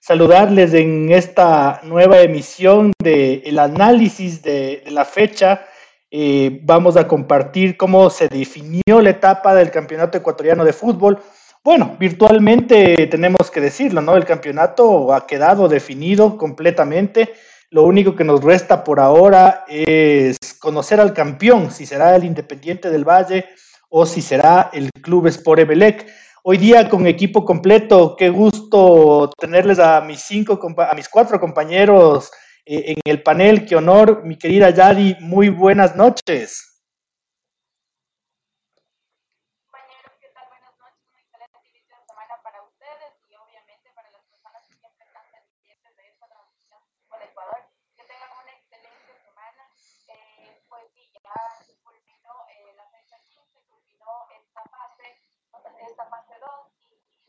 saludarles 0.00 0.74
en 0.74 1.10
esta 1.10 1.80
nueva 1.84 2.20
emisión 2.20 2.92
del 3.02 3.42
el 3.44 3.58
análisis 3.58 4.42
de, 4.42 4.82
de, 4.84 4.90
la 4.90 5.04
fecha. 5.04 5.66
Eh, 6.10 6.60
vamos 6.62 6.96
a 6.96 7.06
compartir 7.06 7.76
cómo 7.76 8.08
se 8.08 8.28
definió 8.28 9.02
la 9.02 9.10
etapa 9.10 9.54
del 9.54 9.70
Campeonato 9.70 10.16
Ecuatoriano 10.16 10.64
de 10.64 10.72
Fútbol. 10.72 11.18
Bueno, 11.62 11.96
virtualmente 11.98 13.08
tenemos 13.08 13.50
que 13.50 13.60
decirlo, 13.60 14.00
¿no? 14.00 14.16
El 14.16 14.24
campeonato 14.24 15.12
ha 15.12 15.26
quedado 15.26 15.68
definido 15.68 16.38
completamente. 16.38 17.34
Lo 17.70 17.82
único 17.82 18.16
que 18.16 18.24
nos 18.24 18.42
resta 18.42 18.82
por 18.82 19.00
ahora 19.00 19.64
es 19.68 20.38
conocer 20.58 21.00
al 21.00 21.12
campeón, 21.12 21.70
si 21.70 21.84
será 21.84 22.16
el 22.16 22.24
Independiente 22.24 22.90
del 22.90 23.04
Valle 23.04 23.44
o 23.90 24.06
si 24.06 24.22
será 24.22 24.70
el 24.72 24.88
Club 25.02 25.26
Sport 25.26 25.60
Emelec. 25.60 26.06
Hoy 26.50 26.56
día 26.56 26.88
con 26.88 27.06
equipo 27.06 27.44
completo, 27.44 28.16
qué 28.16 28.30
gusto 28.30 29.28
tenerles 29.38 29.78
a 29.78 30.00
mis 30.00 30.22
cinco, 30.22 30.58
a 30.78 30.94
mis 30.94 31.06
cuatro 31.06 31.38
compañeros 31.38 32.30
eh, 32.64 32.94
en 32.96 33.00
el 33.04 33.22
panel. 33.22 33.66
Qué 33.66 33.76
honor, 33.76 34.24
mi 34.24 34.38
querida 34.38 34.70
Yadi. 34.70 35.16
Muy 35.20 35.50
buenas 35.50 35.94
noches. 35.94 36.68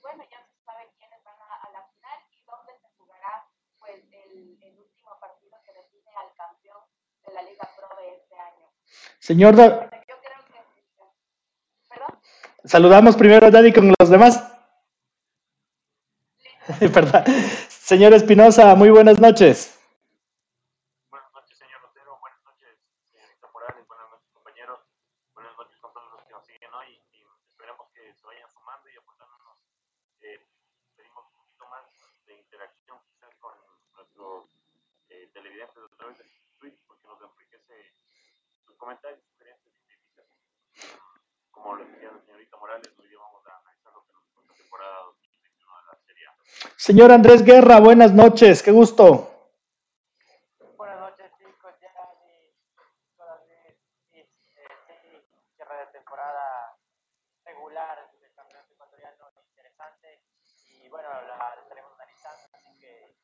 bueno, 0.02 0.24
ya 0.32 0.44
se 0.46 0.58
sabe 0.64 0.92
quiénes 0.98 1.24
van 1.24 1.40
a, 1.40 1.56
a, 1.56 1.70
la 1.72 1.84
final 1.84 2.20
y 2.32 2.42
dónde 2.44 2.74
se 2.80 2.90
jugará 2.98 3.48
pues 3.80 4.04
el, 4.12 4.58
el, 4.62 4.80
último 4.80 5.20
partido 5.20 5.62
que 5.64 5.74
define 5.74 6.12
al 6.16 6.34
campeón 6.34 6.84
de 7.26 7.34
la 7.34 7.42
Liga 7.44 7.70
Pro 7.76 7.96
de 7.98 8.16
este 8.16 8.36
año. 8.36 8.72
Señor, 9.20 9.90
saludamos 12.64 13.16
primero 13.16 13.48
a 13.48 13.52
Daddy 13.52 13.74
con 13.74 13.94
los 14.00 14.10
demás. 14.10 14.44
Señor 17.70 18.14
Espinosa, 18.14 18.76
muy 18.76 18.92
buenas 18.92 19.20
noches. 19.20 19.80
Buenas 21.10 21.34
noches, 21.34 21.58
señor 21.58 21.82
Rotero. 21.82 22.20
Buenas 22.20 22.44
noches, 22.46 22.78
señorita 23.10 23.50
Morales. 23.52 23.88
Buenas 23.88 24.10
noches, 24.12 24.30
compañeros. 24.32 24.80
Buenas 25.34 25.58
noches 25.58 25.80
con 25.82 25.92
todos 25.94 26.12
los 26.14 26.24
que 26.26 26.34
nos 26.34 26.46
siguen 26.46 26.72
hoy 26.72 27.02
y 27.10 27.26
esperemos 27.50 27.90
que 27.90 28.14
se 28.14 28.28
vayan 28.28 28.48
sumando 28.52 28.88
y 28.90 28.98
aportándonos 28.98 29.58
eh, 30.22 30.46
pedimos 30.96 31.26
un 31.26 31.34
poquito 31.42 31.66
más 31.74 31.90
de 32.28 32.38
interacción 32.38 33.02
quizás 33.10 33.34
con 33.42 33.58
nuestros 33.98 34.54
eh, 35.10 35.32
televidentes 35.34 35.82
a 35.82 35.98
través 35.98 36.20
de 36.20 36.26
Twitch 36.60 36.78
porque 36.86 37.08
nos 37.08 37.18
enriquece 37.26 37.74
sus 38.64 38.69
comentarios, 38.80 39.20
sugerencias 39.30 39.76
y 39.76 39.86
críticas. 39.86 40.26
Como 41.52 41.76
lo 41.76 41.86
decía 41.86 42.12
la 42.12 42.22
señorita 42.26 42.58
Morales, 42.58 42.90
hoy 42.98 43.14
vamos 43.14 43.46
a 43.46 43.60
analizar 43.60 43.94
lo 43.94 44.06
que 44.06 44.14
nos 44.14 44.48
la 44.48 44.54
temporada 44.56 45.04
2021 45.04 45.76
de 45.76 45.86
la 45.86 46.00
Serie. 46.08 46.26
Señor 46.78 47.12
Andrés 47.12 47.44
Guerra, 47.44 47.80
buenas 47.82 48.14
noches, 48.14 48.64
qué 48.64 48.72
gusto. 48.72 49.52
Buenas 50.78 51.00
noches, 51.00 51.30
chicos. 51.38 51.74
Ya 51.82 51.92
de, 52.24 52.56
todavía 53.18 53.68
este, 53.68 54.26
cierre 55.56 55.78
de 55.78 55.88
temporada 55.92 56.78
regular 57.44 58.10
del 58.22 58.34
campeonato 58.34 58.74
ecuatoriano 58.74 59.30
interesante 59.50 60.24
y 60.68 60.88
bueno, 60.88 61.10
la 61.10 61.56
estaremos 61.62 61.92
analizando, 62.00 62.48
así 62.54 62.80
que 62.80 63.18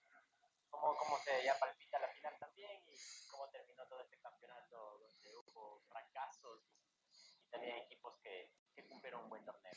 cómo, 0.70 0.98
cómo 0.98 1.18
se 1.20 1.44
ya 1.46 1.58
palpita 1.58 1.98
la 2.00 2.10
final 2.10 2.34
también 2.40 2.84
y 2.88 3.26
cómo 3.32 3.48
terminó 3.50 3.86
todo 3.88 4.02
este 4.02 4.18
campeonato 4.20 5.00
donde 5.00 5.36
hubo 5.38 5.82
fracasos 5.88 6.62
y 6.72 7.50
también 7.50 7.78
equipos 7.78 8.18
que, 8.22 8.52
que 8.74 8.86
cumplieron 8.88 9.24
un 9.24 9.30
buen 9.30 9.46
torneo. 9.46 9.74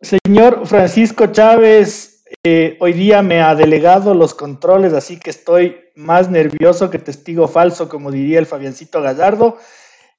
Señor 0.00 0.66
Francisco 0.66 1.28
Chávez, 1.28 2.22
eh, 2.42 2.76
hoy 2.80 2.92
día 2.92 3.22
me 3.22 3.40
ha 3.40 3.54
delegado 3.54 4.12
los 4.14 4.34
controles, 4.34 4.92
así 4.92 5.18
que 5.18 5.30
estoy 5.30 5.80
más 5.94 6.28
nervioso 6.28 6.90
que 6.90 6.98
testigo 6.98 7.48
falso, 7.48 7.88
como 7.88 8.10
diría 8.10 8.38
el 8.38 8.46
Fabiancito 8.46 9.00
Gallardo. 9.00 9.58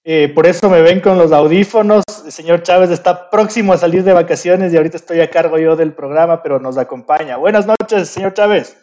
Eh, 0.04 0.32
por 0.34 0.48
eso 0.48 0.70
me 0.70 0.82
ven 0.82 1.02
con 1.02 1.18
los 1.18 1.32
audífonos. 1.32 2.04
El 2.26 2.32
señor 2.32 2.64
Chávez 2.64 2.90
está 2.92 3.30
próximo 3.30 3.74
a 3.74 3.78
salir 3.78 4.04
de 4.04 4.14
vacaciones 4.14 4.74
y 4.74 4.78
ahorita 4.78 4.98
estoy 4.98 5.22
a 5.22 5.30
cargo 5.30 5.58
yo 5.58 5.76
del 5.76 5.94
programa, 5.94 6.42
pero 6.42 6.60
nos 6.60 6.78
acompaña. 6.78 7.38
Buenas 7.38 7.66
noches, 7.68 8.10
señor 8.10 8.34
Chávez. 8.34 8.78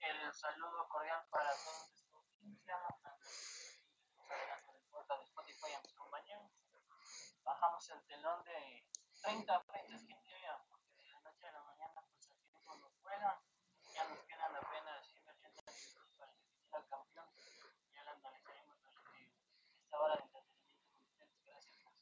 El 0.00 0.32
saludo 0.34 0.86
cordial 0.88 1.20
para 1.30 1.50
todos 4.92 5.18
de 5.18 5.24
Spotify 5.24 5.72
a 5.76 5.80
mis 5.82 5.94
compañeros. 5.94 6.50
Bajamos 7.44 7.90
el 7.90 8.00
telón 8.06 8.44
de 8.44 8.80
30 9.22 9.60
frentes 9.60 10.02
que 10.02 10.14
llevan, 10.24 10.60
porque 10.68 10.92
de 10.96 11.08
la 11.12 11.20
noche 11.20 11.46
a 11.46 11.52
la 11.52 11.62
mañana 11.62 12.02
pues 12.10 12.28
el 12.28 12.40
tiempo 12.48 12.74
nos 12.76 12.92
juega. 13.02 13.40
Ya 13.94 14.04
nos 14.04 14.20
quedan 14.24 14.56
apenas 14.56 15.06
180 15.08 15.72
minutos 15.72 16.08
para 16.16 16.32
definir 16.32 16.72
al 16.72 16.86
campeón. 16.88 17.26
Ya 17.92 18.04
lo 18.04 18.10
analizaremos 18.10 18.76
durante 18.80 19.32
esta 19.82 20.00
hora 20.00 20.16
de 20.16 20.22
entretenimiento 20.22 20.80
con 20.80 20.96
ustedes. 20.96 21.36
Gracias 21.46 21.76
por 21.84 21.92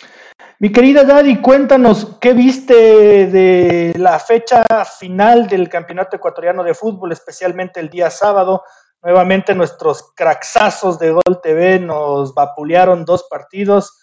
seguirnos. 0.00 0.49
Mi 0.62 0.70
querida 0.70 1.04
Daddy, 1.04 1.40
cuéntanos 1.40 2.18
qué 2.20 2.34
viste 2.34 2.74
de 2.74 3.94
la 3.96 4.18
fecha 4.18 4.62
final 4.98 5.46
del 5.46 5.70
Campeonato 5.70 6.16
Ecuatoriano 6.16 6.62
de 6.62 6.74
Fútbol, 6.74 7.12
especialmente 7.12 7.80
el 7.80 7.88
día 7.88 8.10
sábado. 8.10 8.62
Nuevamente 9.02 9.54
nuestros 9.54 10.12
craxazos 10.14 10.98
de 10.98 11.12
Gol 11.12 11.40
TV 11.42 11.78
nos 11.78 12.34
vapulearon 12.34 13.06
dos 13.06 13.24
partidos, 13.30 13.98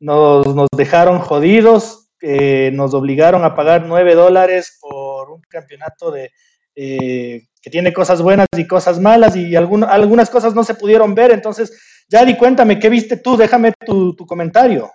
nos, 0.00 0.46
dejaron 0.74 1.18
jodidos, 1.18 2.08
eh, 2.22 2.70
nos 2.72 2.94
obligaron 2.94 3.44
a 3.44 3.54
pagar 3.54 3.84
nueve 3.84 4.14
dólares 4.14 4.78
por 4.80 5.30
un 5.30 5.42
campeonato 5.42 6.10
de, 6.10 6.30
eh, 6.74 7.48
que 7.60 7.68
tiene 7.68 7.92
cosas 7.92 8.22
buenas 8.22 8.46
y 8.56 8.66
cosas 8.66 8.98
malas 8.98 9.36
y 9.36 9.54
algunas 9.54 10.30
cosas 10.30 10.54
no 10.54 10.64
se 10.64 10.72
pudieron 10.72 11.14
ver. 11.14 11.32
Entonces, 11.32 11.78
Yadi, 12.08 12.38
cuéntame, 12.38 12.78
¿qué 12.78 12.88
viste 12.88 13.18
tú? 13.18 13.36
Déjame 13.36 13.74
tu 13.84 14.16
comentario. 14.26 14.90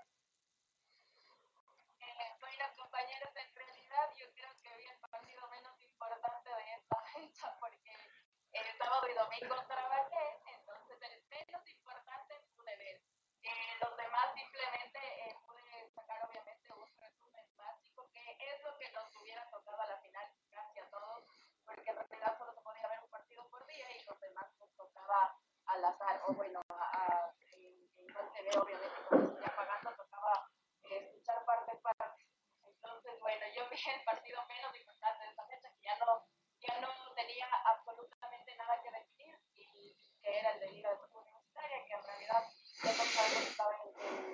Al 25.65 25.85
azar, 25.85 26.21
o 26.27 26.33
bueno, 26.33 26.61
a, 26.69 26.73
a, 26.73 27.33
en, 27.51 27.63
en 27.97 28.31
TV 28.33 28.49
obviamente 28.57 28.95
cuando 29.09 29.39
se 29.39 29.49
pagando 29.49 29.91
tocaba 29.95 30.49
eh, 30.83 30.97
escuchar 30.97 31.45
parte 31.45 31.75
parte. 31.77 32.25
Entonces, 32.63 33.19
bueno, 33.19 33.45
yo 33.55 33.69
vi 33.69 33.77
el 33.77 34.03
partido 34.03 34.45
menos 34.47 34.75
importante 34.75 35.23
de 35.23 35.29
esta 35.29 35.45
fecha, 35.47 35.69
que 35.69 35.81
ya 35.83 35.97
no, 35.97 36.25
ya 36.59 36.79
no 36.81 37.13
tenía 37.15 37.47
absolutamente 37.65 38.55
nada 38.55 38.81
que 38.81 38.91
definir 38.91 39.39
y 39.53 39.95
que 40.21 40.39
era 40.39 40.51
el 40.51 40.59
de 40.59 40.67
Liga 40.71 40.89
de 40.89 40.97
Fútbol 40.97 41.23
Universitaria, 41.23 41.85
que 41.85 41.93
en 41.93 42.03
realidad 42.03 42.43
ya 42.83 42.91
no 42.93 43.03
estaba 43.03 43.27
en, 43.27 44.31
en 44.31 44.32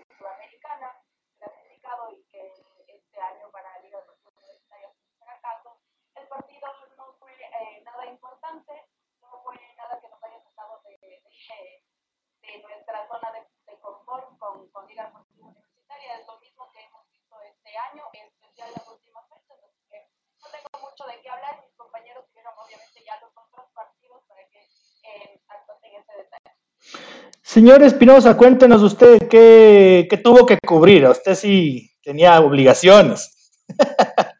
eh, 12.49 12.61
nuestra 12.61 13.07
zona 13.07 13.31
de, 13.31 13.41
de 13.71 13.79
confort 13.79 14.37
con, 14.37 14.67
con 14.69 14.87
Liga 14.87 15.05
Deportiva 15.05 15.47
Universitaria. 15.47 16.17
Es 16.17 16.25
lo 16.25 16.39
mismo 16.39 16.65
que 16.73 16.81
hemos 16.81 17.05
visto 17.09 17.35
este 17.45 17.71
año, 17.77 18.03
en 18.13 18.25
especial 18.27 18.69
las 18.73 18.87
últimas 18.89 19.23
fechas. 19.29 19.57
Así 19.61 19.81
que 19.89 20.09
no 20.41 20.47
tengo 20.49 20.89
mucho 20.89 21.05
de 21.05 21.21
qué 21.21 21.29
hablar. 21.29 21.61
Mis 21.61 21.75
compañeros 21.77 22.25
tuvieron 22.29 22.53
obviamente 22.57 23.03
ya 23.05 23.19
los 23.21 23.31
otros 23.37 23.69
partidos 23.73 24.23
para 24.27 24.41
que 24.49 24.59
eh, 24.59 25.39
en 25.83 25.93
ese 26.01 26.13
detalle. 26.17 26.49
Señor 27.41 27.83
Espinosa, 27.83 28.37
cuéntenos 28.37 28.81
usted 28.81 29.27
qué, 29.27 30.07
qué 30.09 30.17
tuvo 30.17 30.45
que 30.45 30.57
cubrir. 30.65 31.05
Usted 31.05 31.35
sí 31.35 31.91
tenía 32.01 32.39
obligaciones. 32.41 33.53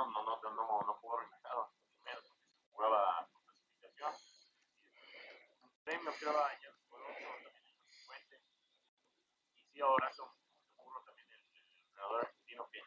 Delfín 0.00 0.12
no, 0.12 0.22
no, 0.22 0.40
no, 0.42 0.50
no, 0.50 0.82
no 0.86 1.00
pudo 1.00 1.18
relajado, 1.18 1.72
primero 1.92 2.22
porque 2.22 2.46
se 2.48 2.64
jugaba 2.72 3.28
con 3.32 3.42
clasificación. 3.44 4.14
Y 4.94 5.64
un 5.64 5.82
premio 5.84 6.12
que 6.18 6.24
era 6.24 6.60
ya 6.60 6.70
por 6.88 7.02
otro, 7.02 7.28
también 7.44 7.66
el 7.68 7.92
50. 7.92 8.36
Y 9.56 9.64
sí, 9.64 9.80
ahora 9.80 10.10
son 10.12 10.30
seguro 10.74 11.02
también 11.04 11.26
el, 11.32 11.40
el 11.54 11.78
entrenador 11.78 12.24
argentino 12.24 12.68
que 12.70 12.82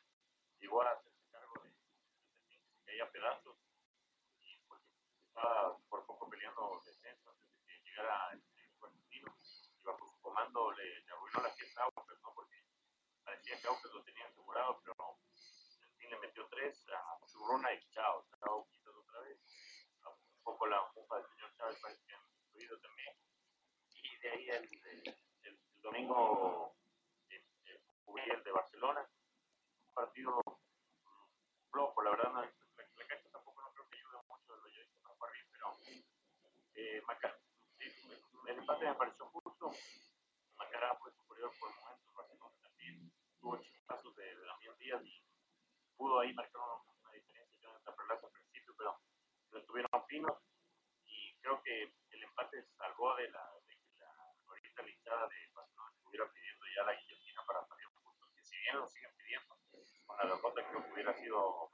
llegó 0.60 0.82
a 0.82 0.92
hacerse 0.92 1.24
cargo 1.30 1.54
de, 1.64 1.70
de 1.70 2.26
Delfín, 2.26 2.64
que 2.66 2.74
se 2.74 2.84
caía 2.84 3.04
a 3.04 3.12
pedazos 3.12 3.58
y 4.40 4.58
pues 4.68 4.82
estaba 5.28 5.78
por 5.90 6.06
poco 6.08 6.30
peleando 6.30 6.82
descenso 6.84 7.30
antes 7.30 7.54
de 7.54 7.64
que 7.66 7.82
llegara 7.84 8.32
el 8.34 8.42
técnico 8.56 8.88
argentino 8.88 9.38
y 9.78 9.84
bajo 9.84 10.08
su 10.10 10.20
comando 10.20 10.72
le, 10.72 11.00
le 11.02 11.12
arruinó 11.12 11.42
la 11.42 11.54
fiesta 11.54 11.82
a 11.82 11.86
Aucas, 11.86 12.20
¿no? 12.24 12.34
Porque 12.34 12.58
parecía 13.24 13.60
que 13.62 13.68
Aucas 13.68 13.92
lo 13.94 14.04
tenía 14.04 14.26
asegurado, 14.26 14.82
pero 14.84 15.20
el 15.84 15.92
fin 15.98 16.10
le 16.10 16.20
metió 16.20 16.48
tres 16.48 16.88
a 16.90 17.14
Churruna 17.34 17.74
y 17.74 17.80
chao, 17.90 18.26
chao, 18.40 18.68
quitas 18.70 18.96
otra 18.96 19.20
vez. 19.22 19.40
Un 20.06 20.44
poco 20.44 20.68
la 20.68 20.80
mufa 20.96 21.18
del 21.18 21.28
señor 21.30 21.54
Chávez 21.56 21.80
parece 21.82 22.06
que 22.06 22.14
han 22.14 22.22
influido 22.30 22.80
también. 22.80 23.16
Y 23.96 24.18
de 24.20 24.30
ahí 24.30 24.50
el, 24.50 24.70
el, 24.86 25.18
el 25.44 25.60
domingo 25.82 26.76
eh, 27.30 27.44
eh, 27.66 27.82
cubrí 28.04 28.24
el 28.30 28.44
de 28.44 28.52
Barcelona, 28.52 29.02
un 29.02 29.94
partido 29.94 30.42
flojo, 31.72 32.02
la 32.04 32.12
verdad, 32.12 32.32
no, 32.34 32.42
la, 32.42 32.52
la 32.96 33.08
cancha 33.08 33.30
tampoco 33.32 33.62
no 33.62 33.74
creo 33.74 33.90
que 33.90 33.96
ayude 33.98 34.18
mucho, 34.28 34.56
lo 34.56 34.68
yo 34.70 34.82
hice 34.82 34.98
para 35.02 35.16
París, 35.16 35.46
pero 35.52 35.78
eh, 36.76 37.02
Maca, 37.08 37.40
sí, 37.78 37.86
el 38.48 38.58
empate 38.60 38.86
me 38.86 38.96
pareció 38.96 39.26
justo. 39.28 39.72
Macará 40.56 40.96
fue 40.98 41.12
superior 41.14 41.52
por 41.60 41.74
momentos, 41.76 42.14
Barcelona 42.14 42.56
también 42.62 43.12
tuvo 43.40 43.58
chispazos 43.58 44.16
de, 44.16 44.24
de 44.24 44.46
Damián 44.46 44.78
Díaz 44.78 45.02
y 45.04 45.24
pudo 45.98 46.20
ahí 46.20 46.34
marcar 46.34 46.62
una, 46.62 46.76
una 47.02 47.12
diferencia 47.12 47.60
ya 47.62 47.70
en 47.70 47.86
la 47.86 47.96
plaza 47.96 48.28
al 48.28 48.32
principio, 48.34 48.76
pero 48.78 49.00
no 49.52 49.60
estuvieron 49.60 50.06
finos 50.08 50.38
y 51.06 51.36
creo 51.40 51.62
que 51.64 51.94
el 52.10 52.24
empate 52.24 52.66
salvó 52.78 53.16
de 53.16 53.30
la, 53.30 53.44
de 53.68 53.76
que 53.76 53.96
la 54.00 54.12
ahorita 54.48 54.82
la 54.82 54.90
hinchada 54.90 55.28
de 55.28 55.52
Barcelona 55.54 55.92
estuviera 55.96 56.32
pidiendo 56.32 56.66
ya 56.76 56.84
la 56.84 56.94
guillotina 57.00 57.42
para 57.46 57.66
Fabián 57.66 57.92
Bustos, 58.04 58.30
que 58.36 58.44
si 58.44 58.58
bien 58.58 58.78
lo 58.78 58.88
siguen 58.88 59.12
pidiendo, 59.18 59.58
con 60.06 60.18
la 60.18 60.24
hubiera 61.04 61.20
sido 61.20 61.70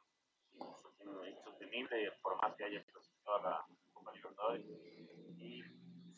insostenible 1.28 2.12
por 2.24 2.36
más 2.42 2.56
que 2.56 2.64
haya 2.66 2.84
clasificado 2.84 3.38
a 3.38 3.42
la 3.42 3.66
Copa 3.94 4.12
Libertadores. 4.14 4.66
Y 4.66 5.62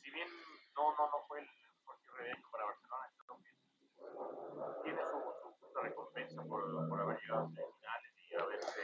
si 0.01 0.11
bien 0.11 0.29
no, 0.75 0.95
no, 0.95 1.07
no 1.07 1.25
fue 1.27 1.39
el 1.39 1.47
de 1.47 2.31
año 2.31 2.47
para 2.51 2.65
Barcelona, 2.65 3.09
que 3.11 4.83
tiene 4.83 5.01
su, 5.03 5.67
su 5.67 5.79
recompensa 5.81 6.43
por, 6.43 6.89
por 6.89 7.01
haber 7.01 7.19
llegado 7.21 7.45
a 7.45 7.49
semifinales 7.49 8.11
y 8.15 8.35
haberse, 8.35 8.81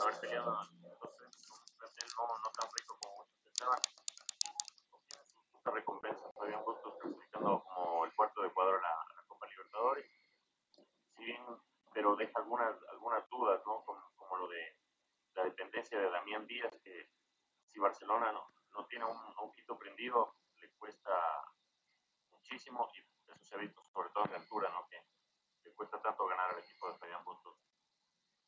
haber 0.00 0.20
peleado 0.20 0.62
en 0.70 0.82
dos 0.82 1.16
frentes 1.16 1.46
con 1.48 1.58
un 1.58 1.76
plantel 1.78 2.08
no, 2.16 2.26
no 2.26 2.50
tan 2.52 2.70
rico 2.78 2.98
como 3.00 3.16
muchos 3.16 3.38
pensaban. 3.42 3.80
Tiene 5.48 5.62
su 5.64 5.70
recompensa. 5.70 6.32
Fabián 6.32 6.64
Bustos 6.64 6.94
clasificando 7.00 7.64
como 7.64 8.04
el 8.04 8.14
cuarto 8.14 8.42
de 8.42 8.48
Ecuador 8.48 8.78
a 8.78 8.82
la, 8.82 9.02
a 9.02 9.14
la 9.16 9.22
Copa 9.26 9.46
Libertadores. 9.46 10.06
Si 11.16 11.24
bien, 11.24 11.42
pero 11.92 12.16
deja 12.16 12.32
algunas, 12.36 12.76
algunas 13.10 13.28
dudas, 13.28 13.60
¿no? 13.66 13.84
Como, 13.84 14.12
como 14.16 14.36
lo 14.36 14.48
de 14.48 14.76
la 15.34 15.44
dependencia 15.44 15.98
de 15.98 16.10
Damián 16.10 16.46
Díaz, 16.46 16.76
que 16.82 17.10
si 17.72 17.78
Barcelona 17.78 18.32
no, 18.32 18.52
no 18.72 18.86
tiene 18.86 19.04
un, 19.04 19.16
ojito 19.38 19.76
prendido, 19.78 20.36
le 20.56 20.70
cuesta 20.72 21.10
muchísimo 22.30 22.88
y 22.94 23.00
eso 23.00 23.44
se 23.44 23.54
ha 23.54 23.58
visto 23.58 23.82
sobre 23.92 24.10
todo 24.10 24.24
en 24.26 24.32
la 24.32 24.38
altura, 24.38 24.70
¿no? 24.70 24.86
Que 24.88 25.02
le 25.64 25.74
cuesta 25.74 26.00
tanto 26.00 26.26
ganar 26.26 26.50
al 26.50 26.58
equipo 26.58 26.90
de 26.90 26.98
Fabián 26.98 27.24
Bustos. 27.24 27.56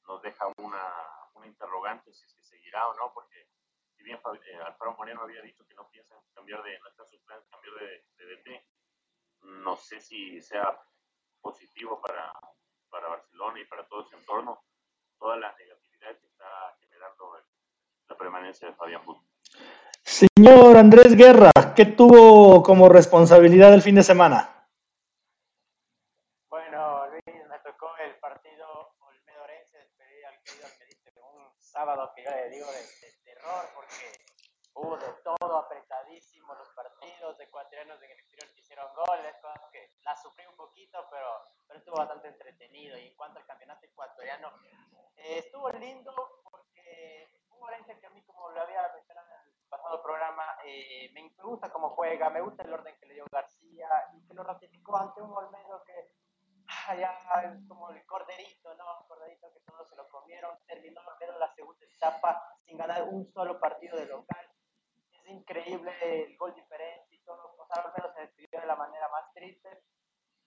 Nos 0.07 0.23
deja 0.23 0.47
una, 0.59 0.93
una 1.35 1.47
interrogante 1.47 2.13
si 2.13 2.25
es 2.27 2.35
que 2.35 2.45
seguirá 2.45 2.89
o 2.89 2.95
no, 2.95 3.13
porque 3.13 3.49
si 3.97 4.03
bien 4.03 4.19
eh, 4.19 4.57
Alfaro 4.65 4.95
Moreno 4.97 5.23
había 5.23 5.43
dicho 5.43 5.65
que 5.67 5.75
no 5.75 5.89
piensan 5.89 6.19
cambiar 6.35 6.63
de, 6.63 6.79
no 6.81 6.89
está 6.89 7.05
su 7.07 7.21
plan 7.23 7.43
cambiar 7.51 7.75
de, 7.75 8.07
de 8.17 8.37
DT, 8.37 8.67
no 9.43 9.77
sé 9.77 10.01
si 10.01 10.41
sea 10.41 10.81
positivo 11.41 12.01
para, 12.01 12.33
para 12.93 13.09
Barcelona 13.09 13.59
y 13.59 13.65
para 13.65 13.89
todo 13.89 14.03
ese 14.03 14.17
entorno, 14.17 14.63
toda 15.19 15.37
la 15.37 15.57
negatividad 15.57 16.19
que 16.19 16.27
está 16.27 16.77
generando 16.79 17.39
el, 17.39 17.45
de 18.67 18.75
Fabián 18.75 19.05
Bustos. 19.05 19.27
Señor 20.03 20.77
Andrés 20.77 21.17
Guerra, 21.17 21.51
¿qué 21.77 21.87
tuvo 21.87 22.63
como 22.63 22.89
responsabilidad 22.89 23.73
el 23.75 23.83
fin 23.83 23.95
de 23.95 24.03
semana? 24.03 24.69
Bueno, 26.49 27.07
Luis, 27.09 27.49
me 27.49 27.59
tocó 27.61 27.91
el 27.99 28.15
partido 28.17 28.95
Olmedorense, 29.01 29.79
despedir 29.79 30.27
al 30.27 30.43
querido 30.43 30.67
Almedista 30.67 31.11
de 31.11 31.21
un 31.21 31.53
sábado 31.59 32.13
que 32.15 32.25
yo 32.25 32.31
le 32.31 32.51
digo 32.51 32.67
de, 32.67 32.83
de 33.07 33.13
terror 33.25 33.69
porque 33.75 34.33
hubo 34.75 34.97
de 34.97 35.13
todo 35.23 35.59
apretadísimo 35.59 36.55
los 36.55 36.69
partidos 36.71 37.39
de 37.39 37.45
ecuatorianos 37.45 38.03
en 38.03 38.11
el 38.11 38.19
exterior 38.19 38.53
que 38.55 38.61
hicieron 38.61 38.89
goles, 38.95 39.35
cosas 39.41 39.63
que 39.73 39.93
la 40.03 40.17
sufrí 40.17 40.47
un 40.47 40.57
poquito, 40.57 41.07
pero, 41.11 41.29
pero 41.69 41.79
estuvo 41.79 41.97
bastante 41.97 42.29
entretenido. 42.29 42.99
Y 42.99 43.09
en 43.09 43.17
cuanto 43.17 43.39
al 43.39 43.47
campeonato 43.47 43.87
ecuatoriano, 43.87 44.51
eh, 45.17 45.39
estuvo 45.39 45.71
lindo 45.71 46.13
porque 46.51 47.29
Orense 47.63 47.99
que 48.01 48.07
a 48.07 48.11
mí, 48.11 48.23
como 48.25 48.51
lo 48.51 48.61
había 48.61 48.83
mencionado 48.93 49.29
en 49.29 49.53
el 49.55 49.69
pasado 49.69 50.03
programa, 50.03 50.45
eh, 50.65 51.11
me, 51.15 51.31
gusta 51.43 51.71
cómo 51.71 51.91
juega, 51.91 52.29
me 52.31 52.41
gusta 52.41 52.65
el 52.65 52.73
orden 52.73 52.97
que 52.99 53.07
le 53.07 53.15
dio 53.15 53.25
García 53.31 53.89
y 54.15 54.27
que 54.27 54.35
lo 54.35 54.43
ratificó 54.43 54.97
ante 54.97 55.23
un 55.23 55.33
Olmedo 55.33 55.83
que 55.85 56.13
ya 56.99 57.17
como 57.69 57.91
el 57.91 58.05
corderito, 58.05 58.75
¿no? 58.75 59.01
El 59.01 59.07
corderito 59.07 59.53
que 59.53 59.61
todos 59.61 59.89
se 59.89 59.97
lo 59.97 60.09
comieron. 60.09 60.59
Terminó 60.67 61.01
Olmedo 61.01 61.39
la 61.39 61.55
segunda 61.55 61.87
etapa 61.87 62.59
sin 62.65 62.77
ganar 62.77 63.05
un 63.05 63.33
solo 63.33 63.61
partido 63.61 63.97
de 63.97 64.07
local. 64.07 64.51
Es 65.13 65.29
increíble 65.29 65.93
el 66.25 66.37
gol 66.37 66.55
diferente 66.55 67.15
y 67.15 67.23
todo. 67.23 67.55
O 67.59 67.67
sea, 67.67 67.85
Olmedo 67.85 68.13
se 68.15 68.23
despidió 68.23 68.61
de 68.61 68.67
la 68.67 68.77
manera 68.77 69.09
más 69.09 69.33
triste, 69.33 69.85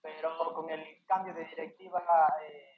pero 0.02 0.52
con 0.52 0.68
el 0.68 1.04
cambio 1.06 1.32
de 1.32 1.44
directiva, 1.44 2.04
eh, 2.42 2.75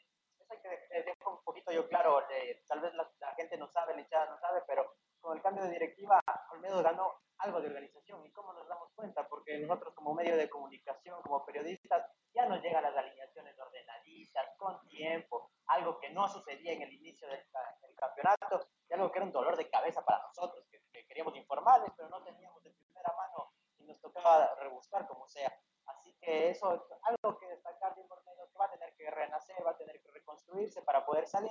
eso 0.54 0.54
hay 0.54 0.60
que 0.60 1.02
dejar 1.02 1.28
un 1.28 1.42
poquito 1.44 1.72
yo 1.72 1.88
claro. 1.88 2.20
eh, 2.30 2.62
tal 2.66 2.80
vez 2.80 2.94
la, 2.94 3.10
la 3.20 3.34
gente 3.34 3.56
no 3.56 3.68
sabe, 3.68 3.94
la 3.94 4.00
hinchada 4.00 4.26
no 4.30 4.38
sabe, 4.38 4.62
pero 4.66 4.94
con 5.20 5.36
el 5.36 5.42
cambio 5.42 5.64
de 5.64 5.70
directiva, 5.70 6.20
Olmedo 6.52 6.82
ganó 6.82 7.14
algo 7.38 7.60
de 7.60 7.68
organización. 7.68 8.24
¿Y 8.24 8.32
cómo 8.32 8.52
nos 8.52 8.66
damos 8.68 8.90
cuenta? 8.94 9.26
Porque 9.28 9.58
nosotros 9.58 9.94
como 9.94 10.14
medio 10.14 10.36
de 10.36 10.48
comunicación, 10.48 11.20
como 11.22 11.44
periodistas, 11.44 12.10
ya 12.34 12.46
nos 12.46 12.62
llegan 12.62 12.82
las 12.82 12.96
alineaciones 12.96 13.58
ordenaditas, 13.58 14.46
con 14.56 14.80
tiempo, 14.88 15.50
algo 15.66 15.98
que 15.98 16.10
no 16.10 16.28
sucedía 16.28 16.72
en 16.72 16.82
el 16.82 16.92
inicio 16.92 17.28
del, 17.28 17.44
del 17.82 17.94
campeonato, 17.96 18.68
y 18.88 18.94
algo 18.94 19.10
que 19.10 19.18
era 19.18 19.26
un 19.26 19.32
dolor 19.32 19.56
de 19.56 19.68
cabeza 19.68 20.04
para 20.04 20.22
nosotros, 20.22 20.64
que, 20.70 20.80
que 20.92 21.06
queríamos 21.06 21.36
informarles, 21.36 21.92
pero 21.96 22.08
no 22.08 22.22
teníamos 22.22 22.62
de 22.62 22.70
primera 22.70 23.12
mano 23.16 23.52
y 23.78 23.84
nos 23.84 24.00
tocaba 24.00 24.54
rebuscar 24.56 25.06
como 25.06 25.26
sea. 25.26 25.52
Así 25.86 26.14
que 26.20 26.50
eso 26.50 26.74
es 26.74 26.82
algo 27.02 27.38
que 27.38 27.48
destacar 27.48 27.94
de 27.94 28.02
que 28.02 28.27
va 28.60 28.66
a 28.66 28.70
tener 28.70 28.94
que 28.94 29.10
renacer, 29.10 29.56
va 29.64 29.70
a 29.70 29.76
tener 29.76 30.00
que 30.00 30.10
reconstruirse 30.10 30.82
para 30.82 31.04
poder 31.04 31.26
salir. 31.26 31.50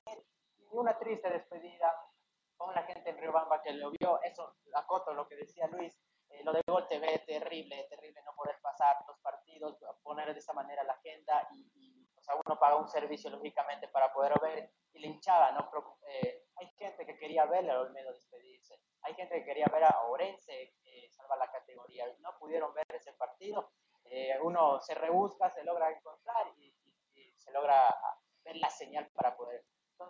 Y 0.58 0.68
una 0.72 0.98
triste 0.98 1.30
despedida 1.30 1.94
con 2.56 2.74
la 2.74 2.84
gente 2.84 3.10
en 3.10 3.18
Riobamba 3.18 3.62
que 3.62 3.74
lo 3.74 3.92
vio, 3.92 4.22
eso, 4.24 4.56
acoto 4.74 5.14
lo 5.14 5.28
que 5.28 5.36
decía 5.36 5.68
Luis, 5.68 5.96
eh, 6.30 6.44
lo 6.44 6.52
de 6.52 6.62
Gol 6.68 6.88
TV, 6.88 7.20
terrible, 7.20 7.88
terrible 7.90 8.22
no 8.24 8.34
poder 8.36 8.60
pasar 8.62 8.98
los 9.08 9.18
partidos, 9.20 9.78
poner 10.04 10.34
de 10.34 10.40
esa 10.40 10.54
manera 10.54 10.84
la 10.84 10.94
agenda 10.94 11.48
y, 11.52 11.72
y 11.76 12.10
o 12.18 12.22
sea, 12.22 12.36
uno 12.46 12.60
paga 12.60 12.76
un 12.76 12.88
servicio 12.88 13.30
lógicamente 13.30 13.88
para 13.88 14.12
poder 14.12 14.34
ver 14.42 14.72
y 14.94 15.00
la 15.00 15.08
hinchada, 15.08 15.52
¿no? 15.52 15.70
Pero, 15.70 15.98
eh, 16.08 16.48
hay 16.56 16.68
gente 16.78 17.06
que 17.06 17.18
quería 17.18 17.46
ver 17.46 17.70
a 17.70 17.82
Olmedo 17.82 18.12
despedirse, 18.12 18.80
hay 19.04 19.14
gente 19.14 19.36
que 19.36 19.46
quería 19.46 19.68
ver 19.72 19.84
a 19.84 20.04
Orense 20.08 20.74
eh, 20.84 21.10
salvar 21.12 21.38
la 21.38 21.52
categoría, 21.52 22.06
no 22.20 22.38
pudieron 22.40 22.74
ver 22.74 22.86
ese 22.90 23.14
partido, 23.14 23.72
eh, 24.06 24.38
uno 24.42 24.80
se 24.82 24.96
rebusca, 24.96 25.50
se 25.52 25.64
logra 25.64 25.92
encontrar 25.92 26.48
y, 26.58 26.74
se 27.48 27.54
logra 27.54 27.96
ver 28.44 28.58
la 28.58 28.70
señal 28.70 29.10
para 29.16 29.36
poder 29.38 29.63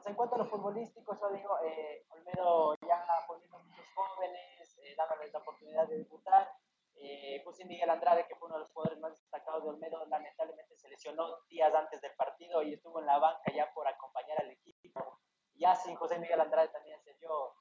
en 0.05 0.15
cuanto 0.15 0.35
a 0.35 0.39
lo 0.39 0.45
futbolístico, 0.45 1.17
yo 1.19 1.29
digo, 1.29 1.57
eh, 1.63 2.05
Olmedo 2.09 2.75
ya 2.85 3.05
poniendo 3.25 3.59
muchos 3.59 3.85
jóvenes, 3.95 4.77
eh, 4.79 4.95
dándoles 4.97 5.31
la 5.31 5.39
oportunidad 5.39 5.87
de 5.87 5.99
debutar. 5.99 6.51
Eh, 6.95 7.41
José 7.45 7.63
Miguel 7.65 7.89
Andrade, 7.89 8.27
que 8.27 8.35
fue 8.35 8.47
uno 8.47 8.55
de 8.55 8.61
los 8.61 8.71
jugadores 8.71 8.99
más 8.99 9.13
destacados 9.13 9.63
de 9.63 9.69
Olmedo, 9.69 10.05
lamentablemente 10.07 10.75
se 10.75 10.89
lesionó 10.89 11.37
días 11.47 11.73
antes 11.73 12.01
del 12.01 12.13
partido 12.15 12.63
y 12.63 12.73
estuvo 12.73 12.99
en 12.99 13.05
la 13.05 13.19
banca 13.19 13.51
ya 13.53 13.71
por 13.73 13.87
acompañar 13.87 14.41
al 14.41 14.51
equipo. 14.51 15.19
Ya 15.53 15.75
sin 15.75 15.95
José 15.95 16.19
Miguel 16.19 16.41
Andrade 16.41 16.69
también 16.69 16.99
se 17.01 17.13
dio 17.15 17.53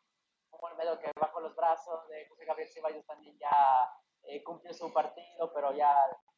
un 0.51 0.59
Olmedo 0.61 0.99
que 0.99 1.13
bajó 1.21 1.41
los 1.41 1.55
brazos, 1.55 2.09
de 2.09 2.27
José 2.29 2.45
Gabriel 2.45 2.71
Ceballos 2.71 3.07
también 3.07 3.39
ya 3.39 3.93
eh, 4.23 4.43
cumplió 4.43 4.73
su 4.75 4.93
partido, 4.93 5.53
pero 5.53 5.73
ya 5.75 5.95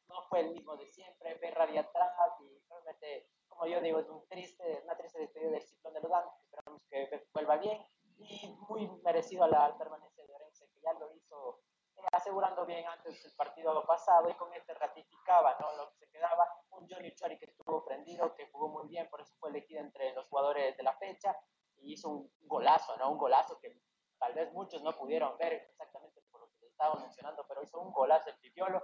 no 0.08 0.22
fue 0.28 0.40
el 0.40 0.50
mismo 0.50 0.76
de 0.76 0.86
siempre, 0.86 1.34
ve 1.34 1.50
de 1.50 1.78
atrás 1.78 2.12
y 2.40 2.60
realmente, 2.68 3.28
como 3.48 3.66
yo 3.66 3.80
digo, 3.80 3.98
es 3.98 4.08
un 4.08 4.26
triste, 4.28 4.80
una 4.84 4.96
triste 4.96 5.20
despedida 5.20 5.50
del 5.50 5.62
ciclón 5.62 5.94
de 5.94 6.00
los 6.00 6.12
Andes, 6.12 6.34
esperamos 6.44 6.82
que 6.88 7.26
vuelva 7.32 7.56
bien 7.56 7.86
y 8.18 8.56
muy 8.68 8.88
merecido 9.02 9.44
a 9.44 9.48
la 9.48 9.76
permanencia 9.76 10.24
de 10.24 10.34
Orense, 10.34 10.68
que 10.72 10.80
ya 10.80 10.92
lo 10.94 11.14
hizo 11.14 11.60
eh, 11.96 12.00
asegurando 12.12 12.66
bien 12.66 12.86
antes 12.86 13.22
del 13.22 13.32
partido 13.34 13.84
pasado 13.86 14.28
y 14.28 14.34
con 14.34 14.52
este 14.54 14.74
ratificaba 14.74 15.56
¿no? 15.60 15.76
lo 15.76 15.90
que 15.90 15.96
se 15.96 16.10
quedaba. 16.10 16.46
Un 16.70 16.88
Johnny 16.88 17.14
Chori 17.14 17.38
que 17.38 17.46
estuvo 17.46 17.84
prendido, 17.84 18.34
que 18.34 18.50
jugó 18.50 18.68
muy 18.68 18.88
bien, 18.88 19.08
por 19.08 19.20
eso 19.20 19.34
fue 19.38 19.50
elegido 19.50 19.80
entre 19.80 20.12
los 20.14 20.28
jugadores 20.28 20.76
de 20.76 20.82
la 20.82 20.96
fecha 20.96 21.36
y 21.76 21.92
hizo 21.92 22.08
un 22.08 22.30
golazo, 22.40 22.96
¿no? 22.96 23.10
un 23.10 23.18
golazo 23.18 23.58
que 23.60 23.80
tal 24.18 24.34
vez 24.34 24.52
muchos 24.52 24.82
no 24.82 24.96
pudieron 24.96 25.36
ver 25.38 25.52
exactamente 25.52 26.20
por 26.30 26.40
lo 26.40 26.48
que 26.48 26.60
les 26.60 26.70
estaba 26.70 26.96
mencionando, 26.96 27.44
pero 27.48 27.62
hizo 27.62 27.80
un 27.80 27.92
golazo 27.92 28.30
el 28.30 28.38
Pipiolo 28.38 28.82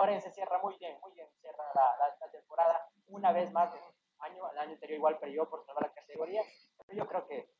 Orense 0.00 0.30
cierra 0.30 0.58
muy 0.62 0.78
bien, 0.78 0.98
muy 1.02 1.12
bien, 1.12 1.28
cierra 1.42 1.62
la, 1.74 2.30
temporada 2.32 2.88
una 3.08 3.32
vez 3.32 3.52
más 3.52 3.70
año, 4.20 4.50
el 4.50 4.58
año 4.58 4.72
anterior 4.72 4.96
igual 4.96 5.18
perdió 5.18 5.46
por 5.46 5.62
salvar 5.62 5.82
la 5.82 5.92
categoría, 5.92 6.42
pero 6.78 6.98
yo 6.98 7.06
creo 7.06 7.26
que 7.26 7.50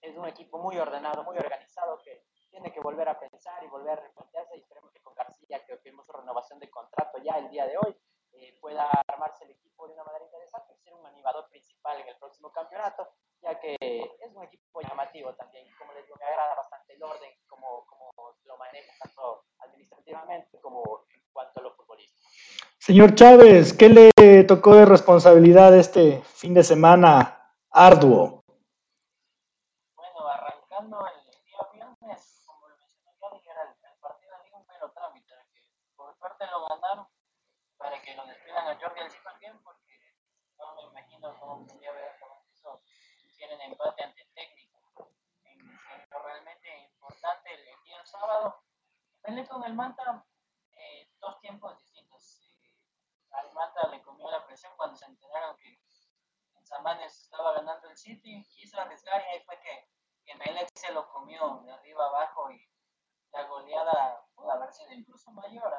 es 0.00 0.16
un 0.16 0.26
equipo 0.26 0.56
muy 0.56 0.78
ordenado, 0.78 1.22
muy 1.22 1.36
organizado, 1.36 1.98
que 2.02 2.24
tiene 2.48 2.72
que 2.72 2.80
volver 2.80 3.10
a 3.10 3.20
pensar 3.20 3.62
y 3.62 3.66
volver 3.66 3.98
a 3.98 4.02
replantearse 4.02 4.56
y 4.56 4.60
esperemos 4.60 4.90
que 4.90 5.02
con 5.02 5.14
García, 5.14 5.62
que 5.66 5.76
firmó 5.76 6.02
su 6.02 6.12
renovación 6.12 6.58
de 6.60 6.70
contrato 6.70 7.18
ya 7.18 7.36
el 7.36 7.50
día 7.50 7.66
de 7.66 7.76
hoy, 7.76 7.94
eh, 8.32 8.56
pueda 8.58 8.88
armarse 9.06 9.44
el 9.44 9.50
equipo 9.50 9.86
de 9.86 9.92
una 9.92 10.04
manera 10.04 10.24
interesante 10.24 10.72
y 10.72 10.78
ser 10.78 10.94
un 10.94 11.04
animador 11.04 11.46
principal 11.50 12.00
en 12.00 12.08
el 12.08 12.16
próximo 12.16 12.50
campeonato, 12.50 13.06
ya 13.42 13.60
que 13.60 13.76
es 13.78 14.34
un 14.34 14.44
equipo 14.44 14.80
llamativo 14.80 15.34
también. 15.34 15.66
Como 15.76 15.92
les 15.92 16.06
digo, 16.06 16.16
me 16.18 16.24
agrada 16.24 16.54
bastante 16.54 16.94
el 16.94 17.02
orden, 17.02 17.30
como, 17.46 17.84
como 17.84 18.10
lo 18.44 18.56
maneja 18.56 18.92
tanto 18.98 19.44
administrativamente 19.58 20.58
como 20.60 21.04
en 21.10 21.22
cuanto 21.32 21.60
a 21.60 21.62
lo 21.62 21.74
futbolístico. 21.74 22.28
Señor 22.92 23.14
Chávez, 23.14 23.72
¿qué 23.72 23.88
le 23.88 24.44
tocó 24.44 24.76
de 24.76 24.84
responsabilidad 24.84 25.74
este 25.74 26.20
fin 26.34 26.52
de 26.52 26.62
semana 26.62 27.40
arduo? 27.70 28.44
Jordi 38.78 39.00
Alciba 39.00 39.32
bien 39.40 39.58
porque 39.62 39.96
no 40.58 40.74
me 40.74 40.82
imagino 40.82 41.34
cómo 41.40 41.66
podría 41.66 41.92
ver 41.92 42.12
con 42.20 42.30
eso 42.52 42.82
tienen 43.36 43.60
empate 43.60 44.02
ante 44.02 44.20
el 44.20 44.32
técnico. 44.34 45.12
En, 45.44 45.60
en 45.60 46.10
lo 46.10 46.18
realmente 46.22 46.68
importante 46.92 47.54
el, 47.54 47.82
día 47.84 48.04
sábado, 48.04 48.62
Pelé 49.22 49.46
con 49.46 49.64
el 49.64 49.74
Manta, 49.74 50.26
eh, 50.72 51.10
dos 51.20 51.40
tiempos 51.40 51.78
distintos. 51.78 52.42
Eh, 52.62 52.72
al 53.32 53.52
Manta 53.52 53.88
le 53.88 54.02
comió 54.02 54.30
la 54.30 54.44
presión 54.46 54.72
cuando 54.76 54.96
se 54.96 55.06
enteraron 55.06 55.56
que 55.56 55.80
en 56.54 56.66
Samanes 56.66 57.22
estaba 57.22 57.52
ganando 57.54 57.88
el 57.88 57.96
City, 57.96 58.44
quiso 58.50 58.80
arriesgar 58.80 59.22
y 59.22 59.36
ahí 59.36 59.44
fue 59.44 59.58
que, 59.60 59.88
que 60.24 60.34
Melec 60.36 60.68
se 60.74 60.92
lo 60.92 61.08
comió 61.10 61.62
de 61.64 61.72
arriba 61.72 62.06
abajo 62.06 62.50
y 62.50 62.68
la 63.32 63.44
goleada 63.44 64.24
pudo 64.34 64.50
haber 64.50 64.72
sido 64.72 64.92
incluso 64.92 65.30
mayor. 65.32 65.72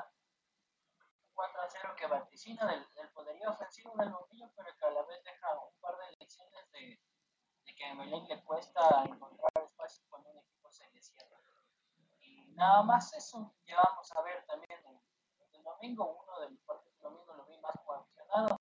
4 1.34 1.62
a 1.62 1.70
0 1.70 1.96
que 1.98 2.08
vaticina 2.08 2.66
del, 2.68 2.86
del 2.94 3.10
poderío 3.10 3.50
ofensivo 3.50 3.94
del 3.98 4.10
Bombillo, 4.10 4.52
pero 4.56 4.76
que 4.78 4.86
a 4.86 4.92
la 4.92 5.04
vez 5.04 5.24
deja 5.24 5.60
un 5.60 5.80
par 5.80 5.98
de 5.98 6.16
lecciones 6.20 6.72
de, 6.72 7.02
de 7.66 7.73
que 7.84 7.90
a 7.90 7.96
Melén 7.96 8.26
le 8.30 8.42
cuesta 8.44 9.04
encontrar 9.06 9.52
espacio 9.66 10.04
cuando 10.10 10.30
un 10.30 10.38
equipo 10.38 10.70
se 10.72 10.90
le 10.92 11.02
cierra. 11.02 11.38
Y 12.22 12.48
nada 12.56 12.84
más 12.84 13.14
eso, 13.14 13.54
ya 13.66 13.76
vamos 13.84 14.12
a 14.16 14.22
ver 14.22 14.46
también 14.46 14.80
el, 14.86 15.58
el 15.58 15.64
domingo, 15.64 16.24
uno 16.24 16.40
de 16.40 16.52
los 16.52 16.60
partidos 16.62 16.94
del 16.96 17.04
domingo 17.04 17.34
lo 17.34 17.46
vi 17.46 17.58
más 17.60 17.74
coaccionado, 17.86 18.58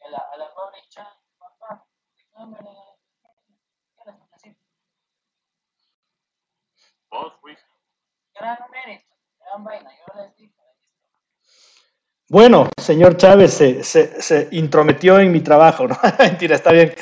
a 0.00 0.08
la, 0.08 0.18
a 0.18 0.36
la 0.36 0.54
pobre 0.54 0.78
Chan, 0.88 1.06
papá, 1.38 1.86
déjame, 2.16 2.58
¿qué 3.96 4.04
les 4.06 4.30
decir? 4.30 4.58
Vos, 7.10 7.32
Gran 8.34 8.70
mérito, 8.70 9.16
gran 9.38 9.64
vaina, 9.64 9.90
yo 9.90 10.20
les 10.20 10.36
digo. 10.36 10.54
Bueno, 12.28 12.68
señor 12.80 13.16
Chávez 13.16 13.54
se, 13.54 13.84
se, 13.84 14.48
intrometió 14.52 15.20
en 15.20 15.30
mi 15.30 15.40
trabajo, 15.40 15.86
¿no? 15.86 15.96
Mentira, 16.18 16.56
está 16.56 16.72
bien. 16.72 16.94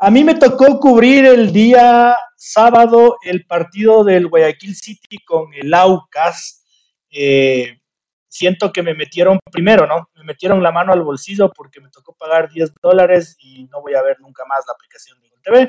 A 0.00 0.12
mí 0.12 0.22
me 0.22 0.36
tocó 0.36 0.78
cubrir 0.78 1.26
el 1.26 1.52
día 1.52 2.16
sábado 2.36 3.16
el 3.20 3.44
partido 3.46 4.04
del 4.04 4.28
Guayaquil 4.28 4.76
City 4.76 5.18
con 5.24 5.52
el 5.52 5.74
Aucas. 5.74 6.64
Eh, 7.10 7.80
siento 8.28 8.70
que 8.72 8.84
me 8.84 8.94
metieron 8.94 9.40
primero, 9.50 9.88
¿no? 9.88 10.08
Me 10.14 10.22
metieron 10.22 10.62
la 10.62 10.70
mano 10.70 10.92
al 10.92 11.02
bolsillo 11.02 11.50
porque 11.52 11.80
me 11.80 11.90
tocó 11.90 12.14
pagar 12.14 12.48
10 12.48 12.74
dólares 12.80 13.36
y 13.40 13.64
no 13.64 13.82
voy 13.82 13.94
a 13.94 14.02
ver 14.02 14.20
nunca 14.20 14.44
más 14.44 14.60
la 14.68 14.74
aplicación 14.74 15.20
de 15.20 15.30
TV. 15.42 15.68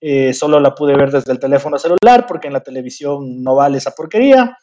Eh, 0.00 0.32
solo 0.32 0.60
la 0.60 0.72
pude 0.72 0.94
ver 0.94 1.10
desde 1.10 1.32
el 1.32 1.40
teléfono 1.40 1.76
celular 1.76 2.24
porque 2.28 2.46
en 2.46 2.52
la 2.52 2.62
televisión 2.62 3.42
no 3.42 3.56
vale 3.56 3.78
esa 3.78 3.90
porquería. 3.90 4.56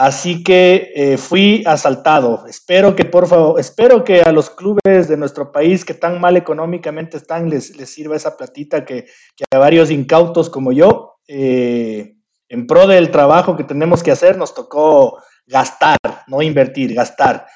Así 0.00 0.44
que 0.44 0.92
eh, 0.94 1.16
fui 1.16 1.64
asaltado. 1.66 2.46
Espero 2.46 2.94
que, 2.94 3.04
por 3.04 3.26
favor, 3.26 3.58
espero 3.58 4.04
que 4.04 4.22
a 4.22 4.30
los 4.30 4.48
clubes 4.48 5.08
de 5.08 5.16
nuestro 5.16 5.50
país 5.50 5.84
que 5.84 5.92
tan 5.92 6.20
mal 6.20 6.36
económicamente 6.36 7.16
están 7.16 7.50
les, 7.50 7.76
les 7.76 7.90
sirva 7.90 8.14
esa 8.14 8.36
platita 8.36 8.84
que, 8.84 9.06
a 9.52 9.58
varios 9.58 9.90
incautos 9.90 10.50
como 10.50 10.70
yo, 10.70 11.16
eh, 11.26 12.14
en 12.48 12.68
pro 12.68 12.86
del 12.86 13.10
trabajo 13.10 13.56
que 13.56 13.64
tenemos 13.64 14.04
que 14.04 14.12
hacer, 14.12 14.38
nos 14.38 14.54
tocó 14.54 15.18
gastar, 15.48 15.96
no 16.28 16.42
invertir, 16.42 16.94
gastar. 16.94 17.48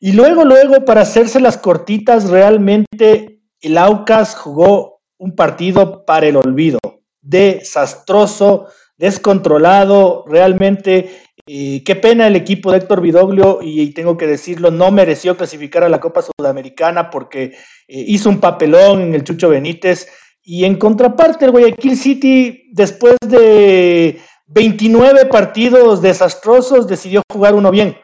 Y 0.00 0.14
luego, 0.14 0.44
luego, 0.44 0.84
para 0.84 1.02
hacerse 1.02 1.38
las 1.38 1.58
cortitas, 1.58 2.28
realmente 2.28 3.40
el 3.60 3.78
Aucas 3.78 4.34
jugó 4.34 5.00
un 5.16 5.36
partido 5.36 6.04
para 6.04 6.26
el 6.26 6.34
olvido, 6.34 6.80
desastroso, 7.20 8.66
descontrolado, 8.96 10.24
realmente 10.26 11.23
qué 11.46 11.96
pena 11.96 12.26
el 12.26 12.36
equipo 12.36 12.70
de 12.70 12.78
Héctor 12.78 13.00
Vidoglio, 13.00 13.58
y 13.62 13.90
tengo 13.92 14.16
que 14.16 14.26
decirlo, 14.26 14.70
no 14.70 14.90
mereció 14.90 15.36
clasificar 15.36 15.84
a 15.84 15.88
la 15.88 16.00
Copa 16.00 16.22
Sudamericana 16.22 17.10
porque 17.10 17.44
eh, 17.44 17.52
hizo 17.88 18.28
un 18.28 18.40
papelón 18.40 19.02
en 19.02 19.14
el 19.14 19.24
Chucho 19.24 19.50
Benítez. 19.50 20.08
Y 20.42 20.64
en 20.64 20.76
contraparte, 20.76 21.46
el 21.46 21.52
Guayaquil 21.52 21.96
City, 21.96 22.70
después 22.72 23.16
de 23.26 24.20
29 24.46 25.26
partidos 25.26 26.02
desastrosos, 26.02 26.86
decidió 26.86 27.22
jugar 27.32 27.54
uno 27.54 27.70
bien. 27.70 27.96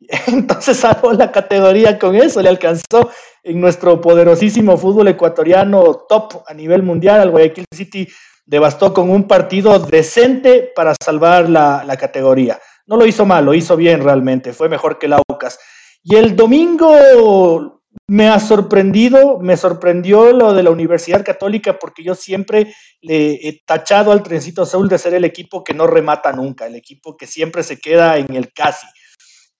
Entonces 0.26 0.78
salvó 0.78 1.12
la 1.12 1.30
categoría 1.32 1.98
con 1.98 2.14
eso, 2.14 2.40
le 2.42 2.48
alcanzó 2.48 3.10
en 3.42 3.60
nuestro 3.60 4.00
poderosísimo 4.00 4.76
fútbol 4.76 5.08
ecuatoriano 5.08 6.06
top 6.08 6.42
a 6.46 6.54
nivel 6.54 6.82
mundial. 6.82 7.20
Al 7.20 7.30
Guayaquil 7.30 7.64
City 7.72 8.08
devastó 8.46 8.92
con 8.92 9.10
un 9.10 9.26
partido 9.26 9.78
decente 9.78 10.72
para 10.74 10.94
salvar 11.00 11.48
la 11.48 11.96
categoría 11.98 12.58
no 12.90 12.96
lo 12.96 13.06
hizo 13.06 13.24
mal, 13.24 13.44
lo 13.44 13.54
hizo 13.54 13.76
bien 13.76 14.02
realmente, 14.02 14.52
fue 14.52 14.68
mejor 14.68 14.98
que 14.98 15.06
el 15.06 15.12
Aucas. 15.12 15.60
Y 16.02 16.16
el 16.16 16.34
domingo 16.34 17.80
me 18.08 18.28
ha 18.28 18.40
sorprendido, 18.40 19.38
me 19.38 19.56
sorprendió 19.56 20.32
lo 20.32 20.52
de 20.52 20.64
la 20.64 20.70
Universidad 20.70 21.24
Católica 21.24 21.78
porque 21.78 22.02
yo 22.02 22.16
siempre 22.16 22.74
le 23.00 23.34
he 23.48 23.62
tachado 23.64 24.10
al 24.10 24.24
Trencito 24.24 24.62
Azul 24.62 24.88
de 24.88 24.98
ser 24.98 25.14
el 25.14 25.24
equipo 25.24 25.62
que 25.62 25.72
no 25.72 25.86
remata 25.86 26.32
nunca, 26.32 26.66
el 26.66 26.74
equipo 26.74 27.16
que 27.16 27.28
siempre 27.28 27.62
se 27.62 27.78
queda 27.78 28.18
en 28.18 28.34
el 28.34 28.52
casi. 28.52 28.88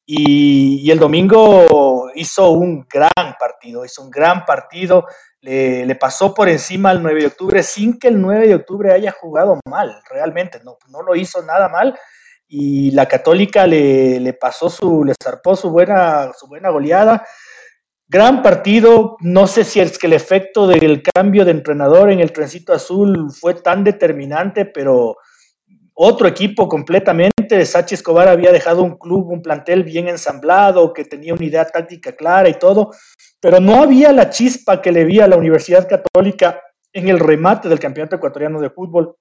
Y, 0.04 0.90
el 0.90 0.98
domingo 0.98 2.10
hizo 2.16 2.50
un 2.50 2.84
gran 2.92 3.36
partido, 3.38 3.84
hizo 3.84 4.02
un 4.02 4.10
gran 4.10 4.44
partido, 4.44 5.06
le, 5.40 5.86
le, 5.86 5.94
pasó 5.94 6.34
por 6.34 6.48
encima 6.48 6.90
al 6.90 7.00
9 7.00 7.20
de 7.20 7.26
octubre 7.28 7.62
sin 7.62 7.96
que 7.96 8.08
el 8.08 8.20
9 8.20 8.48
de 8.48 8.54
octubre 8.56 8.92
haya 8.92 9.12
jugado 9.12 9.60
mal, 9.66 10.02
realmente, 10.10 10.60
no, 10.64 10.78
no 10.88 11.02
lo 11.02 11.14
hizo 11.14 11.42
nada 11.42 11.68
mal 11.68 11.96
y 12.52 12.90
la 12.90 13.06
Católica 13.06 13.64
le, 13.64 14.36
pasó 14.40 14.68
su, 14.68 15.04
le 15.04 15.14
zarpó 15.22 15.54
su 15.54 15.70
buena, 15.70 16.32
su 16.36 16.48
buena 16.48 16.70
goleada. 16.70 17.24
Gran 18.08 18.42
partido, 18.42 19.16
no 19.20 19.46
sé 19.46 19.62
si 19.62 19.78
es 19.78 19.96
que 19.96 20.08
el 20.08 20.14
efecto 20.14 20.66
del 20.66 21.00
cambio 21.00 21.44
de 21.44 21.52
entrenador 21.52 22.10
en 22.10 22.18
el 22.18 22.32
trencito 22.32 22.72
azul 22.72 23.30
fue 23.30 23.54
tan 23.54 23.84
determinante, 23.84 24.64
pero 24.64 25.16
otro 25.94 26.26
equipo 26.26 26.68
completamente. 26.68 27.64
Sachi 27.64 27.94
Escobar 27.94 28.26
había 28.26 28.50
dejado 28.50 28.82
un 28.82 28.98
club, 28.98 29.30
un 29.30 29.42
plantel 29.42 29.84
bien 29.84 30.08
ensamblado, 30.08 30.92
que 30.92 31.04
tenía 31.04 31.34
una 31.34 31.44
idea 31.44 31.64
táctica 31.64 32.16
clara 32.16 32.48
y 32.48 32.54
todo, 32.54 32.90
pero 33.38 33.60
no 33.60 33.80
había 33.80 34.10
la 34.10 34.28
chispa 34.28 34.82
que 34.82 34.90
le 34.90 35.04
vi 35.04 35.20
a 35.20 35.28
la 35.28 35.36
Universidad 35.36 35.88
Católica 35.88 36.60
en 36.92 37.08
el 37.08 37.20
remate 37.20 37.68
del 37.68 37.78
Campeonato 37.78 38.16
Ecuatoriano 38.16 38.60
de 38.60 38.70
Fútbol. 38.70 39.14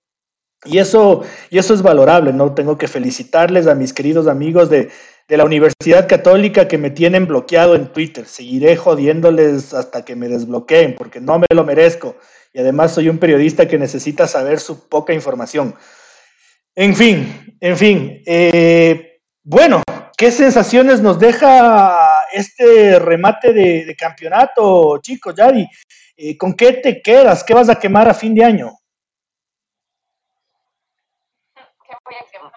Y 0.66 0.78
eso, 0.78 1.24
y 1.50 1.58
eso 1.58 1.74
es 1.74 1.82
valorable, 1.82 2.34
¿no? 2.34 2.54
Tengo 2.54 2.78
que 2.78 2.88
felicitarles 2.88 3.68
a 3.68 3.76
mis 3.76 3.94
queridos 3.94 4.28
amigos 4.28 4.70
de, 4.70 4.90
de 5.30 5.38
la 5.38 5.46
Universidad 5.46 6.08
Católica 6.10 6.68
que 6.68 6.80
me 6.80 6.90
tienen 6.90 7.28
bloqueado 7.28 7.76
en 7.76 7.94
Twitter. 7.94 8.26
Seguiré 8.26 8.76
jodiéndoles 8.76 9.76
hasta 9.76 10.04
que 10.04 10.16
me 10.16 10.28
desbloqueen, 10.28 10.96
porque 10.96 11.22
no 11.22 11.38
me 11.38 11.46
lo 11.54 11.64
merezco. 11.64 12.18
Y 12.52 12.60
además 12.60 12.96
soy 12.96 13.10
un 13.10 13.20
periodista 13.20 13.68
que 13.68 13.78
necesita 13.78 14.28
saber 14.28 14.60
su 14.60 14.90
poca 14.90 15.14
información. 15.14 15.76
En 16.76 16.96
fin, 16.96 17.56
en 17.62 17.78
fin. 17.78 18.24
Eh, 18.26 19.22
bueno, 19.44 19.84
¿qué 20.18 20.32
sensaciones 20.32 21.00
nos 21.00 21.20
deja 21.20 22.26
este 22.34 22.98
remate 22.98 23.54
de, 23.54 23.96
campeonato, 23.96 24.98
chicos, 24.98 25.36
Yadi? 25.36 25.68
Eh, 26.18 26.36
¿Con 26.38 26.56
qué 26.56 26.74
te 26.74 27.04
quedas? 27.04 27.44
¿Qué 27.44 27.54
vas 27.54 27.70
a 27.70 27.76
quemar 27.76 28.10
a 28.10 28.16
fin 28.16 28.34
de 28.34 28.44
año? 28.44 28.72
¿Qué 31.56 31.96
voy 32.04 32.16
a 32.16 32.32
quemar? 32.32 32.50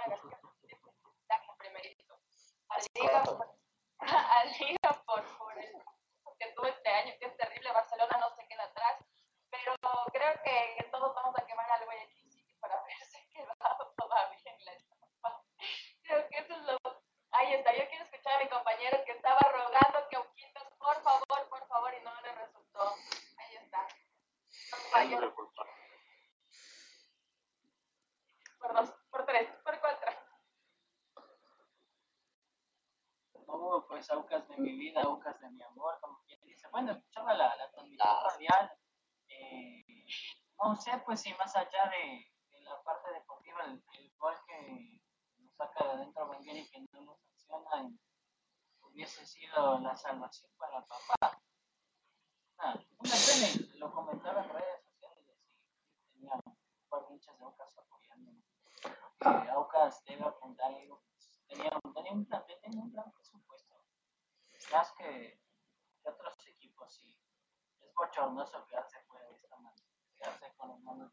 Liga, 2.94 3.22
a 4.00 4.44
Liga 4.58 5.02
por, 5.06 5.22
por 5.38 5.58
el 5.58 5.72
que 6.38 6.46
tuvo 6.54 6.66
este 6.66 6.88
año, 6.88 7.12
que 7.18 7.26
es 7.26 7.36
terrible. 7.36 7.72
Barcelona 7.72 8.18
no 8.20 8.34
se 8.34 8.46
queda 8.46 8.64
atrás, 8.64 8.98
pero 9.50 9.74
creo 10.22 10.42
que, 10.44 10.76
que 10.78 10.84
todos 10.90 11.14
vamos 11.14 11.34
a 11.36 11.46
quemar 11.46 11.68
al 11.70 11.84
Guayaquil 11.84 12.30
City 12.30 12.54
para 12.60 12.78
haberse 12.78 13.28
quedado 13.32 13.92
todavía 13.96 14.38
en 14.44 14.64
la 14.64 14.72
etapa. 14.72 15.42
Creo 16.02 16.28
que 16.28 16.38
eso 16.38 16.54
es 16.54 16.62
lo. 16.62 16.78
Ahí 17.32 17.54
está. 17.54 17.74
Yo 17.74 17.88
quiero 17.88 18.04
escuchar 18.04 18.34
a 18.34 18.44
mi 18.44 18.48
compañero 18.48 19.02
que 19.04 19.12
estaba 19.12 19.40
rogando 19.40 20.08
que 20.08 20.16
Oquitos, 20.18 20.68
por 20.78 21.02
favor, 21.02 21.48
por 21.48 21.66
favor, 21.66 21.92
y 21.98 22.04
no 22.04 22.20
le 22.20 22.32
resultó. 22.32 22.94
Ahí 23.38 23.56
está. 23.56 23.88
Por 28.60 28.74
dos, 28.74 28.94
por 29.10 29.26
tres, 29.26 29.48
por 29.64 29.80
cuatro. 29.80 30.12
Oh, 33.46 33.84
pues 33.88 34.08
Aucas 34.10 34.48
de 34.48 34.56
mi 34.56 34.72
vida, 34.72 35.02
Aucas 35.02 35.40
de 35.40 35.50
mi 35.50 35.62
amor, 35.62 35.98
como 36.00 36.22
quien 36.22 36.40
dice. 36.42 36.68
Bueno, 36.68 36.92
escuchaba 36.92 37.34
la, 37.34 37.56
la 37.56 37.70
transmisión 37.72 38.24
radial. 38.24 38.72
Eh, 39.28 39.82
no 40.62 40.76
sé, 40.76 40.96
pues 41.12 41.20
si 41.20 41.34
más 41.34 41.54
allá 41.54 41.90
de, 41.90 42.26
la 42.62 42.82
parte 42.84 43.12
deportiva, 43.12 43.64
el, 43.66 43.84
el, 43.98 44.14
gol 44.16 44.34
que 44.46 44.98
nos 45.36 45.54
saca 45.56 45.84
de 45.84 45.90
adentro 45.90 46.30
Wenger 46.30 46.56
y 46.56 46.70
que 46.70 46.80
no 46.90 47.02
nos 47.02 47.20
sanciona 47.20 47.90
hubiese 48.80 49.26
sido 49.26 49.78
la 49.80 49.94
salvación 49.94 50.50
para 50.56 50.82
papá. 50.86 51.38
Nah, 52.56 52.76
una 52.96 53.12
pena, 53.12 53.68
lo 53.74 53.92
comentaba 53.92 54.42
en 54.42 54.48
redes 54.54 54.84
sociales 54.84 55.36
y 56.06 56.12
tenía 56.14 56.32
un 56.32 56.56
par 56.88 57.06
de 57.06 57.12
hinchas 57.12 57.38
de 57.38 57.44
Aucas 57.44 57.76
apoyándome. 57.76 58.42
Eh, 59.20 59.50
Aucas 59.50 60.02
debe 60.04 60.24
apuntar 60.24 60.72
algo 60.72 61.02
tenía, 61.46 61.78
tenía, 61.94 62.12
un 62.12 62.24
plan, 62.24 62.42
tenía 62.62 62.80
un 62.80 62.90
plan 62.90 63.12
presupuesto. 63.12 63.74
Más 64.72 64.90
que, 64.92 65.42
que 66.02 66.08
otros 66.08 66.46
equipos, 66.46 67.02
y 67.02 67.20
es 67.80 67.92
bochornoso 67.94 68.64
quedarse 68.64 68.98
fuera 69.02 69.28
de 69.28 69.34
esta 69.34 69.58
manera, 69.58 69.86
quedarse 70.16 70.54
con 70.56 70.68
los 70.70 70.80
manos 70.80 71.12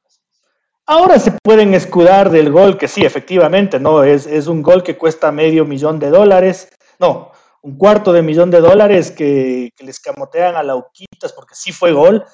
Ahora 0.91 1.19
se 1.19 1.31
pueden 1.43 1.75
escudar 1.75 2.31
del 2.31 2.51
gol, 2.51 2.75
que 2.75 2.87
sí, 2.87 3.05
efectivamente, 3.05 3.79
no, 3.79 4.03
es, 4.03 4.25
es 4.25 4.47
un 4.47 4.63
gol 4.63 4.81
que 4.81 4.97
cuesta 4.97 5.31
medio 5.31 5.63
millón 5.63 5.99
de 5.99 6.09
dólares, 6.09 6.67
no, 6.97 7.31
un 7.61 7.77
cuarto 7.77 8.11
de 8.11 8.23
millón 8.23 8.49
de 8.49 8.59
dólares 8.59 9.11
que, 9.11 9.69
que 9.75 9.83
les 9.83 9.99
camotean 9.99 10.55
a 10.55 10.63
Lauquitas, 10.63 11.31
porque 11.33 11.53
sí 11.53 11.71
fue 11.71 11.91
gol, 11.91 12.25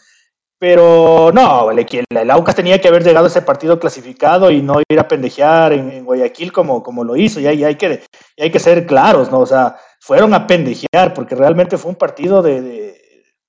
pero 0.58 1.32
no, 1.34 1.70
el, 1.70 2.32
Aucas 2.32 2.56
tenía 2.56 2.80
que 2.80 2.88
haber 2.88 3.04
llegado 3.04 3.26
a 3.26 3.28
ese 3.28 3.42
partido 3.42 3.78
clasificado 3.78 4.50
y 4.50 4.62
no 4.62 4.82
ir 4.90 5.00
a 5.00 5.08
pendejear 5.08 5.74
en, 5.74 6.06
Guayaquil 6.06 6.54
como, 6.54 6.82
como 6.82 7.04
lo 7.04 7.18
hizo. 7.18 7.42
Y 7.42 7.48
hay, 7.48 7.64
hay, 7.66 7.76
que, 7.76 8.04
hay 8.40 8.52
que 8.52 8.60
ser 8.60 8.86
claros, 8.86 9.30
¿no? 9.32 9.40
O 9.42 9.46
sea, 9.46 9.76
fueron 10.00 10.34
a 10.34 10.48
pendejear 10.48 11.14
porque 11.14 11.36
realmente 11.36 11.78
fue 11.78 11.92
un 11.92 11.98
partido 11.98 12.42
de, 12.42 12.85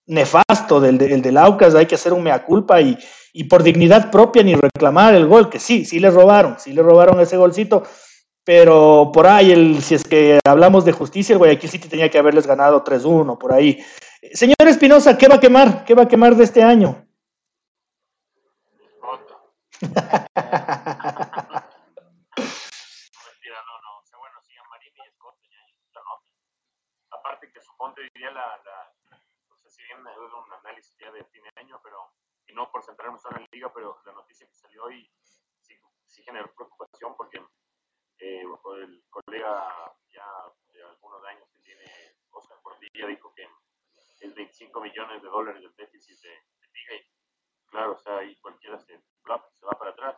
nefasto 0.07 0.81
del, 0.81 0.99
del, 0.99 1.23
del, 1.23 1.37
Aucas. 1.37 1.75
Hay 1.75 1.87
que 1.87 1.95
hacer 1.95 2.13
un 2.13 2.23
mea 2.23 2.45
culpa 2.45 2.81
y, 2.81 2.97
y 3.33 3.45
por 3.45 3.63
dignidad 3.63 4.11
propia 4.11 4.43
ni 4.43 4.55
reclamar 4.55 5.15
el 5.15 5.27
gol, 5.27 5.51
que 5.51 5.59
sí, 5.59 5.85
sí 5.85 6.01
le 6.01 6.11
robaron, 6.11 6.59
sí 6.59 6.73
le 6.73 6.83
robaron 6.83 7.21
ese 7.21 7.37
golcito. 7.37 7.83
Pero 8.47 9.11
por 9.13 9.27
ahí, 9.27 9.51
el, 9.51 9.83
si 9.83 9.97
es 9.97 10.05
que 10.05 10.39
hablamos 10.47 10.85
de 10.85 10.93
justicia, 10.93 11.33
el 11.33 11.39
Guayaquil 11.39 11.69
City 11.69 11.89
tenía 11.89 12.09
que 12.09 12.19
haberles 12.19 12.47
ganado 12.47 12.85
3-1, 12.85 13.37
por 13.39 13.53
ahí. 13.53 13.85
Señor 14.33 14.55
Espinosa, 14.67 15.19
¿qué 15.19 15.27
va 15.27 15.35
a 15.35 15.41
quemar? 15.41 15.85
¿Qué 15.85 15.95
va 15.95 16.05
a 16.05 16.09
quemar 16.09 16.37
de 16.37 16.45
este 16.45 16.63
año? 16.63 17.07
Mentira, 19.83 19.93
no, 23.67 23.75
no. 23.83 23.99
O 23.99 24.07
sea, 24.07 24.17
bueno, 24.17 24.41
sí, 24.47 24.57
a 24.57 24.65
Marini 24.71 25.01
y 25.05 25.11
Scott 25.13 25.37
ya 25.43 25.61
la 25.93 26.01
nota. 26.01 26.31
Aparte 27.19 27.51
que 27.53 27.61
suponte 27.61 28.01
diría 28.15 28.31
la, 28.31 28.47
la, 28.65 28.95
no 29.51 29.57
sé 29.59 29.69
si 29.71 29.83
bien 29.83 30.01
es 30.01 30.17
un 30.17 30.53
análisis 30.65 30.97
ya 30.99 31.11
de 31.11 31.25
fin 31.25 31.43
de 31.43 31.51
año, 31.61 31.81
pero, 31.83 31.99
y 32.47 32.55
no 33.07 33.13
por 33.13 33.21
centrarnos 33.21 33.25
en 33.27 33.43
la 33.43 33.49
liga, 33.53 33.73
pero 33.73 34.01
la 34.05 34.13
noticia 34.13 34.47
que 34.47 34.55
salió 34.55 34.85
hoy 34.85 35.11
sí, 35.61 35.75
sí 36.05 36.23
generó 36.23 36.53
preocupación 36.55 37.17
porque 37.17 37.39
eh, 38.19 38.43
el 38.43 39.05
colega 39.11 39.95
ya 40.09 40.27
de 40.73 40.83
algunos 40.83 41.25
años 41.25 41.49
que 41.53 41.61
tiene, 41.61 41.85
Oscar 42.31 42.59
Portilla, 42.63 43.07
dijo 43.07 43.33
que 43.35 43.49
es 44.21 44.35
25 44.35 44.81
millones 44.81 45.23
de 45.23 45.29
dólares 45.29 45.63
del 45.63 45.75
déficit 45.77 46.19
de, 46.21 46.29
de 46.31 46.69
liga 46.73 46.95
y 46.97 47.17
claro, 47.67 47.93
o 47.93 47.99
sea, 47.99 48.19
ahí 48.19 48.37
cualquiera 48.37 48.79
se, 48.79 48.99
se 48.99 49.67
va 49.67 49.79
para 49.79 49.91
atrás. 49.91 50.17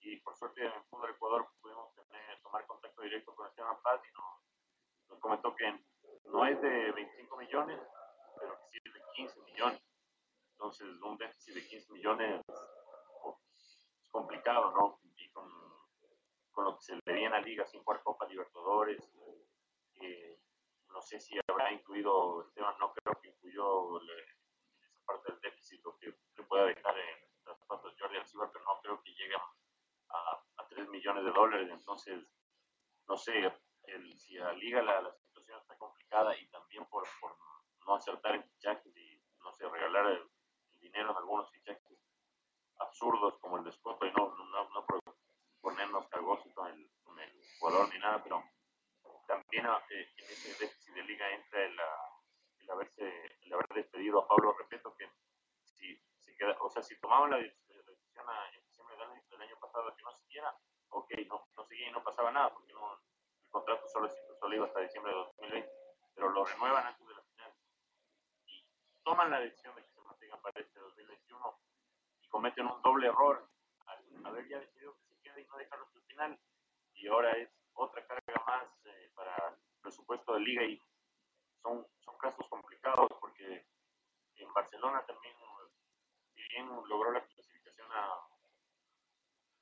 Y 0.00 0.16
por 0.20 0.36
suerte 0.36 0.64
en 0.64 0.72
el 0.72 0.82
Fútbol 0.84 1.10
Ecuador 1.10 1.48
pudimos 1.60 1.94
tener, 1.94 2.40
tomar 2.42 2.66
contacto 2.66 3.02
directo 3.02 3.34
con 3.34 3.46
Esteban 3.46 3.80
Paz 3.82 4.00
y 4.04 4.12
nos, 4.12 5.10
nos 5.10 5.20
comentó 5.20 5.54
que 5.54 5.84
no 6.24 6.44
es 6.46 6.60
de 6.60 6.92
25 6.92 7.36
millones, 7.36 7.80
pero 8.40 8.58
que 8.58 8.66
sí 8.70 8.78
es 8.84 8.94
de 8.94 9.00
15 9.14 9.42
millones. 9.42 9.82
Entonces, 10.52 11.00
un 11.02 11.16
déficit 11.18 11.54
de 11.54 11.66
15 11.66 11.92
millones 11.92 12.40
es 14.00 14.08
complicado, 14.10 14.70
¿no? 14.72 15.00
Y 15.16 15.28
con, 15.30 15.48
con 16.52 16.64
lo 16.64 16.76
que 16.76 16.82
se 16.82 16.94
le 16.94 17.12
viene 17.12 17.36
a 17.36 17.40
Liga 17.40 17.66
sin 17.66 17.82
jugar 17.82 18.02
Copa 18.02 18.26
Libertadores, 18.28 19.10
eh, 20.00 20.38
no 21.12 21.18
sé 21.18 21.26
si 21.26 21.38
habrá 21.46 21.70
incluido, 21.70 22.42
Esteban 22.42 22.74
no 22.78 22.92
creo 22.94 23.20
que 23.20 23.28
incluyó 23.28 24.00
esa 24.00 25.04
parte 25.04 25.32
del 25.32 25.40
déficit, 25.42 25.84
lo 25.84 25.98
que 25.98 26.06
le 26.06 26.42
pueda 26.44 26.64
dejar 26.64 26.98
en 26.98 27.42
traspasos 27.44 27.94
Jordi 27.98 28.16
Alcibar, 28.16 28.50
pero 28.50 28.64
no 28.64 28.80
creo 28.80 29.02
que 29.02 29.12
llegue 29.12 29.34
a, 29.34 30.42
a, 30.56 30.68
3 30.70 30.88
millones 30.88 31.24
de 31.24 31.32
dólares. 31.32 31.68
Entonces, 31.70 32.24
no 33.06 33.16
sé, 33.18 33.52
el, 33.84 34.18
si 34.18 34.38
a 34.38 34.52
Liga 34.52 34.80
la, 34.80 35.02
la, 35.02 35.12
situación 35.12 35.60
está 35.60 35.76
complicada 35.76 36.34
y 36.38 36.48
también 36.48 36.86
por, 36.86 37.04
por 37.20 37.36
no 37.86 37.94
acertar 37.94 38.36
en 38.36 38.44
fichajes 38.44 38.96
y, 38.96 39.22
no 39.40 39.52
sé, 39.52 39.68
regalar 39.68 40.06
el, 40.06 40.30
el 40.70 40.80
dinero 40.80 41.10
en 41.10 41.16
algunos 41.18 41.50
fichajes 41.50 41.98
absurdos 42.78 43.38
como 43.38 43.58
el 43.58 43.64
de 43.64 43.72
Scotto 43.72 44.06
y 44.06 44.12
no, 44.12 44.34
no, 44.34 44.68
no 44.70 44.86
por 44.86 45.02
ponernos 45.60 46.08
cargosos 46.08 46.50
con 46.54 46.68
el, 46.68 46.90
con 47.02 47.18
el 47.18 47.32
jugador 47.58 47.92
ni 47.92 47.98
nada, 47.98 48.22
pero 48.22 48.42
también 49.26 49.66
eh, 49.66 50.08
en 50.16 50.24
ese 50.24 50.58
déficit 50.58 50.94
de 50.94 51.02
liga 51.04 51.30
entra 51.30 51.64
el, 51.64 51.76
el, 52.58 52.70
haberse, 52.70 53.38
el 53.42 53.52
haber 53.52 53.68
despedido 53.68 54.20
a 54.20 54.28
Pablo 54.28 54.52
Repeto, 54.52 54.94
que 54.94 55.10
si, 55.64 55.96
si 56.18 56.36
queda, 56.36 56.56
o 56.60 56.70
sea, 56.70 56.82
si 56.82 56.98
tomaban 57.00 57.30
la 57.30 57.38
decisión 57.38 57.78
en 57.88 58.64
diciembre 58.64 58.96
del 58.96 59.10
año, 59.10 59.22
del 59.30 59.42
año 59.42 59.56
pasado 59.58 59.94
que 59.96 60.02
no 60.02 60.12
siguiera, 60.18 60.54
ok, 60.90 61.10
no, 61.28 61.48
no 61.56 61.64
seguía 61.64 61.88
y 61.88 61.92
no 61.92 62.04
pasaba 62.04 62.30
nada, 62.30 62.52
porque 62.52 62.72
no, 62.72 62.92
el 62.92 63.50
contrato 63.50 63.88
solo, 63.88 64.10
solo 64.38 64.54
iba 64.54 64.66
hasta 64.66 64.80
diciembre 64.80 65.12
de 65.12 65.18
2020, 65.18 65.72
pero 66.14 66.28
lo 66.30 66.44
renuevan 66.44 66.86
antes 66.86 67.06
de 67.06 67.14
la 67.14 67.22
final. 67.22 67.54
Y 68.46 68.66
toman 69.02 69.30
la 69.30 69.40
decisión 69.40 69.74
de 69.76 69.82
que 69.82 69.88
se 69.88 70.00
mantengan 70.00 70.42
para 70.42 70.60
este 70.60 70.78
2021 70.78 71.60
y 72.20 72.28
cometen 72.28 72.66
un 72.66 72.82
doble 72.82 73.06
error 73.06 73.48
al 73.86 74.26
haber 74.26 74.46
ya 74.46 74.58
decidido 74.58 74.94
que 74.96 75.04
se 75.04 75.20
quede 75.22 75.40
y 75.40 75.46
no 75.46 75.56
dejarlo 75.56 75.86
hasta 75.86 75.98
el 75.98 76.01
final. 76.12 76.38
Y 76.94 77.08
ahora 77.08 77.32
es 77.32 77.50
otra 77.74 78.06
carga 78.06 78.44
más 78.46 78.68
eh, 78.84 79.10
para 79.14 79.34
el 79.48 79.80
presupuesto 79.80 80.34
de 80.34 80.40
liga 80.40 80.64
y 80.64 80.80
son, 81.62 81.86
son 82.00 82.16
casos 82.18 82.46
complicados 82.48 83.08
porque 83.20 83.66
en 84.36 84.52
Barcelona 84.52 85.04
también, 85.06 85.34
bien 86.34 86.68
logró 86.88 87.12
la 87.12 87.24
clasificación 87.24 87.90
a, 87.92 88.12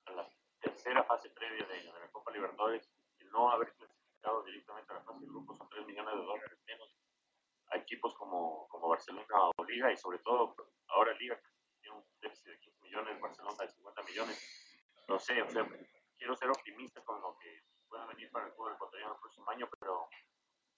a 0.06 0.12
la 0.12 0.28
tercera 0.60 1.04
fase 1.04 1.30
previa 1.30 1.66
de, 1.66 1.82
de, 1.82 2.00
la 2.00 2.10
Copa 2.10 2.32
Libertadores, 2.32 2.90
el 3.18 3.30
no 3.30 3.50
haber 3.50 3.72
clasificado 3.74 4.42
directamente 4.42 4.92
a 4.92 4.96
la 4.96 5.02
fase 5.02 5.20
de 5.20 5.26
grupos 5.26 5.58
son 5.58 5.68
3 5.68 5.86
millones 5.86 6.14
de 6.14 6.22
dólares 6.22 6.58
menos 6.66 6.96
a 7.70 7.76
equipos 7.76 8.14
como, 8.14 8.66
como 8.68 8.88
Barcelona 8.88 9.26
o 9.56 9.64
Liga 9.64 9.92
y 9.92 9.96
sobre 9.96 10.18
todo 10.18 10.56
ahora 10.88 11.14
Liga 11.14 11.40
tiene 11.80 11.96
un 11.96 12.04
déficit 12.20 12.46
de 12.46 12.58
15 12.58 12.80
millones, 12.82 13.20
Barcelona 13.20 13.56
de 13.60 13.68
50 13.68 14.02
millones. 14.02 14.66
No 15.08 15.18
sé, 15.18 15.40
o 15.42 15.50
sea, 15.50 15.68
quiero 16.20 16.36
ser 16.36 16.50
optimista 16.50 17.02
con 17.02 17.20
lo 17.22 17.34
que 17.38 17.64
pueda 17.88 18.04
venir 18.04 18.30
para 18.30 18.46
el 18.46 18.52
fútbol 18.52 18.74
ecuatoriano 18.74 19.14
el 19.14 19.20
próximo 19.20 19.50
año, 19.50 19.68
pero 19.80 20.06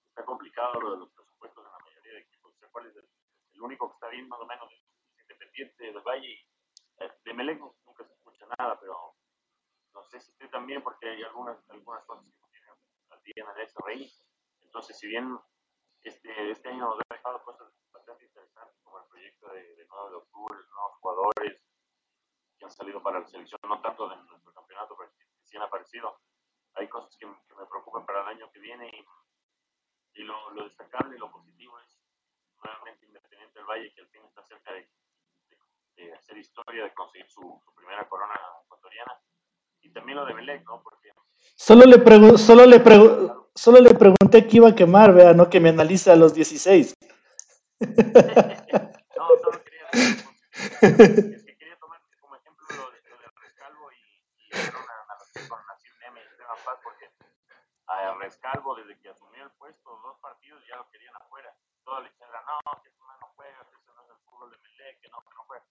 está 0.07 0.23
complicado 0.23 0.79
lo 0.79 0.91
de 0.91 0.97
los 0.99 1.11
presupuestos 1.11 1.65
en 1.65 1.71
la 1.71 1.79
mayoría 1.79 2.13
de 2.13 2.19
equipos. 2.21 2.55
¿Cuál 2.71 2.87
es 2.87 2.95
el, 2.95 3.09
el 3.53 3.61
único 3.61 3.89
que 3.89 3.93
está 3.95 4.07
bien 4.07 4.27
más 4.29 4.39
o 4.39 4.47
menos 4.47 4.71
es 4.71 4.81
Independiente 5.19 5.83
del 5.83 6.01
Valle 6.01 6.27
y 6.27 7.33
Melec 7.33 7.59
nunca 7.59 8.05
se 8.05 8.13
escucha 8.13 8.45
nada, 8.57 8.79
pero 8.79 9.15
no 9.93 10.03
sé 10.03 10.19
si 10.21 10.31
usted 10.31 10.49
también, 10.49 10.81
porque 10.81 11.09
hay 11.09 11.23
algunas, 11.23 11.57
algunas 11.69 12.05
cosas 12.05 12.25
que 12.25 12.39
no 12.39 12.47
tienen 12.49 12.69
al 13.09 13.23
día 13.23 13.33
en 13.37 13.49
el 13.49 13.67
SRI. 13.67 14.11
Entonces, 14.61 14.97
si 14.97 15.07
bien 15.07 15.37
este, 16.03 16.51
este 16.51 16.69
año 16.69 16.85
nos 16.87 16.99
ha 16.99 17.13
dejado 17.13 17.43
cosas 17.43 17.73
bastante 17.91 18.25
interesantes, 18.25 18.79
como 18.83 18.99
el 18.99 19.05
proyecto 19.09 19.47
de, 19.49 19.75
de 19.75 19.85
9 19.87 20.09
de 20.09 20.15
octubre, 20.15 20.57
nuevos 20.69 20.97
jugadores 20.99 21.61
que 22.57 22.65
han 22.65 22.71
salido 22.71 23.03
para 23.03 23.19
la 23.19 23.27
selección, 23.27 23.59
no 23.67 23.81
tanto 23.81 24.09
de 24.09 24.15
nuestro 24.17 24.53
campeonato, 24.53 24.95
pero 24.97 25.11
sí 25.53 25.57
han 25.57 25.63
aparecido. 25.63 26.19
Hay 26.73 26.89
cosas 26.89 27.15
que, 27.17 27.27
que 27.27 27.55
me 27.55 27.65
preocupan 27.67 28.05
para 28.05 28.21
el 28.23 28.27
año 28.37 28.49
que 28.51 28.59
viene 28.59 28.89
y, 28.89 30.21
y 30.21 30.23
lo, 30.23 30.49
lo, 30.51 30.63
destacable 30.63 31.15
y 31.15 31.19
lo 31.19 31.31
positivo 31.31 31.79
es 31.79 31.99
nuevamente 32.63 33.05
Independiente 33.05 33.59
del 33.59 33.67
Valle, 33.67 33.93
que 33.93 34.01
al 34.01 34.07
fin 34.07 34.21
está 34.25 34.43
cerca 34.43 34.73
de, 34.73 34.89
de, 35.49 36.03
de 36.03 36.13
hacer 36.13 36.37
historia, 36.37 36.85
de 36.85 36.93
conseguir 36.93 37.29
su, 37.29 37.41
su, 37.63 37.73
primera 37.75 38.07
corona 38.09 38.33
ecuatoriana. 38.65 39.13
Y 39.81 39.91
también 39.91 40.17
lo 40.17 40.25
de 40.25 40.33
Belén, 40.33 40.63
¿no? 40.63 40.81
Porque 40.81 41.11
Solo 41.55 41.85
le, 41.85 41.99
pregu 41.99 42.37
solo, 42.37 42.65
le 42.65 42.79
pregu 42.79 43.49
solo 43.53 43.79
le 43.79 43.93
pregunté 43.93 44.47
que 44.47 44.57
iba 44.57 44.69
a 44.69 44.75
quemar, 44.75 45.13
vea, 45.13 45.33
no 45.33 45.49
que 45.49 45.59
me 45.59 45.69
analice 45.69 46.09
a 46.09 46.15
los 46.15 46.33
16. 46.33 46.95
no, 47.81 49.27
solo 49.43 49.63
quería 49.63 49.87
es 50.81 51.43
que 51.43 51.57
quería 51.57 51.77
tomar 51.77 51.99
como 52.21 52.35
ejemplo 52.35 52.65
lo 52.69 52.91
de, 52.91 53.01
lo 53.09 53.17
de 53.17 53.27
Rescalvo 53.41 53.91
y, 53.91 53.95
y 54.37 54.51
hacer 54.53 54.73
una 54.73 54.93
analogía 55.03 55.49
con 55.49 55.59
Nacim 55.67 55.91
Neme 55.99 56.21
y 56.21 56.23
Esteban 56.23 56.57
Paz, 56.65 56.79
porque 56.83 57.09
a 58.23 58.25
Rescalvo, 58.25 58.75
desde 58.75 58.97
que 58.99 59.09
asumió 59.09 59.43
el 59.43 59.51
puesto, 59.51 59.99
dos 60.01 60.17
partidos 60.19 60.63
ya 60.67 60.77
lo 60.77 60.89
querían 60.89 61.13
afuera. 61.15 61.53
Toda 61.83 62.01
la 62.01 62.07
izquierda, 62.07 62.41
no, 62.47 62.81
que 62.81 62.89
eso 62.89 63.03
no 63.19 63.27
juega, 63.35 63.67
que 63.69 63.75
eso 63.75 63.93
no 63.93 64.01
es 64.03 64.09
el 64.09 64.17
fútbol 64.23 64.49
de 64.49 64.57
Melé, 64.59 64.99
que 65.01 65.09
no, 65.09 65.19
que 65.19 65.35
no 65.35 65.43
juega. 65.45 65.65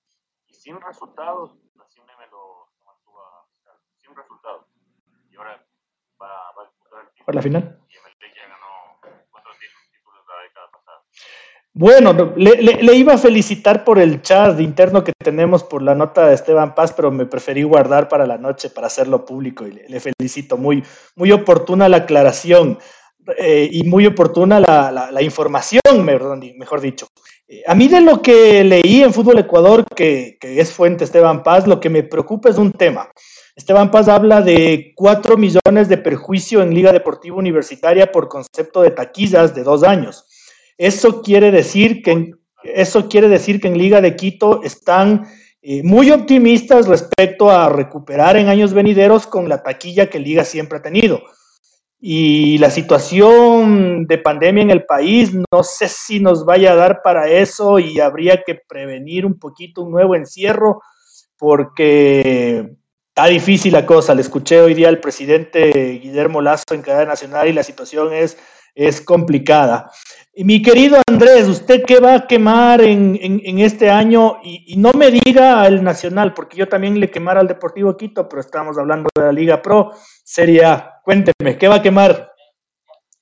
Y 0.46 0.54
sin 0.54 0.80
resultados, 0.80 1.56
Nacim 1.74 2.04
Neme 2.04 2.26
lo, 2.26 2.68
mantuvo 2.84 3.22
a 3.24 3.46
sin 3.96 4.14
resultados. 4.14 4.66
Y 5.30 5.36
ahora 5.36 5.66
va, 6.20 6.52
va 6.52 6.62
a 6.62 6.66
disputar 6.66 7.00
el 7.00 7.08
título. 7.08 7.24
¿Por 7.24 7.34
la 7.36 7.42
final? 7.42 7.86
Y 7.88 7.98
MLE 7.98 8.34
ya 8.34 8.48
ganó 8.48 9.00
cuatro 9.30 9.52
títulos 9.58 10.26
la 10.28 10.42
década 10.42 10.70
pasada. 10.70 11.02
Bueno, 11.82 12.32
le, 12.36 12.94
iba 12.94 13.14
a 13.14 13.18
felicitar 13.18 13.82
por 13.82 13.98
el 13.98 14.22
chat 14.22 14.60
interno 14.60 15.02
que 15.02 15.10
tenemos 15.18 15.64
por 15.64 15.82
la 15.82 15.96
nota 15.96 16.28
de 16.28 16.34
Esteban 16.36 16.76
Paz, 16.76 16.92
pero 16.92 17.10
me 17.10 17.26
preferí 17.26 17.64
guardar 17.64 18.08
para 18.08 18.24
la 18.24 18.38
noche 18.38 18.70
para 18.70 18.86
hacerlo 18.86 19.24
público 19.24 19.66
y 19.66 19.72
le, 19.72 19.98
felicito. 19.98 20.56
Muy, 20.56 20.84
muy 21.16 21.32
oportuna 21.32 21.88
la 21.88 21.96
aclaración 21.96 22.78
eh, 23.36 23.68
y 23.72 23.82
muy 23.82 24.06
oportuna 24.06 24.60
la, 24.60 25.22
información, 25.22 25.80
mejor 26.56 26.80
dicho. 26.80 27.08
Eh, 27.48 27.64
a 27.66 27.74
mí 27.74 27.88
de 27.88 28.00
lo 28.00 28.22
que 28.22 28.62
leí 28.62 29.02
en 29.02 29.12
Fútbol 29.12 29.40
Ecuador, 29.40 29.84
que, 29.84 30.38
que 30.40 30.60
es 30.60 30.70
fuente 30.70 31.02
Esteban 31.02 31.42
Paz, 31.42 31.66
lo 31.66 31.80
que 31.80 31.90
me 31.90 32.04
preocupa 32.04 32.48
es 32.48 32.58
un 32.58 32.70
tema. 32.70 33.10
Esteban 33.56 33.90
Paz 33.90 34.06
habla 34.06 34.40
de 34.40 34.92
4 34.94 35.36
millones 35.36 35.88
de 35.88 35.98
perjuicio 35.98 36.62
en 36.62 36.72
Liga 36.72 36.92
Deportiva 36.92 37.38
Universitaria 37.38 38.12
por 38.12 38.28
concepto 38.28 38.82
de 38.82 38.92
taquillas 38.92 39.52
de 39.52 39.64
dos 39.64 39.82
años. 39.82 40.26
Eso 40.82 41.22
quiere 41.22 41.52
decir 41.52 42.02
que 42.02 42.10
en, 42.10 42.40
eso 42.64 43.08
quiere 43.08 43.28
decir 43.28 43.60
que 43.60 43.68
en 43.68 43.78
Liga 43.78 44.00
de 44.00 44.16
Quito 44.16 44.64
están 44.64 45.28
eh, 45.62 45.80
muy 45.84 46.10
optimistas 46.10 46.88
respecto 46.88 47.50
a 47.50 47.68
recuperar 47.68 48.36
en 48.36 48.48
años 48.48 48.72
venideros 48.72 49.28
con 49.28 49.48
la 49.48 49.62
taquilla 49.62 50.10
que 50.10 50.18
Liga 50.18 50.44
siempre 50.44 50.78
ha 50.78 50.82
tenido. 50.82 51.22
Y 52.00 52.58
la 52.58 52.68
situación 52.70 54.08
de 54.08 54.18
pandemia 54.18 54.64
en 54.64 54.70
el 54.72 54.84
país, 54.84 55.32
no 55.32 55.62
sé 55.62 55.86
si 55.86 56.18
nos 56.18 56.44
vaya 56.44 56.72
a 56.72 56.76
dar 56.76 57.00
para 57.02 57.30
eso 57.30 57.78
y 57.78 58.00
habría 58.00 58.42
que 58.42 58.56
prevenir 58.56 59.24
un 59.24 59.38
poquito 59.38 59.82
un 59.82 59.92
nuevo 59.92 60.16
encierro, 60.16 60.82
porque 61.38 62.74
Está 63.14 63.26
difícil 63.26 63.74
la 63.74 63.84
cosa. 63.84 64.14
Le 64.14 64.22
escuché 64.22 64.58
hoy 64.62 64.72
día 64.72 64.88
al 64.88 64.98
presidente 64.98 66.00
Guillermo 66.02 66.40
Lazo 66.40 66.72
en 66.72 66.80
cadena 66.80 67.10
nacional 67.10 67.46
y 67.46 67.52
la 67.52 67.62
situación 67.62 68.10
es, 68.14 68.38
es 68.74 69.00
complicada. 69.00 69.90
Y 70.32 70.44
mi 70.44 70.62
querido 70.62 71.00
Andrés, 71.06 71.46
¿usted 71.48 71.84
qué 71.86 72.00
va 72.00 72.14
a 72.14 72.26
quemar 72.26 72.80
en, 72.80 73.18
en, 73.20 73.40
en 73.44 73.58
este 73.58 73.90
año? 73.90 74.38
Y, 74.42 74.72
y, 74.72 74.76
no 74.76 74.92
me 74.92 75.10
diga 75.10 75.60
al 75.60 75.84
Nacional, 75.84 76.32
porque 76.32 76.56
yo 76.56 76.68
también 76.68 76.98
le 76.98 77.10
quemara 77.10 77.40
al 77.40 77.48
Deportivo 77.48 77.96
Quito, 77.96 78.28
pero 78.28 78.40
estamos 78.40 78.78
hablando 78.78 79.10
de 79.14 79.22
la 79.22 79.32
Liga 79.32 79.60
Pro. 79.60 79.92
Sería, 80.24 81.00
cuénteme, 81.04 81.58
¿qué 81.58 81.68
va 81.68 81.76
a 81.76 81.82
quemar? 81.82 82.32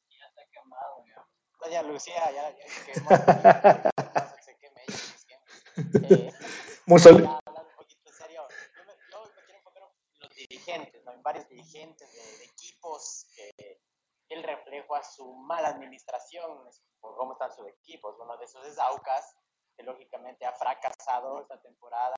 Ya 0.08 0.26
está 0.28 0.42
quemado, 0.52 1.04
ya. 1.06 1.26
Doña 1.60 1.82
Lucía, 1.82 2.14
ya, 2.32 2.50
ya 2.56 2.66
quemó. 2.92 3.90
eh, 6.10 6.32
Mussolini. 6.86 7.28
dirigentes, 10.36 11.04
¿no? 11.04 11.12
en 11.12 11.22
varios 11.22 11.48
dirigentes 11.48 12.12
de, 12.12 12.38
de 12.38 12.44
equipos 12.44 13.26
que 14.29 14.29
el 14.40 14.46
reflejo 14.46 14.94
a 14.94 15.02
su 15.02 15.34
mala 15.34 15.68
administración, 15.68 16.68
por 17.00 17.16
cómo 17.16 17.32
están 17.32 17.52
sus 17.52 17.66
equipos. 17.68 18.16
Uno 18.18 18.36
de 18.38 18.44
esos 18.44 18.66
es 18.66 18.78
Aucas, 18.78 19.36
que 19.76 19.82
lógicamente 19.82 20.46
ha 20.46 20.52
fracasado 20.52 21.40
esta 21.40 21.60
temporada. 21.60 22.16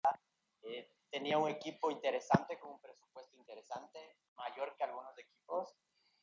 Eh, 0.62 0.90
tenía 1.10 1.38
un 1.38 1.48
equipo 1.48 1.90
interesante, 1.90 2.58
con 2.58 2.70
un 2.70 2.80
presupuesto 2.80 3.36
interesante, 3.36 4.18
mayor 4.36 4.76
que 4.76 4.84
algunos 4.84 5.16
equipos. 5.18 5.76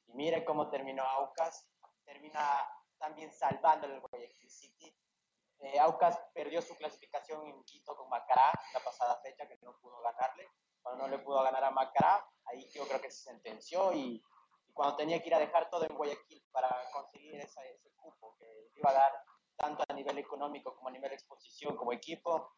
Y 0.08 0.14
mire 0.14 0.46
cómo 0.46 0.70
terminó 0.70 1.04
Aucas. 1.04 1.68
Termina 2.06 2.42
también 2.98 3.32
salvando 3.32 3.88
el 3.88 4.00
Guayaquil 4.00 4.50
City. 4.50 4.98
Eh, 5.60 5.80
Aucas 5.80 6.18
perdió 6.34 6.62
su 6.62 6.76
clasificación 6.78 7.46
en 7.46 7.64
Quito 7.66 7.96
con 7.96 8.10
Macará 8.10 8.52
la 8.74 8.80
pasada 8.80 9.20
fecha, 9.22 9.48
que 9.48 9.58
no 9.62 9.78
pudo 9.80 10.02
ganarle 10.02 10.50
cuando 10.82 11.06
no 11.06 11.10
le 11.10 11.20
pudo 11.24 11.44
ganar 11.44 11.64
a 11.64 11.72
Macará, 11.72 12.26
ahí 12.46 12.68
yo 12.70 12.88
creo 12.88 13.02
que 13.02 13.12
se 13.12 13.24
sentenció 13.24 13.94
y, 13.94 14.24
cuando 14.80 14.96
tenía 14.96 15.22
que 15.22 15.28
ir 15.28 15.36
a 15.36 15.40
dejar 15.40 15.70
todo 15.70 15.84
en 15.84 15.94
Guayaquil 15.94 16.42
para 16.54 16.70
conseguir 16.94 17.36
esa, 17.36 17.62
ese 17.66 17.92
cupo 17.98 18.38
que 18.40 18.70
iba 18.76 18.90
a 18.92 18.94
dar 18.94 19.12
tanto 19.58 19.84
a 19.86 19.94
nivel 19.94 20.18
económico 20.20 20.74
como 20.74 20.88
a 20.88 20.92
nivel 20.94 21.10
de 21.10 21.16
exposición 21.16 21.76
como 21.76 21.92
equipo 21.92 22.56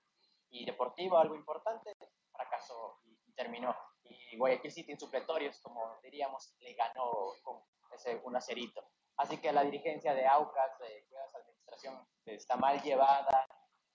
y 0.52 0.64
deportivo, 0.64 1.18
algo 1.18 1.34
importante, 1.34 1.98
fracasó 2.32 3.00
y, 3.06 3.20
y 3.26 3.34
terminó. 3.34 3.76
Y 4.04 4.38
Guayaquil 4.38 4.72
City 4.72 4.92
en 4.92 5.00
supletorios, 5.00 5.60
como 5.62 5.98
diríamos, 6.04 6.54
le 6.60 6.76
ganó 6.76 7.12
con 7.42 7.64
ese 7.92 8.22
un 8.24 8.36
acerito. 8.36 8.84
Así 9.18 9.38
que 9.38 9.52
la 9.52 9.64
dirigencia 9.64 10.14
de 10.14 10.28
Aucas, 10.28 10.78
de 10.78 11.00
esa 11.26 11.40
administración, 11.40 12.08
está 12.24 12.56
mal 12.56 12.80
llevada, 12.84 13.48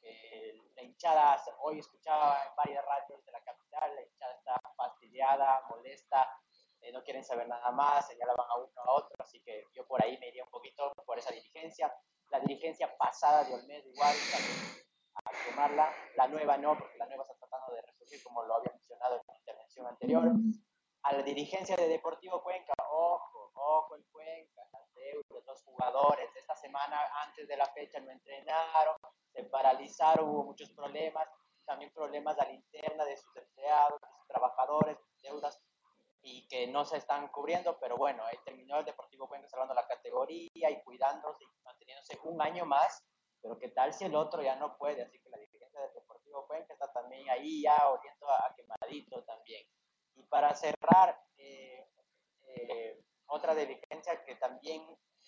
eh, 0.02 0.60
la 0.74 0.82
hinchada, 0.82 1.40
hoy 1.60 1.78
escuchaba 1.78 2.42
en 2.44 2.56
varias 2.56 2.84
radios 2.84 3.24
de 3.24 3.30
la 3.30 3.40
capital, 3.42 3.94
la 3.94 4.02
hinchada 4.02 4.34
está 4.34 4.60
fastidiada, 4.76 5.62
molesta, 5.68 6.28
eh, 6.86 6.92
no 6.92 7.02
quieren 7.02 7.24
saber 7.24 7.48
nada 7.48 7.72
más, 7.72 8.06
señalaban 8.06 8.46
a 8.48 8.56
uno 8.58 8.70
a 8.76 8.92
otro, 8.92 9.16
así 9.18 9.40
que 9.40 9.64
yo 9.74 9.84
por 9.86 10.02
ahí 10.02 10.16
me 10.18 10.28
iría 10.28 10.44
un 10.44 10.50
poquito 10.50 10.92
por 11.04 11.18
esa 11.18 11.32
dirigencia. 11.32 11.92
La 12.30 12.38
dirigencia 12.40 12.96
pasada 12.96 13.44
de 13.44 13.54
Olmedo 13.54 13.88
igual, 13.88 14.14
también 14.30 14.86
a 15.14 15.44
quemarla, 15.44 15.92
la 16.16 16.28
nueva 16.28 16.56
no, 16.58 16.78
porque 16.78 16.96
la 16.98 17.06
nueva 17.06 17.22
está 17.24 17.34
tratando 17.34 17.74
de 17.74 17.82
resurgir 17.82 18.22
como 18.22 18.44
lo 18.44 18.56
había 18.56 18.70
mencionado 18.72 19.16
en 19.16 19.22
la 19.26 19.36
intervención 19.36 19.86
anterior. 19.86 20.30
A 21.02 21.12
la 21.12 21.22
dirigencia 21.22 21.76
de 21.76 21.88
Deportivo 21.88 22.42
Cuenca, 22.42 22.72
ojo, 22.88 23.50
ojo 23.54 23.96
el 23.96 24.04
Cuenca, 24.12 24.62
las 24.72 24.94
deudas, 24.94 25.44
los 25.44 25.62
jugadores, 25.62 26.30
esta 26.36 26.54
semana 26.54 27.00
antes 27.24 27.48
de 27.48 27.56
la 27.56 27.66
fecha 27.66 28.00
no 28.00 28.10
entrenaron, 28.10 28.96
se 29.32 29.44
paralizaron, 29.44 30.28
hubo 30.28 30.44
muchos 30.44 30.70
problemas, 30.70 31.28
también 31.64 31.92
problemas 31.92 32.38
a 32.38 32.44
la 32.44 32.52
interna 32.52 33.04
de 33.04 33.16
sus 33.16 33.36
empleados, 33.36 34.00
de 34.00 34.08
sus 34.08 34.26
trabajadores, 34.28 34.98
deudas 35.22 35.60
y 36.28 36.44
que 36.48 36.66
no 36.66 36.84
se 36.84 36.96
están 36.96 37.28
cubriendo, 37.28 37.78
pero 37.78 37.96
bueno, 37.96 38.24
ahí 38.24 38.36
terminó 38.44 38.80
el 38.80 38.84
Deportivo 38.84 39.28
Cuenca 39.28 39.48
salvando 39.48 39.74
la 39.74 39.86
categoría 39.86 40.70
y 40.70 40.82
cuidándose 40.82 41.44
y 41.44 41.62
manteniéndose 41.62 42.18
un 42.24 42.42
año 42.42 42.66
más, 42.66 43.06
pero 43.40 43.56
qué 43.56 43.68
tal 43.68 43.94
si 43.94 44.06
el 44.06 44.14
otro 44.16 44.42
ya 44.42 44.56
no 44.56 44.76
puede, 44.76 45.02
así 45.02 45.20
que 45.20 45.30
la 45.30 45.38
dirigencia 45.38 45.80
del 45.80 45.94
Deportivo 45.94 46.44
Cuenca 46.48 46.72
está 46.72 46.92
también 46.92 47.30
ahí 47.30 47.62
ya 47.62 47.76
oliendo 47.88 48.28
a, 48.28 48.52
quemadito 48.56 49.22
también. 49.22 49.64
Y 50.16 50.24
para 50.24 50.52
cerrar, 50.56 51.16
eh, 51.36 51.86
eh, 52.48 53.00
otra 53.26 53.54
dirigencia 53.54 54.24
que 54.24 54.34
también 54.34 54.84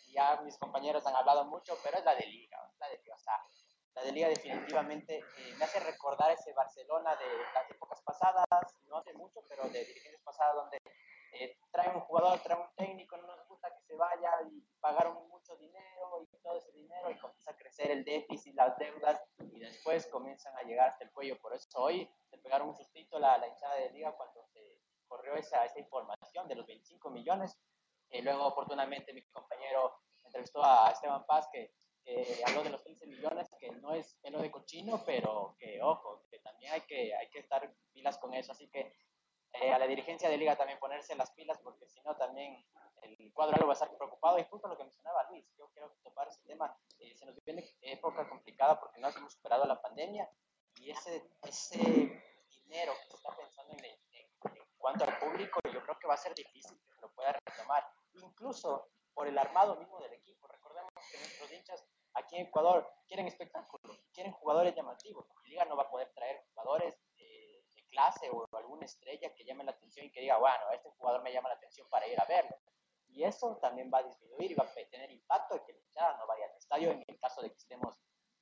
ya 0.09 0.41
mis 0.41 0.59
compañeros 0.59 1.07
han 1.07 1.15
hablado 1.15 1.45
mucho, 1.45 1.79
pero 1.85 1.99
es 1.99 2.05
la 2.05 2.17
de 2.17 2.27
Liga, 2.27 2.59
la 2.81 2.89
de 2.89 2.99
Liga, 2.99 3.17
la 3.95 4.05
de 4.05 4.13
Liga 4.13 4.29
definitivamente 4.29 5.19
eh, 5.19 5.55
me 5.59 5.65
hace 5.65 5.81
recordar 5.81 6.31
ese 6.31 6.53
Barcelona 6.53 7.17
de 7.17 7.27
las 7.55 7.71
épocas 7.71 8.01
pasadas, 8.03 8.47
no 8.87 8.99
hace 8.99 9.13
mucho, 9.15 9.41
pero 9.49 9.65
de 9.69 9.85
dirigentes 9.85 10.21
pasadas 10.23 10.55
donde 10.55 10.79
eh, 11.33 11.57
trae 11.71 11.95
un 11.95 12.01
jugador, 12.01 12.41
trae 12.41 12.59
un 12.59 12.75
técnico, 12.77 13.17
no 13.17 13.27
nos 13.27 13.47
gusta 13.49 13.69
que 13.75 13.81
se 13.83 13.95
vaya 13.97 14.31
y 14.51 14.61
pagaron 14.81 15.29
mucho 15.29 15.57
dinero 15.57 16.23
y 16.23 16.37
todo 16.39 16.57
ese 16.59 16.73
dinero 16.73 17.11
y 17.11 17.19
comienza 17.19 17.51
a 17.51 17.57
crecer 17.57 17.91
el 17.91 18.05
déficit, 18.05 18.55
las 18.55 18.77
deudas 18.79 19.21
y 19.53 19.59
después 19.59 20.07
comienzan 20.07 20.57
a 20.57 20.63
llegar 20.63 20.89
hasta 20.89 21.05
el 21.05 21.13
cuello. 21.13 21.39
Por 21.41 21.55
eso 21.55 21.67
hoy 21.77 22.09
se 22.31 22.39
pegaron 22.39 22.69
un 22.69 22.77
sustito 22.77 23.19
la, 23.19 23.39
la 23.39 23.49
hinchada 23.49 23.75
de 23.77 23.91
Liga 23.91 24.13
cuando 24.13 24.45
se 24.47 24.81
corrió 25.07 25.35
esa, 25.35 25.65
esa 25.65 25.79
información 25.79 26.47
de 26.49 26.55
los 26.55 26.67
25 26.67 27.11
millones. 27.11 27.59
y 28.11 28.23
luego, 28.23 28.47
oportunamente, 28.47 29.13
mi 29.13 29.23
compañero 29.25 30.01
entrevistó 30.25 30.63
a 30.63 30.91
Esteban 30.91 31.25
Paz 31.27 31.49
que 31.53 31.73
que 32.09 32.43
habló 32.47 32.63
de 32.63 32.71
los 32.71 32.83
15 32.83 33.07
millones, 33.07 33.48
no 33.89 33.95
es 33.95 34.15
pelo 34.23 34.41
de 34.43 34.51
cochino, 34.51 35.03
pero 35.05 35.57
que 35.59 35.81
ojo, 35.83 36.27
que 36.31 36.39
también 36.41 36.73
hay 36.73 36.83
que, 36.83 37.15
hay 37.15 37.29
que 37.31 37.39
estar 37.39 37.75
pilas 37.93 38.19
con 38.19 38.35
eso. 38.35 38.53
Así 38.53 38.69
que 38.69 38.95
eh, 39.55 39.73
a 39.73 39.79
la 39.79 39.87
dirigencia 39.87 40.29
de 40.29 40.37
liga 40.37 40.57
también 40.57 40.79
ponerse 40.79 41.15
las 41.17 41.31
pilas, 41.33 41.59
porque 41.63 41.87
si 41.87 42.01
no 42.03 42.15
también 42.17 42.65
el 43.03 43.33
cuadro 43.33 43.67
va 43.67 43.73
a 43.73 43.75
estar 43.75 43.97
preocupado. 43.97 44.39
Y 44.39 44.45
justo 44.45 44.69
lo 44.69 44.77
que 44.77 44.85
mencionaba 44.85 45.27
Luis, 45.31 45.47
yo 45.57 45.71
quiero 45.73 45.91
topar 46.03 46.29
ese 46.29 46.43
tema. 46.45 46.77
Eh, 46.99 47.15
se 47.17 47.25
nos 47.25 47.43
viene 47.45 47.65
época 47.81 48.29
complicada 48.29 48.79
porque 48.79 49.01
no 49.01 49.09
hemos 49.09 49.33
superado 49.33 49.65
la 49.65 49.81
pandemia 49.81 50.29
y 50.77 50.91
ese, 50.91 51.31
ese 51.43 51.79
dinero 52.51 52.93
que 53.01 53.09
se 53.09 53.17
está 53.17 53.35
pensando 53.37 53.73
en, 53.73 53.85
en, 53.85 54.29
cuanto 54.77 55.05
al 55.05 55.19
público, 55.19 55.61
yo 55.73 55.83
creo 55.83 55.99
que 55.99 56.07
va 56.07 56.15
a 56.15 56.19
ser 56.19 56.35
difícil 56.35 56.79
que 56.79 56.93
se 56.93 57.01
lo 57.01 57.11
pueda 57.13 57.33
retomar. 57.33 57.85
Incluso 58.13 58.91
por 59.15 59.27
el 59.27 59.39
armado 59.39 59.77
mismo 59.77 59.99
del 60.01 60.13
equipo. 60.13 60.47
Recordemos 60.47 60.93
que 61.11 61.19
nuestros 61.19 61.53
hinchas 61.53 61.89
aquí 62.19 62.37
en 62.37 62.47
Ecuador 62.47 62.89
quieren 63.07 63.27
espectáculo, 63.27 63.95
quieren 64.13 64.33
jugadores 64.33 64.75
llamativos. 64.75 65.27
La 65.43 65.49
liga 65.49 65.65
no 65.65 65.77
va 65.77 65.85
a 65.85 65.91
poder 65.91 66.13
traer 66.15 66.45
jugadores 66.53 66.95
de, 67.17 67.65
de 67.75 67.87
clase 67.89 68.29
o 68.31 68.47
alguna 68.57 68.85
estrella 68.85 69.33
que 69.35 69.45
llame 69.45 69.65
la 69.65 69.73
atención 69.73 70.07
y 70.07 70.11
que 70.11 70.21
diga, 70.21 70.39
bueno, 70.39 70.71
este 70.73 70.91
jugador 70.91 71.23
me 71.23 71.33
llama 71.33 71.49
la 71.49 71.55
atención 71.55 71.89
para 71.89 72.07
ir 72.07 72.21
a 72.21 72.25
verlo. 72.27 72.57
Y 73.09 73.25
eso 73.25 73.57
también 73.57 73.91
va 73.93 73.99
a 73.99 74.03
disminuir 74.03 74.53
y 74.53 74.55
va 74.55 74.65
a 74.65 74.91
tener 74.91 75.11
impacto 75.11 75.57
en 75.57 75.65
que 75.65 75.73
la 75.73 75.79
hinchada 75.79 76.19
no 76.19 76.27
vaya 76.27 76.45
al 76.45 76.57
estadio 76.57 76.91
en 76.91 77.05
el 77.07 77.19
caso 77.19 77.41
de 77.43 77.51
que 77.51 77.57
estemos 77.57 77.95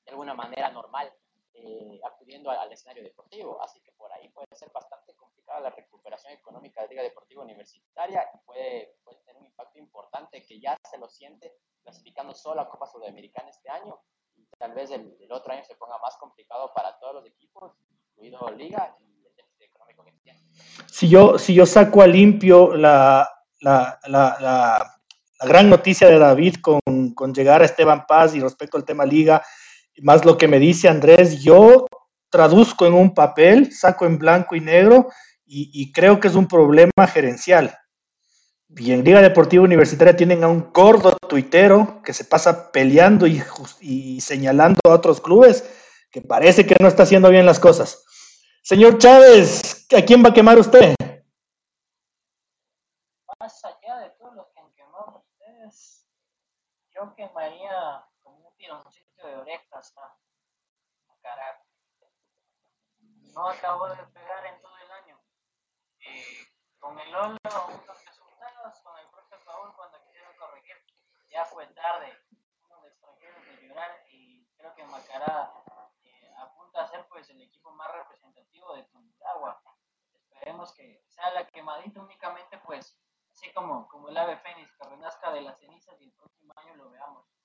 de 0.05 0.11
alguna 0.11 0.35
manera 0.35 0.71
normal 0.71 1.13
eh, 1.59 2.01
acudiendo 2.05 2.51
al, 2.51 2.59
al, 2.59 2.73
escenario 2.73 3.03
deportivo. 3.03 3.61
Así 3.63 3.81
que 3.81 3.93
por 3.93 4.13
ahí 4.13 4.29
puede 4.29 4.55
ser 4.55 4.71
bastante 4.73 5.15
complicada 5.15 5.61
la 5.61 5.71
recuperación 5.71 6.33
económica 6.35 6.81
de 6.81 6.87
la 6.87 6.91
Liga 6.91 7.03
Deportiva 7.03 7.43
Universitaria 7.43 8.29
y 8.35 8.39
puede, 8.45 8.97
puede 9.05 9.19
tener 9.21 9.41
un 9.41 9.47
impacto 9.47 9.79
importante 9.79 10.45
que 10.45 10.61
ya 10.61 10.77
se 10.91 10.99
lo 10.99 11.09
siente 11.09 11.55
clasificando 11.83 12.35
solo 12.35 12.61
a 12.61 12.69
Copa 12.69 12.87
Sudamericana 12.87 13.49
este 13.49 13.71
año 13.71 13.99
y 14.35 14.47
tal 14.59 14.75
vez 14.75 14.91
el, 14.91 15.17
el 15.21 15.33
otro 15.33 15.53
año 15.53 15.65
se 15.65 15.77
ponga 15.77 15.99
más 15.99 16.17
complicado 16.17 16.73
para 16.75 16.99
todos 16.99 17.15
los 17.15 17.27
equipos, 17.27 17.73
incluido 18.11 18.51
Liga 18.51 18.95
y 19.01 19.25
el 19.25 19.35
déficit 19.35 19.63
económico 19.63 20.05
que 20.05 20.13
tiene. 20.23 20.41
Si 20.87 21.09
yo, 21.09 21.39
si 21.39 21.55
yo 21.55 21.65
saco 21.65 22.03
a 22.03 22.07
limpio 22.07 22.77
la, 22.77 23.29
la, 23.61 23.99
la, 24.07 24.37
la, 24.41 24.93
gran 25.41 25.71
noticia 25.71 26.09
de 26.09 26.19
David 26.19 26.57
con, 26.61 26.81
con, 27.15 27.33
llegar 27.33 27.63
a 27.63 27.67
Esteban 27.67 28.07
Paz 28.07 28.35
y 28.35 28.41
respecto 28.41 28.77
al 28.77 28.85
tema 28.85 29.05
Liga, 29.05 29.43
más 30.03 30.25
lo 30.25 30.37
que 30.37 30.49
me 30.49 30.59
dice 30.59 30.89
Andrés, 30.89 31.43
yo 31.43 31.87
traduzco 32.31 32.87
en 32.87 32.95
un 32.95 33.15
papel, 33.15 33.73
saco 33.73 34.07
en 34.07 34.19
blanco 34.19 34.55
y 34.57 34.61
negro 34.61 35.09
y, 35.49 35.93
creo 35.93 36.19
que 36.19 36.29
es 36.29 36.35
un 36.35 36.49
problema 36.49 37.07
gerencial. 37.09 37.79
Y 38.69 38.91
en 38.91 39.05
Liga 39.05 39.23
Deportiva 39.23 39.63
Universitaria 39.63 40.17
tienen 40.17 40.43
a 40.43 40.49
un 40.49 40.73
gordo 40.73 41.17
tuitero 41.29 42.03
que 42.03 42.13
se 42.13 42.25
pasa 42.25 42.73
peleando 42.73 43.27
y 43.27 44.21
señalando 44.21 44.81
a 44.85 44.95
otros 44.95 45.21
clubes 45.21 45.65
que 46.11 46.21
parece 46.21 46.67
que 46.67 46.75
no 46.81 46.89
está 46.89 47.05
haciendo 47.05 47.31
bien 47.31 47.47
las 47.47 47.61
cosas. 47.61 48.05
Señor 48.63 48.99
Chávez, 48.99 49.87
¿a 49.97 50.03
quién 50.03 50.25
va 50.25 50.31
a 50.31 50.35
quemar 50.35 50.59
usted? 50.59 50.95
Más 53.39 53.65
allá 53.65 53.99
de 54.01 54.11
todos 54.19 54.35
los 54.35 54.49
que 54.49 54.61
han 54.61 54.73
quemado 54.73 55.23
ustedes, 55.25 56.05
yo 56.93 57.15
quemaría 57.15 58.03
como 58.23 58.49
un 58.49 58.57
tironcito 58.57 59.45
No 63.37 63.49
acabo 63.51 63.87
de 63.89 64.03
pegar 64.07 64.47
en 64.47 64.61
todo 64.63 64.77
el 64.79 64.91
año. 64.91 65.21
Con 66.79 66.99
el 66.99 67.13
Lolo, 67.13 67.37
unos 67.45 68.05
resultados, 68.05 68.81
con 68.81 68.99
el 68.99 69.09
propio 69.11 69.37
Paul 69.45 69.75
cuando 69.77 70.03
quisieron 70.05 70.35
corregir, 70.37 70.77
ya 71.29 71.45
fue 71.45 71.67
tarde. 71.67 72.19
Unos 72.65 72.87
extranjeros 72.87 73.45
de 73.45 73.69
llorar 73.69 74.03
y 74.09 74.47
creo 74.57 74.75
que 74.75 74.85
Macará 74.85 75.53
eh, 76.03 76.35
apunta 76.39 76.83
a 76.83 76.89
ser 76.89 77.07
pues 77.09 77.29
el 77.29 77.43
equipo 77.43 77.71
más 77.73 77.93
representativo 77.93 78.75
de 78.75 78.85
Tungurahua. 78.85 79.63
Esperemos 80.15 80.73
que 80.73 81.05
sea 81.09 81.31
la 81.33 81.47
quemadita 81.47 82.01
únicamente 82.01 82.57
pues 82.59 82.99
así 83.31 83.53
como, 83.53 83.87
como 83.89 84.09
el 84.09 84.17
ave 84.17 84.39
fénix 84.39 84.75
que 84.77 84.89
renazca 84.89 85.31
de 85.33 85.43
las 85.43 85.59
cenizas 85.59 86.01
y 86.01 86.05
el 86.05 86.13
próximo 86.13 86.55
año 86.57 86.75
lo 86.77 86.89
veamos. 86.89 87.36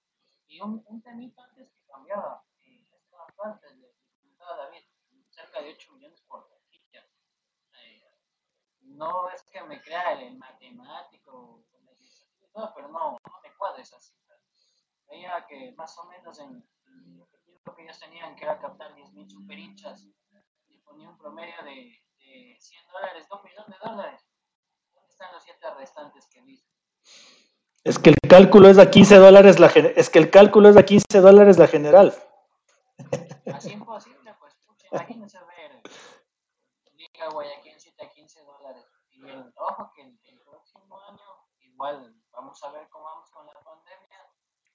Y 0.51 0.59
un, 0.59 0.83
un 0.85 1.01
temito 1.01 1.41
antes 1.41 1.71
que 1.71 1.85
cambiaba, 1.87 2.43
eh, 2.65 2.85
esta 2.91 3.25
parte 3.37 3.73
de 3.73 3.95
David, 4.37 4.83
cerca 5.29 5.61
de 5.61 5.69
8 5.73 5.93
millones 5.93 6.21
por 6.23 6.45
ficha. 6.69 6.99
Eh, 7.73 8.03
no 8.81 9.29
es 9.29 9.41
que 9.43 9.63
me 9.63 9.81
crea 9.81 10.11
el, 10.13 10.27
el 10.27 10.37
matemático, 10.37 11.63
no, 12.53 12.73
pero 12.75 12.89
no, 12.89 13.11
no 13.11 13.41
me 13.41 13.55
cuadra 13.55 13.81
esa 13.81 13.97
cifra. 13.97 14.35
Veía 15.07 15.45
que 15.47 15.71
más 15.77 15.97
o 15.97 16.05
menos 16.07 16.37
en, 16.39 16.67
en 16.85 17.13
el 17.13 17.21
objetivo 17.21 17.75
que 17.75 17.83
ellos 17.83 17.99
tenían, 17.99 18.35
que 18.35 18.43
era 18.43 18.59
captar 18.59 18.93
10.000 18.93 19.29
super 19.29 19.57
hinchas, 19.57 20.05
y 20.67 20.79
ponía 20.79 21.09
un 21.09 21.17
promedio 21.17 21.63
de, 21.63 22.03
de 22.17 22.57
100 22.59 22.87
dólares, 22.91 23.25
2 23.29 23.43
millones 23.45 23.79
de 23.79 23.89
dólares 23.89 24.27
están 25.07 25.33
los 25.33 25.43
siete 25.43 25.69
restantes 25.75 26.27
que 26.27 26.41
dice? 26.41 26.65
Es 27.83 27.97
que 27.97 28.11
el 28.11 28.29
cálculo 28.29 28.67
es 28.69 28.77
de 28.77 28.89
15 28.89 29.17
dólares 29.17 29.59
la 29.59 29.67
es 29.67 30.09
que 30.11 30.19
el 30.19 30.29
cálculo 30.29 30.69
es 30.69 30.75
de 30.75 30.85
15 30.85 31.19
dólares 31.19 31.57
la 31.57 31.67
general. 31.67 32.13
Así 33.55 33.71
imposible, 33.71 34.35
pues 34.39 34.55
pucha, 34.67 34.87
imagínense 34.91 35.39
ver 35.39 35.81
Liga 36.93 37.29
Guayaquil 37.29 37.73
7 37.79 38.05
a 38.05 38.09
15 38.09 38.43
dólares. 38.43 38.85
Y 39.09 39.27
el, 39.27 39.51
ojo 39.55 39.91
que 39.95 40.03
el, 40.03 40.19
el, 40.25 40.39
próximo 40.41 41.01
año 41.09 41.25
igual 41.59 42.15
vamos 42.31 42.63
a 42.63 42.71
ver 42.71 42.87
cómo 42.89 43.05
vamos 43.05 43.31
con 43.31 43.47
la 43.47 43.59
pandemia. 43.63 44.29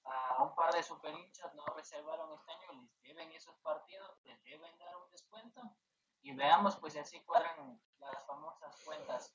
A 0.05 0.43
un 0.43 0.55
par 0.57 0.75
de 0.75 0.83
super 0.83 1.15
hinchas 1.15 1.55
no 1.55 1.65
reservaron 1.77 2.33
este 2.33 2.51
año, 2.53 2.83
les 2.83 3.03
deben 3.03 3.31
esos 3.33 3.57
partidos, 3.59 4.19
les 4.25 4.43
deben 4.43 4.77
dar 4.79 4.97
un 4.97 5.11
descuento. 5.13 5.63
Y 6.23 6.35
veamos 6.35 6.75
pues 6.77 6.97
así 6.97 7.21
cuadran 7.23 7.81
las 7.99 8.27
famosas 8.27 8.83
cuentas 8.85 9.33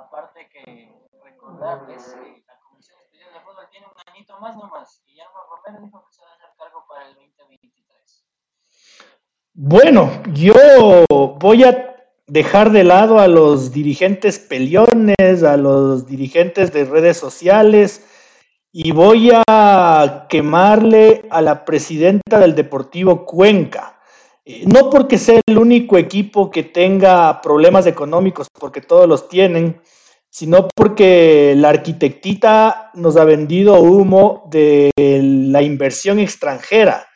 aparte 0.00 0.48
que 0.48 0.92
recordarles 1.22 2.14
que 2.14 2.42
la 2.46 2.58
Comisión 2.60 2.98
Especial 3.00 3.32
de 3.32 3.40
Fútbol 3.40 3.68
tiene 3.70 3.86
un 3.86 4.12
añito 4.12 4.38
más 4.40 4.56
nomás. 4.56 5.02
Guillermo 5.06 5.38
Romero 5.48 5.84
dijo 5.84 6.04
que 6.06 6.12
se 6.12 6.22
va 6.22 6.30
a 6.30 6.34
hacer 6.34 6.48
cargo 6.56 6.84
para 6.88 7.06
el 7.06 7.14
2023. 7.14 8.26
Bueno, 9.52 10.10
yo 10.32 10.54
voy 11.38 11.64
a 11.64 11.96
dejar 12.26 12.70
de 12.70 12.84
lado 12.84 13.18
a 13.18 13.28
los 13.28 13.72
dirigentes 13.72 14.38
peliones, 14.38 15.42
a 15.42 15.56
los 15.56 16.06
dirigentes 16.06 16.72
de 16.72 16.84
redes 16.84 17.16
sociales 17.16 18.06
y 18.72 18.92
voy 18.92 19.32
a 19.48 20.26
quemarle 20.28 21.26
a 21.30 21.42
la 21.42 21.64
presidenta 21.64 22.38
del 22.38 22.54
Deportivo 22.54 23.26
Cuenca. 23.26 23.99
Eh, 24.44 24.64
no 24.66 24.90
porque 24.90 25.18
sea 25.18 25.40
el 25.46 25.58
único 25.58 25.98
equipo 25.98 26.50
que 26.50 26.62
tenga 26.62 27.40
problemas 27.40 27.86
económicos, 27.86 28.48
porque 28.58 28.80
todos 28.80 29.08
los 29.08 29.28
tienen, 29.28 29.80
sino 30.30 30.68
porque 30.74 31.54
la 31.56 31.70
arquitectita 31.70 32.90
nos 32.94 33.16
ha 33.16 33.24
vendido 33.24 33.80
humo 33.80 34.48
de 34.50 34.90
la 34.96 35.62
inversión 35.62 36.18
extranjera, 36.18 37.06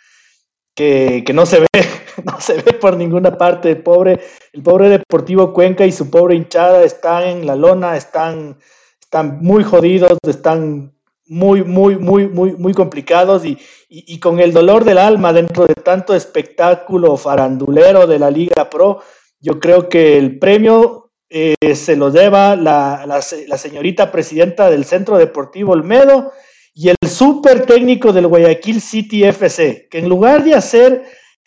que, 0.74 1.22
que 1.24 1.32
no 1.32 1.46
se 1.46 1.60
ve, 1.60 1.68
no 2.24 2.40
se 2.40 2.54
ve 2.54 2.72
por 2.74 2.96
ninguna 2.96 3.38
parte. 3.38 3.70
El 3.70 3.82
pobre, 3.82 4.20
el 4.52 4.62
pobre 4.62 4.88
Deportivo 4.88 5.52
Cuenca 5.52 5.86
y 5.86 5.92
su 5.92 6.10
pobre 6.10 6.34
hinchada 6.34 6.82
están 6.84 7.22
en 7.24 7.46
la 7.46 7.56
lona, 7.56 7.96
están, 7.96 8.58
están 9.00 9.38
muy 9.40 9.62
jodidos, 9.62 10.18
están 10.26 10.93
muy, 11.26 11.64
muy, 11.64 11.96
muy, 11.96 12.28
muy, 12.28 12.52
muy 12.52 12.74
complicados 12.74 13.44
y, 13.44 13.58
y, 13.88 14.18
con 14.18 14.40
el 14.40 14.52
dolor 14.52 14.84
del 14.84 14.98
alma 14.98 15.32
dentro 15.32 15.66
de 15.66 15.74
tanto 15.74 16.14
espectáculo 16.14 17.16
farandulero 17.16 18.06
de 18.06 18.18
la 18.18 18.30
Liga 18.30 18.68
Pro, 18.68 19.00
yo 19.40 19.58
creo 19.58 19.88
que 19.88 20.18
el 20.18 20.38
premio 20.38 21.10
eh, 21.30 21.74
se 21.74 21.96
lo 21.96 22.10
deba 22.10 22.56
la, 22.56 23.04
la, 23.06 23.58
señorita 23.58 24.12
presidenta 24.12 24.70
del 24.70 24.84
Centro 24.84 25.18
Deportivo 25.18 25.72
Olmedo 25.72 26.32
y 26.74 26.90
el 26.90 26.96
súper 27.08 27.66
técnico 27.66 28.12
del 28.12 28.26
Guayaquil 28.26 28.80
City 28.80 29.24
FC, 29.24 29.88
que 29.90 29.98
en 29.98 30.08
lugar 30.08 30.44
de 30.44 30.54
hacer 30.54 31.04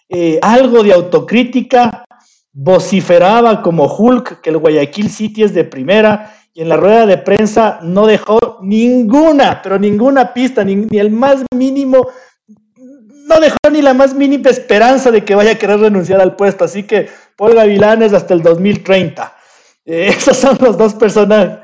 eh, 0.10 0.40
algo 0.42 0.84
de 0.84 0.94
autocrítica, 0.94 2.06
vociferaba 2.52 3.62
como 3.62 3.86
Hulk 3.86 4.42
que 4.42 4.50
el 4.50 4.58
Guayaquil 4.58 5.12
City 5.12 5.44
es 5.44 5.54
de 5.54 5.64
primera 5.64 6.37
y 6.58 6.64
en 6.64 6.70
la 6.70 6.76
rueda 6.76 7.06
de 7.06 7.20
prensa 7.20 7.78
no 7.84 8.08
dejó 8.08 8.40
ninguna, 8.62 9.62
pero 9.62 9.78
ninguna 9.78 10.34
pista, 10.34 10.64
ni, 10.64 10.76
ni, 10.76 10.98
el 10.98 11.12
más 11.12 11.46
mínimo, 11.56 12.10
no 12.76 13.40
dejó 13.40 13.58
ni 13.72 13.84
la 13.84 13.94
más 13.94 14.16
mínima 14.16 14.50
esperanza 14.50 15.12
de 15.12 15.24
que 15.24 15.36
vaya 15.36 15.52
a 15.52 15.60
querer 15.60 15.80
renunciar 15.80 16.20
al 16.20 16.36
puesto. 16.36 16.66
Así 16.66 16.82
que 16.82 17.12
Paul 17.36 17.54
Gavilán 17.54 18.02
es 18.02 18.12
hasta 18.12 18.34
el 18.34 18.42
2030. 18.42 19.38
Eh, 19.86 20.08
esos 20.18 20.36
son 20.36 20.58
los 20.60 20.76
dos 20.76 20.96
personajes. 20.96 21.60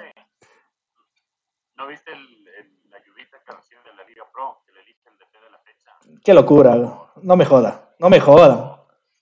¿No 1.76 1.88
viste 1.88 2.12
el, 2.12 2.20
el, 2.20 2.92
la 2.92 3.00
de 3.00 3.94
la 3.98 4.04
Liga 4.04 4.26
Pro 4.32 4.62
que 4.64 4.74
le 4.74 4.82
el 4.82 5.18
de 5.18 5.50
la 5.50 5.58
fecha? 5.58 5.92
Qué 6.24 6.36
locura, 6.36 6.76
no 6.76 7.36
me 7.36 7.46
joda, 7.46 7.96
no 7.98 8.12
me 8.12 8.20
jodan, 8.20 8.76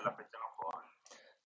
la 0.03 0.12
fecha 0.12 0.38
no 0.39 0.47
jugó. 0.57 0.71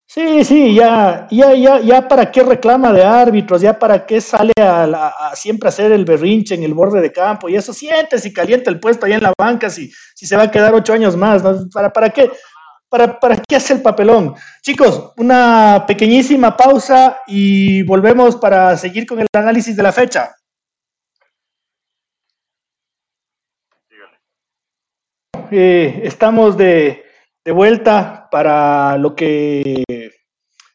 Sí, 0.05 0.43
sí, 0.43 0.75
ya, 0.75 1.27
ya, 1.31 1.53
ya, 1.53 1.79
ya 1.79 2.07
para 2.07 2.31
qué 2.31 2.43
reclama 2.43 2.91
de 2.93 3.03
árbitros, 3.03 3.61
ya 3.61 3.79
para 3.79 4.05
qué 4.05 4.19
sale 4.21 4.51
a, 4.61 4.85
la- 4.85 5.07
a 5.09 5.35
siempre 5.37 5.69
hacer 5.69 5.91
el 5.93 6.03
berrinche 6.05 6.55
en 6.55 6.63
el 6.63 6.73
borde 6.73 6.99
de 7.01 7.11
campo 7.13 7.47
y 7.49 7.55
eso 7.55 7.73
siente 7.73 8.19
si 8.19 8.33
calienta 8.33 8.69
el 8.69 8.79
puesto 8.79 9.05
ahí 9.05 9.13
en 9.13 9.23
la 9.23 9.33
banca, 9.37 9.69
si, 9.69 9.91
si 10.15 10.25
se 10.27 10.35
va 10.35 10.43
a 10.43 10.51
quedar 10.51 10.73
ocho 10.73 10.93
años 10.93 11.15
más, 11.15 11.43
¿no? 11.43 11.69
¿Para, 11.73 11.91
para 11.93 12.09
qué? 12.09 12.29
¿Para, 12.91 13.17
¿Para 13.21 13.37
qué 13.37 13.55
hace 13.55 13.73
el 13.75 13.81
papelón? 13.81 14.35
Chicos, 14.61 15.13
una 15.15 15.85
pequeñísima 15.87 16.57
pausa 16.57 17.21
y 17.25 17.83
volvemos 17.83 18.35
para 18.35 18.75
seguir 18.75 19.05
con 19.07 19.21
el 19.21 19.27
análisis 19.31 19.77
de 19.77 19.83
la 19.83 19.93
fecha. 19.93 20.35
Eh, 25.49 26.01
estamos 26.03 26.57
de, 26.57 27.05
de 27.45 27.51
vuelta 27.53 28.27
para 28.29 28.97
lo 28.97 29.15
que 29.15 29.85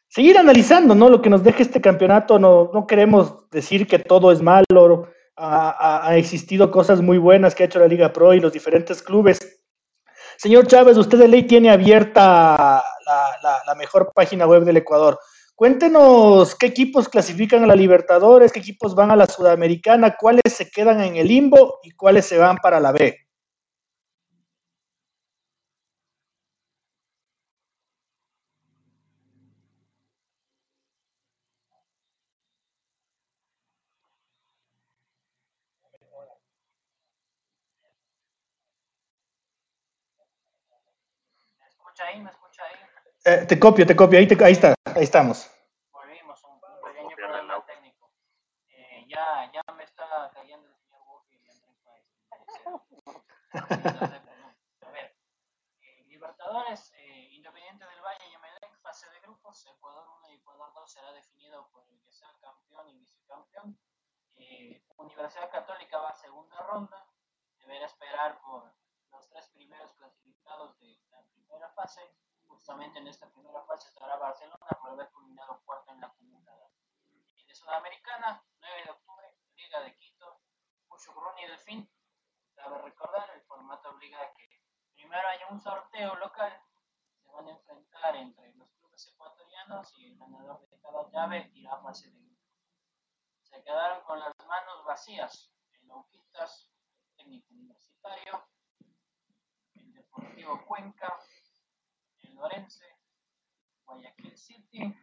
seguir 0.09 0.39
analizando, 0.39 0.95
¿no? 0.95 1.09
Lo 1.09 1.21
que 1.21 1.29
nos 1.29 1.43
deja 1.43 1.61
este 1.61 1.81
campeonato. 1.81 2.39
No, 2.39 2.71
no 2.73 2.87
queremos 2.87 3.47
decir 3.51 3.85
que 3.85 3.99
todo 3.99 4.31
es 4.31 4.41
malo. 4.41 5.07
Ha 5.35 6.17
existido 6.17 6.71
cosas 6.71 6.99
muy 6.99 7.19
buenas 7.19 7.53
que 7.53 7.61
ha 7.61 7.67
hecho 7.67 7.77
la 7.77 7.87
Liga 7.87 8.11
Pro 8.11 8.33
y 8.33 8.39
los 8.39 8.53
diferentes 8.53 9.03
clubes. 9.03 9.37
Señor 10.37 10.67
Chávez, 10.67 10.97
usted 10.97 11.17
de 11.17 11.27
ley 11.27 11.43
tiene 11.43 11.69
abierta 11.71 12.83
la, 13.05 13.37
la- 13.41 13.61
la 13.65 13.75
mejor 13.75 14.11
página 14.13 14.45
web 14.45 14.63
del 14.63 14.77
Ecuador. 14.77 15.19
Cuéntenos 15.55 16.53
qué 16.55 16.67
equipos 16.67 17.09
clasifican 17.09 17.63
a 17.63 17.67
la 17.67 17.75
Libertadores, 17.75 18.51
qué 18.51 18.59
equipos 18.59 18.93
van 18.93 19.09
a 19.09 19.15
la 19.15 19.25
Sudamericana, 19.25 20.15
cuáles 20.15 20.53
se 20.53 20.69
quedan 20.69 21.01
en 21.01 21.15
el 21.15 21.27
limbo 21.27 21.79
y 21.83 21.91
cuáles 21.91 22.25
se 22.27 22.37
van 22.37 22.57
para 22.57 22.79
la 22.79 22.91
B. 22.91 23.26
escucha 41.97 42.05
ahí? 42.07 42.21
¿Me 42.21 42.29
escucha 42.31 42.63
ahí? 42.63 42.75
Eh, 43.25 43.45
te 43.47 43.59
copio, 43.59 43.85
te 43.85 43.95
copio, 43.95 44.19
ahí, 44.19 44.27
te- 44.27 44.43
ahí 44.43 44.53
está, 44.53 44.75
ahí 44.85 45.03
estamos. 45.03 45.49
Volvimos, 45.91 46.43
un, 46.43 46.51
un 46.53 46.61
pequeño 46.83 47.15
problema 47.15 47.65
técnico. 47.65 48.11
Eh, 48.69 49.05
ya, 49.07 49.51
ya 49.51 49.61
me 49.73 49.83
está 49.83 50.29
cayendo 50.33 50.67
el 50.67 50.75
señor 50.75 50.97
bueno, 53.67 54.55
a 54.81 54.91
ver, 54.91 55.15
eh, 55.81 56.03
Libertadores, 56.07 56.91
eh, 56.93 57.27
Independiente 57.31 57.85
del 57.87 58.01
Valle 58.01 58.27
y 58.29 58.33
Emelec, 58.35 58.77
fase 58.81 59.09
de 59.09 59.19
grupos, 59.21 59.65
Ecuador 59.65 60.07
1 60.19 60.29
y 60.31 60.35
Ecuador 60.35 60.71
2 60.73 60.91
será 60.91 61.11
definido 61.13 61.67
por 61.71 61.83
el 61.89 61.99
que 62.03 62.11
sea 62.11 62.29
campeón 62.41 62.89
y 62.89 62.97
vicecampeón. 62.99 63.79
Eh, 64.35 64.83
Universidad 64.97 65.49
Católica 65.51 65.97
va 65.97 66.09
a 66.09 66.15
segunda 66.15 66.59
ronda, 66.61 67.05
deberá 67.57 67.85
esperar 67.87 68.39
por 68.41 68.71
los 69.11 69.27
tres 69.29 69.47
primeros 69.49 69.91
clasificados 69.93 70.77
de 70.79 70.99
primera 71.47 71.69
fase. 71.69 72.01
Justamente 72.47 72.99
en 72.99 73.07
esta 73.07 73.29
primera 73.29 73.63
fase 73.63 73.89
estará 73.89 74.17
Barcelona 74.17 74.67
por 74.81 74.91
haber 74.91 75.09
culminado 75.11 75.61
cuarto 75.65 75.91
en 75.91 76.01
la 76.01 76.07
acumulada. 76.07 76.69
De 77.45 77.55
Sudamericana, 77.55 78.43
9 78.59 78.83
de 78.83 78.91
octubre, 78.91 79.35
Liga 79.55 79.81
de 79.81 79.95
Quito, 79.95 80.41
Muchugrún 80.89 81.37
y 81.39 81.47
Delfín. 81.47 81.89
Cabe 82.55 82.81
recordar, 82.81 83.29
el 83.31 83.41
formato 83.43 83.89
obliga 83.91 84.33
que 84.33 84.49
primero 84.93 85.27
haya 85.27 85.47
un 85.47 85.59
sorteo 85.59 86.15
local, 86.15 86.61
se 87.21 87.29
van 87.29 87.47
a 87.47 87.51
enfrentar 87.51 88.15
entre 88.15 88.53
los 88.55 88.69
clubes 88.73 89.07
ecuatorianos 89.07 89.93
y 89.97 90.07
el 90.07 90.17
ganador 90.17 90.67
de 90.67 90.79
cada 90.81 91.09
llave 91.09 91.51
irá 91.53 91.73
a 91.73 91.81
fase 91.81 92.09
de 92.09 92.19
grupo. 92.19 92.41
Se 93.43 93.63
quedaron 93.63 94.03
con 94.03 94.19
las 94.19 94.33
manos 94.45 94.83
vacías 94.85 95.51
el 95.81 95.91
Auquitas, 95.91 96.69
técnico 97.15 97.53
universitario, 97.53 98.45
el 99.75 99.93
Deportivo 99.93 100.65
Cuenca, 100.65 101.17
el 102.37 102.41
Lorense, 102.41 102.85
Guayaquil 103.85 104.37
City, 104.37 104.95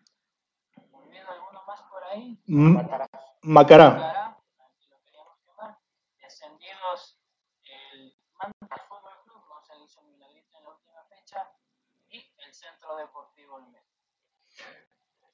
olvido 0.93 1.31
alguno 1.31 1.63
más 1.67 1.81
por 1.91 2.05
ahí, 2.05 2.39
Mm, 2.47 2.75
Macará. 2.75 3.09
Macará, 3.43 4.37
aquí 4.61 4.87
lo 4.91 5.01
queríamos 5.05 5.39
quemar, 5.45 5.79
descendidos 6.21 7.19
el 7.65 8.15
Manta 8.39 8.77
Fútbol 8.89 9.19
Club, 9.25 9.43
no 9.49 9.63
se 9.67 9.83
hizo 9.85 10.03
milagrito 10.03 10.59
en 10.59 10.65
la 10.65 10.71
última 10.71 11.03
fecha, 11.09 11.51
y 12.09 12.19
el 12.19 12.55
Centro 12.55 12.97
Deportivo 12.97 13.57
Olmedo. 13.57 13.83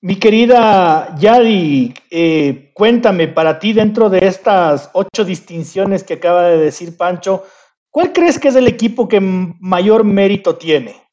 Mi 0.02 0.18
querida 0.18 1.14
Yadi, 1.16 1.92
eh, 2.10 2.72
cuéntame, 2.74 3.28
para 3.28 3.58
ti 3.58 3.74
dentro 3.74 4.08
de 4.08 4.20
estas 4.26 4.90
ocho 4.94 5.24
distinciones 5.24 6.02
que 6.04 6.14
acaba 6.14 6.44
de 6.44 6.56
decir 6.56 6.96
Pancho, 6.96 7.44
¿cuál 7.90 8.12
crees 8.12 8.38
que 8.38 8.48
es 8.48 8.56
el 8.56 8.66
equipo 8.66 9.06
que 9.08 9.20
mayor 9.20 10.04
mérito 10.04 10.56
tiene? 10.56 11.09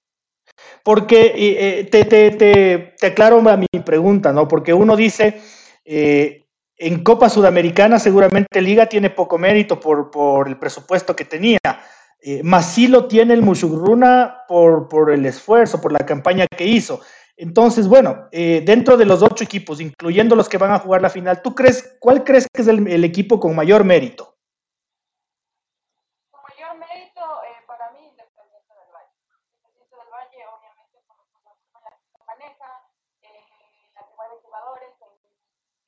Porque 0.88 1.34
eh, 1.36 1.84
te, 1.92 2.06
te, 2.06 2.32
te, 2.32 2.96
te 2.98 3.08
aclaro 3.08 3.40
a 3.50 3.58
mi 3.58 3.68
pregunta, 3.86 4.32
¿no? 4.32 4.48
Porque 4.48 4.74
uno 4.74 4.96
dice, 4.96 5.42
eh, 5.84 6.46
en 6.78 7.04
Copa 7.04 7.28
Sudamericana 7.28 8.00
seguramente 8.00 8.62
Liga 8.62 8.86
tiene 8.86 9.10
poco 9.10 9.38
mérito 9.38 9.82
por, 9.82 10.10
por 10.10 10.48
el 10.48 10.58
presupuesto 10.58 11.14
que 11.14 11.26
tenía, 11.26 11.60
eh, 12.22 12.42
más 12.42 12.74
sí 12.74 12.88
lo 12.88 13.06
tiene 13.06 13.34
el 13.34 13.42
Mushugruna 13.42 14.44
por, 14.48 14.88
por 14.88 15.12
el 15.12 15.26
esfuerzo, 15.26 15.82
por 15.82 15.92
la 15.92 16.06
campaña 16.06 16.48
que 16.48 16.66
hizo. 16.66 17.02
Entonces, 17.36 17.86
bueno, 17.86 18.30
eh, 18.32 18.64
dentro 18.66 18.96
de 18.96 19.06
los 19.06 19.22
ocho 19.22 19.44
equipos, 19.44 19.82
incluyendo 19.82 20.38
los 20.38 20.48
que 20.48 20.58
van 20.58 20.72
a 20.72 20.80
jugar 20.80 21.02
la 21.02 21.10
final, 21.10 21.42
¿tú 21.42 21.54
crees, 21.54 21.98
cuál 22.00 22.24
crees 22.24 22.48
que 22.54 22.62
es 22.62 22.68
el 22.70 23.04
equipo 23.04 23.42
con 23.42 23.54
mayor 23.56 23.84
mérito? 23.84 24.38
Con 26.32 26.42
mayor 26.48 26.78
mérito, 26.78 27.22
eh, 27.44 27.60
para 27.68 27.92
mí, 27.92 28.00
Independiente 28.08 28.74
del 28.74 28.90
Valle. 28.94 29.12
Independiente 29.62 29.96
del 29.98 30.10
Valle, 30.10 30.40
obviamente, 30.48 30.98
por 31.06 31.18
por 31.30 31.44
la 31.46 31.52
forma 31.52 31.78
en 31.80 31.86
la 31.86 31.92
que 32.02 32.08
se 32.10 32.24
maneja, 32.26 32.70
eh, 33.22 33.46
la 33.94 34.02
que 34.02 34.14
mueve 34.18 34.36
jugadores 34.42 34.94
en, 35.06 35.14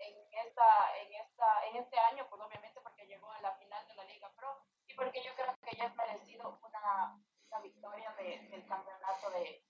en, 0.06 0.14
esta, 0.46 0.68
en, 1.02 1.10
esta, 1.18 1.48
en 1.70 1.74
este 1.82 1.98
año, 2.14 2.28
pues 2.30 2.42
obviamente 2.46 2.80
porque 2.86 3.08
llegó 3.08 3.32
a 3.32 3.42
la 3.42 3.54
final 3.58 3.82
de 3.88 3.96
la 3.96 4.06
Liga 4.06 4.30
Pro 4.38 4.54
y 4.86 4.94
porque 4.94 5.24
yo 5.26 5.32
creo 5.36 5.50
que 5.66 5.76
ya 5.78 5.86
es 5.90 5.96
merecido 5.96 6.60
una, 6.62 7.18
una 7.50 7.60
victoria 7.62 8.14
de, 8.22 8.38
del 8.54 8.64
campeonato 8.68 9.30
de, 9.34 9.66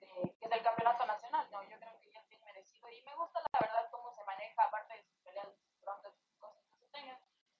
de, 0.00 0.10
que 0.40 0.48
del 0.48 0.62
campeonato 0.62 1.06
nacional, 1.06 1.46
¿no? 1.52 1.62
Yo 1.64 1.76
creo 1.78 1.94
que 2.00 2.10
ya 2.12 2.20
es 2.20 2.28
bien 2.28 2.42
merecido 2.44 2.88
y 2.90 3.02
me 3.02 3.14
gusta 3.14 3.40
la 3.52 3.60
verdad 3.60 3.88
cómo 3.90 4.10
se 4.12 4.24
maneja, 4.24 4.62
aparte 4.64 4.94
de 4.94 5.02
sus 5.04 5.18
peleas 5.24 5.48
prontas 5.80 6.12
y 6.18 6.34
cosas 6.40 6.62
que 6.68 6.76
se 6.76 6.86
tengan, 6.90 7.18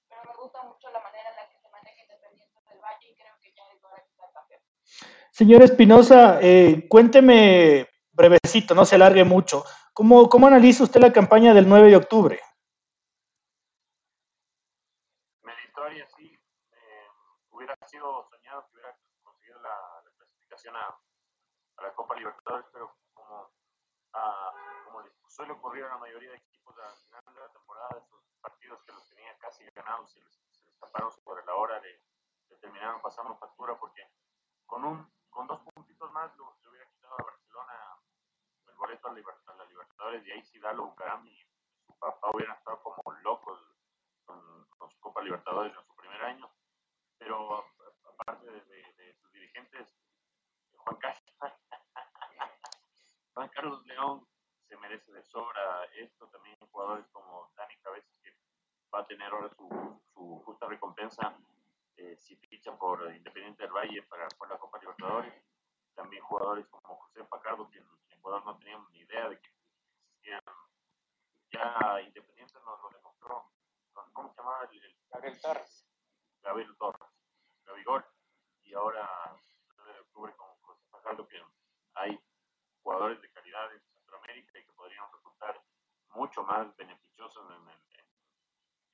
pero 0.09 0.21
me 0.25 0.35
gusta 0.35 0.63
mucho 0.63 0.89
la 0.91 0.99
manera 0.99 1.29
en 1.29 1.35
la 1.35 1.49
que 1.49 1.57
se 1.57 1.69
maneja 1.69 2.01
Independiente 2.01 2.59
del 2.69 2.79
Valle 2.79 3.07
y 3.09 3.15
creo 3.15 3.35
que 3.39 3.53
ya 3.53 3.63
es 3.71 3.83
hora 3.83 4.03
que 4.03 4.11
sea 4.13 4.29
campeón. 4.31 4.61
Señor 5.39 5.61
Espinosa, 5.63 6.37
eh, 6.41 6.85
cuénteme 6.89 7.87
brevecito, 8.11 8.75
no 8.75 8.83
se 8.83 8.95
alargue 8.95 9.23
mucho. 9.23 9.63
¿Cómo, 9.93 10.27
¿Cómo 10.27 10.47
analiza 10.47 10.83
usted 10.83 10.99
la 10.99 11.13
campaña 11.13 11.53
del 11.53 11.65
9 11.65 11.87
de 11.87 11.95
octubre? 11.95 12.41
Meritoria, 15.41 16.05
sí. 16.17 16.27
Eh, 16.27 17.07
hubiera 17.51 17.73
sido 17.87 18.27
soñado 18.29 18.67
que 18.67 18.73
hubiera 18.73 18.97
conseguido 19.23 19.61
la, 19.61 19.69
la 20.03 20.11
clasificación 20.17 20.75
a, 20.75 20.87
a 21.77 21.83
la 21.83 21.93
Copa 21.93 22.17
Libertadores, 22.17 22.65
pero 22.73 22.97
como, 23.13 23.49
ah, 24.15 24.51
como 24.83 25.05
suele 25.29 25.53
ocurrir 25.53 25.85
a 25.85 25.95
la 25.95 25.97
mayoría 25.99 26.31
de 26.31 26.37
equipos 26.37 26.75
al 26.79 26.97
final 27.07 27.33
de 27.33 27.39
la 27.39 27.49
temporada, 27.53 27.95
esos 27.95 28.19
partidos 28.41 28.83
que 28.83 28.91
los 28.91 29.07
tenían 29.07 29.37
casi 29.39 29.63
ganados 29.73 30.11
se 30.11 30.19
les, 30.19 30.33
se 30.51 30.69
escaparon 30.69 31.09
sobre 31.13 31.45
la 31.45 31.55
hora, 31.55 31.79
le, 31.79 32.03
le 32.49 32.57
terminaron 32.57 33.01
pasando 33.01 33.37
factura 33.37 33.79
porque 33.79 34.03
con 34.65 34.83
un 34.83 35.18
con 35.29 35.47
dos 35.47 35.61
puntitos 35.73 36.11
más 36.11 36.35
lo, 36.37 36.55
le 36.61 36.69
hubiera 36.69 36.85
quitado 36.89 37.15
a 37.19 37.23
Barcelona 37.23 37.73
el 38.67 38.75
boleto 38.75 39.07
a, 39.09 39.13
Liber- 39.13 39.41
a 39.45 39.53
la 39.55 39.65
Libertadores 39.65 40.25
y 40.25 40.31
ahí 40.31 40.43
sí 40.43 40.59
Dalo 40.59 40.85
Bucaram 40.87 41.25
y 41.27 41.37
su 41.85 41.97
papá 41.97 42.29
hubieran 42.33 42.57
estado 42.57 42.81
como 42.83 43.11
locos 43.19 43.59
con, 44.25 44.67
su 44.91 44.99
Copa 44.99 45.21
Libertadores 45.21 45.75
en 45.75 45.85
su 45.85 45.95
primer 45.95 46.21
año. 46.23 46.49
Pero 47.17 47.65
aparte 48.05 48.49
de 48.49 49.13
sus 49.15 49.31
dirigentes, 49.31 49.93
Juan 50.73 50.95
Carlos, 50.97 51.23
Juan 53.33 53.49
Carlos 53.49 53.85
León 53.85 54.27
se 54.67 54.77
merece 54.77 55.11
de 55.11 55.23
sobra 55.23 55.83
esto. 55.95 56.27
También 56.29 56.57
jugadores 56.71 57.05
como 57.11 57.51
Dani 57.55 57.75
Cabezas, 57.81 58.15
que 58.23 58.33
va 58.93 58.99
a 59.01 59.05
tener 59.07 59.31
ahora 59.31 59.49
su, 59.49 60.01
su 60.13 60.41
justa 60.45 60.67
recompensa 60.67 61.35
eh, 61.99 62.15
si 62.15 62.35
fichan 62.37 62.77
por 62.77 63.13
Independiente 63.13 63.63
del 63.63 63.73
Valle 63.73 64.01
para 64.03 64.27
por 64.29 64.49
la 64.49 64.57
Copa 64.57 64.79
Libertadores. 64.79 65.33
También 65.93 66.23
jugadores 66.23 66.65
como 66.67 66.95
José 66.95 67.23
Pacardo, 67.25 67.69
que 67.69 67.79
en, 67.79 67.87
Ecuador 68.09 68.45
no 68.45 68.57
teníamos 68.57 68.89
ni 68.91 68.99
idea 68.99 69.27
de 69.27 69.39
que 69.39 69.49
existían. 69.49 70.41
Ya 71.51 72.01
Independiente 72.01 72.53
nos 72.65 72.81
lo 72.81 72.89
demostró. 72.89 73.51
¿Cómo 74.13 74.29
se 74.29 74.37
llamaba? 74.37 74.63
El, 74.71 74.83
el, 74.83 74.95
Gabriel 75.09 75.41
Torres. 75.41 75.85
Gabriel 76.41 76.77
Torres. 76.77 77.09
Gabigol. 77.65 78.05
Y 78.63 78.73
ahora, 78.73 79.09
el 79.35 79.93
de 79.93 79.99
octubre, 79.99 80.33
con 80.37 80.47
José 80.61 80.85
Pacardo, 80.91 81.27
que 81.27 81.43
hay 81.95 82.19
jugadores 82.81 83.21
de 83.21 83.31
calidad 83.31 83.73
en 83.73 83.81
Centroamérica 83.81 84.57
y 84.57 84.65
que 84.65 84.71
podrían 84.73 85.11
resultar 85.11 85.61
mucho 86.11 86.43
más 86.43 86.75
beneficiosos 86.77 87.45
en 87.51 87.69
el, 87.69 87.79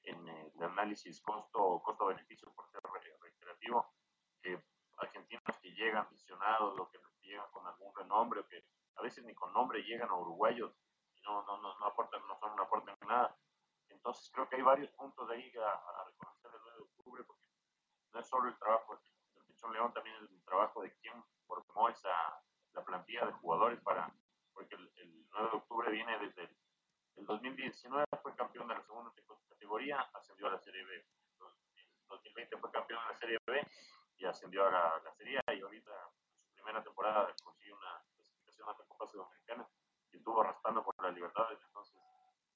en, 0.05 0.27
el 0.27 0.63
análisis 0.63 1.21
costo-beneficio 1.21 2.47
costo 2.53 2.55
por 2.55 2.71
ser 2.71 2.84
reiterativo, 3.65 3.93
que 4.41 4.63
argentinos 4.97 5.59
que 5.61 5.71
llegan 5.71 6.07
visionados 6.09 6.79
o 6.79 6.89
que 6.89 6.99
llegan 7.21 7.49
con 7.51 7.65
algún 7.67 7.93
renombre 7.95 8.39
o 8.41 8.47
que 8.47 8.63
a 8.95 9.01
veces 9.01 9.23
ni 9.25 9.33
con 9.33 9.51
nombre 9.53 9.83
llegan 9.83 10.09
a 10.09 10.15
uruguayos 10.15 10.71
y 11.15 11.21
no, 11.21 11.43
no, 11.43 11.57
no, 11.61 11.77
no 11.79 11.85
aportan, 11.85 12.25
no 12.27 12.37
son, 12.39 12.55
no 12.55 12.63
aportan 12.63 12.95
nada. 13.07 13.37
Entonces 13.89 14.29
creo 14.31 14.47
que 14.47 14.57
hay 14.57 14.61
varios 14.61 14.91
puntos 14.91 15.27
de 15.27 15.35
ahí 15.35 15.53
a, 15.57 15.71
a 15.71 16.05
reconocer 16.05 16.51
el 16.53 16.61
9 16.61 16.77
de 16.77 16.83
octubre, 16.83 17.23
porque 17.23 17.47
no 18.13 18.19
es 18.19 18.27
solo 18.27 18.47
el 18.49 18.57
trabajo 18.57 18.95
del 18.95 19.45
Pechón 19.45 19.73
León, 19.73 19.93
también 19.93 20.15
el 20.15 20.43
trabajo 20.43 20.81
de 20.81 20.93
quien 20.97 21.23
formó 21.47 21.89
esa, 21.89 22.09
la 22.73 22.83
plantilla 22.83 23.25
de 23.25 23.33
jugadores 23.33 23.81
para, 23.81 24.13
porque 24.53 24.75
el, 24.75 24.91
el 24.97 25.27
9 25.29 25.49
de 25.49 25.57
octubre 25.57 25.91
viene 25.91 26.19
desde 26.19 26.43
el, 26.43 26.57
el 27.17 27.25
2019, 27.25 28.05
fue 28.21 28.35
campeón 28.35 28.67
de 28.67 28.75
la 28.75 28.83
segunda 28.83 29.11
categoría, 29.49 29.99
ascendió 30.13 30.47
a 30.47 30.51
la 30.51 30.59
Serie 30.59 30.83
B. 30.83 31.05
En 32.05 32.09
2020 32.09 32.57
fue 32.57 32.71
campeón 32.71 32.99
de 33.01 33.13
la 33.13 33.19
Serie 33.19 33.37
B 33.47 33.67
y 34.17 34.25
ascendió 34.25 34.67
a 34.67 34.71
la, 34.71 35.01
la 35.03 35.11
Serie 35.15 35.41
A 35.47 35.53
y 35.53 35.61
ahorita 35.61 35.91
en 35.91 36.37
su 36.39 36.53
primera 36.53 36.83
temporada 36.83 37.33
consiguió 37.43 37.75
una 37.75 38.03
clasificación 38.13 38.69
a 38.69 38.77
la 38.77 38.85
Copa 38.85 39.07
Sudamericana 39.07 39.67
y 40.11 40.17
estuvo 40.17 40.41
arrastrando 40.41 40.83
por 40.83 40.93
las 41.03 41.13
libertades. 41.15 41.59
Entonces, 41.65 41.97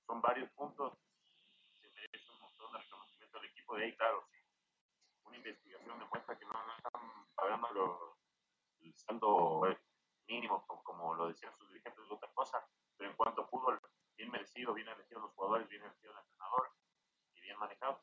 son 0.06 0.22
varios 0.22 0.50
puntos. 0.52 0.93
Se 1.82 1.89
merece 1.89 2.30
un 2.30 2.41
montón 2.41 2.72
de 2.74 2.78
reconocimiento 2.80 3.38
al 3.39 3.45
equipo 3.45 3.76
de 3.76 3.86
ahí, 3.86 3.95
claro. 3.97 4.24
Sí. 4.32 4.38
Una 5.24 5.38
investigación 5.38 6.00
demuestra 6.00 6.38
que 6.38 6.45
no, 6.45 6.52
no 6.54 6.76
están 6.76 7.28
pagando 7.36 7.70
lo, 7.72 8.18
el 8.82 8.95
saldo 8.95 9.68
eh, 9.68 9.78
mínimo, 10.28 10.66
como, 10.68 10.84
como, 10.84 11.14
lo 11.16 11.28
decían 11.28 11.56
sus 11.58 11.68
dirigentes, 11.70 12.06
es 12.06 12.12
otra 12.12 12.30
cosa. 12.34 12.64
Pero 12.97 13.10
en 13.10 13.16
cuanto 13.18 13.41
a 13.41 13.47
fútbol, 13.47 13.82
bien 14.16 14.32
merecido, 14.32 14.74
bien 14.74 14.88
elegidos 14.88 15.24
los 15.24 15.34
jugadores, 15.34 15.68
bien 15.70 15.84
elegido 15.84 16.12
el 16.12 16.20
entrenador 16.20 16.72
y 17.34 17.41
bien 17.41 17.58
manejado. 17.58 18.02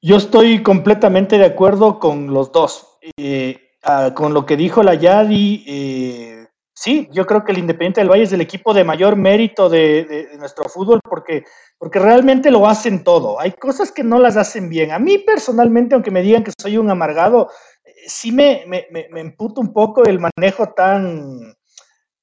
Yo 0.00 0.16
estoy 0.16 0.62
completamente 0.64 1.38
de 1.38 1.46
acuerdo 1.46 2.00
con 2.00 2.32
los 2.34 2.50
dos. 2.50 2.98
Eh, 3.16 3.56
uh, 3.86 4.12
con 4.14 4.34
lo 4.34 4.44
que 4.44 4.56
dijo 4.56 4.82
la 4.82 4.94
Yadi, 4.94 5.64
eh, 5.66 6.46
sí, 6.74 7.08
yo 7.12 7.24
creo 7.24 7.44
que 7.44 7.52
el 7.52 7.58
Independiente 7.58 8.00
del 8.00 8.10
Valle 8.10 8.24
es 8.24 8.32
el 8.32 8.40
equipo 8.40 8.74
de 8.74 8.82
mayor 8.82 9.14
mérito 9.14 9.68
de, 9.68 10.28
nuestro 10.38 10.64
fútbol 10.64 10.98
porque, 11.08 11.44
porque 11.78 12.00
realmente 12.00 12.50
lo 12.50 12.66
hacen 12.66 13.04
todo. 13.04 13.38
Hay 13.38 13.52
cosas 13.52 13.92
que 13.92 14.02
no 14.02 14.18
las 14.18 14.36
hacen 14.36 14.68
bien. 14.68 14.90
A 14.90 14.98
mí 14.98 15.18
personalmente, 15.18 15.94
aunque 15.94 16.10
me 16.10 16.22
digan 16.22 16.42
que 16.42 16.52
soy 16.60 16.78
un 16.78 16.90
amargado, 16.90 17.50
eh, 17.84 17.92
sí 18.06 18.32
me, 18.32 18.64
me, 18.66 18.86
me, 18.90 19.08
me 19.08 19.20
un 19.22 19.72
poco 19.72 20.04
el 20.04 20.18
manejo 20.18 20.70
tan 20.74 21.54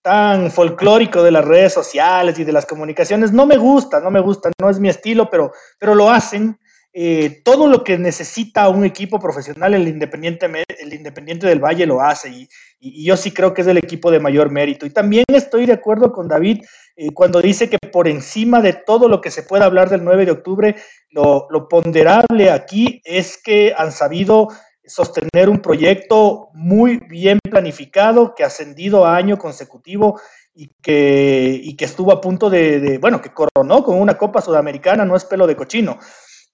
tan 0.02 0.52
folclórico 0.52 1.24
de 1.24 1.32
las 1.32 1.46
redes 1.46 1.74
sociales 1.74 2.40
y 2.40 2.44
de 2.44 2.52
las 2.52 2.66
comunicaciones. 2.66 3.32
No 3.32 3.46
me 3.46 3.58
gusta, 3.58 4.00
no 4.00 4.12
me 4.12 4.20
gusta, 4.20 4.52
no 4.60 4.70
es 4.70 4.80
mi 4.80 4.90
estilo, 4.90 5.30
pero, 5.30 5.52
pero 5.78 5.96
lo 5.96 6.10
hacen. 6.10 6.58
Eh, 6.92 7.42
todo 7.46 7.68
lo 7.68 7.84
que 7.84 8.00
necesita 8.00 8.68
un 8.68 8.84
equipo 8.84 9.20
profesional, 9.20 9.76
el 9.76 9.88
Independiente, 9.88 10.48
el 10.80 10.94
Independiente 10.94 11.46
del 11.46 11.64
Valle 11.64 11.86
lo 11.86 12.02
hace 12.02 12.30
y, 12.30 12.50
yo 12.82 13.16
sí 13.18 13.32
creo 13.32 13.54
que 13.54 13.62
es 13.62 13.68
el 13.68 13.78
equipo 13.78 14.10
de 14.10 14.20
mayor 14.20 14.50
mérito. 14.50 14.86
Y 14.86 14.90
también 14.90 15.26
estoy 15.28 15.66
de 15.66 15.74
acuerdo 15.74 16.12
con 16.14 16.28
David 16.28 16.64
eh, 16.96 17.12
cuando 17.14 17.42
dice 17.42 17.70
que 17.70 17.78
por 17.78 18.08
encima 18.08 18.62
de 18.62 18.74
todo 18.74 19.10
lo 19.10 19.20
que 19.22 19.32
se 19.32 19.44
pueda 19.44 19.66
hablar 19.66 19.90
del 19.90 20.04
9 20.04 20.26
de 20.26 20.32
octubre, 20.32 20.76
lo, 21.10 21.48
lo 21.50 21.68
ponderable 21.68 22.50
aquí 22.50 23.02
es 23.04 23.38
que 23.42 23.74
han 23.78 23.92
sabido 23.92 24.48
sostener 24.90 25.50
un 25.50 25.62
proyecto 25.62 26.50
muy 26.54 26.98
bien 26.98 27.40
planificado, 27.50 28.34
que 28.36 28.44
ha 28.44 28.48
ascendido 28.48 29.06
a 29.06 29.16
año 29.16 29.38
consecutivo 29.38 30.20
y 30.54 30.70
que, 30.82 31.60
y 31.64 31.78
que 31.78 31.86
estuvo 31.86 32.12
a 32.12 32.20
punto 32.20 32.50
de, 32.50 32.98
bueno, 33.00 33.22
que 33.22 33.34
coronó 33.34 33.84
con 33.84 34.00
una 34.02 34.18
Copa 34.18 34.42
Sudamericana, 34.42 35.06
no 35.06 35.16
es 35.16 35.26
pelo 35.26 35.48
de 35.48 35.56
cochino. 35.56 36.00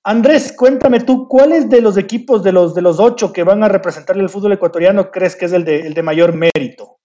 Andrés, 0.03 0.53
cuéntame 0.55 0.99
tú, 0.99 1.27
¿cuáles 1.27 1.67
de 1.69 1.81
los 1.81 1.97
equipos 1.97 2.43
de 2.43 2.51
los, 2.51 2.75
de 2.75 2.83
los 2.83 2.99
ocho 2.99 3.33
que 3.33 3.43
van 3.43 3.63
a 3.63 3.69
representar 3.69 4.17
el 4.17 4.29
fútbol 4.29 4.53
ecuatoriano 4.53 5.09
crees 5.09 5.35
que 5.35 5.45
es 5.45 5.53
el 5.53 5.65
de, 5.65 5.79
el 5.79 5.95
de 5.95 6.03
mayor 6.03 6.35
mérito? 6.35 6.99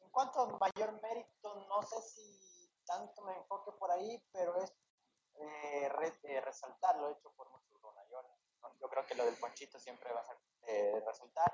En 0.00 0.10
cuanto 0.12 0.40
a 0.40 0.58
mayor 0.58 0.92
mérito, 1.02 1.66
no 1.68 1.82
sé 1.82 1.96
si 2.02 2.70
tanto 2.86 3.22
me 3.24 3.32
enfoque 3.36 3.72
por 3.76 3.90
ahí, 3.90 4.22
pero 4.32 4.62
es 4.62 4.70
eh, 5.40 5.88
eh, 6.24 6.40
resaltar 6.40 6.94
hecho 7.10 7.30
yo 8.86 8.90
creo 8.90 9.04
que 9.04 9.16
lo 9.16 9.24
del 9.24 9.34
Ponchito 9.34 9.80
siempre 9.80 10.12
va 10.12 10.20
a 10.20 10.36
eh, 10.68 11.02
resultar, 11.04 11.52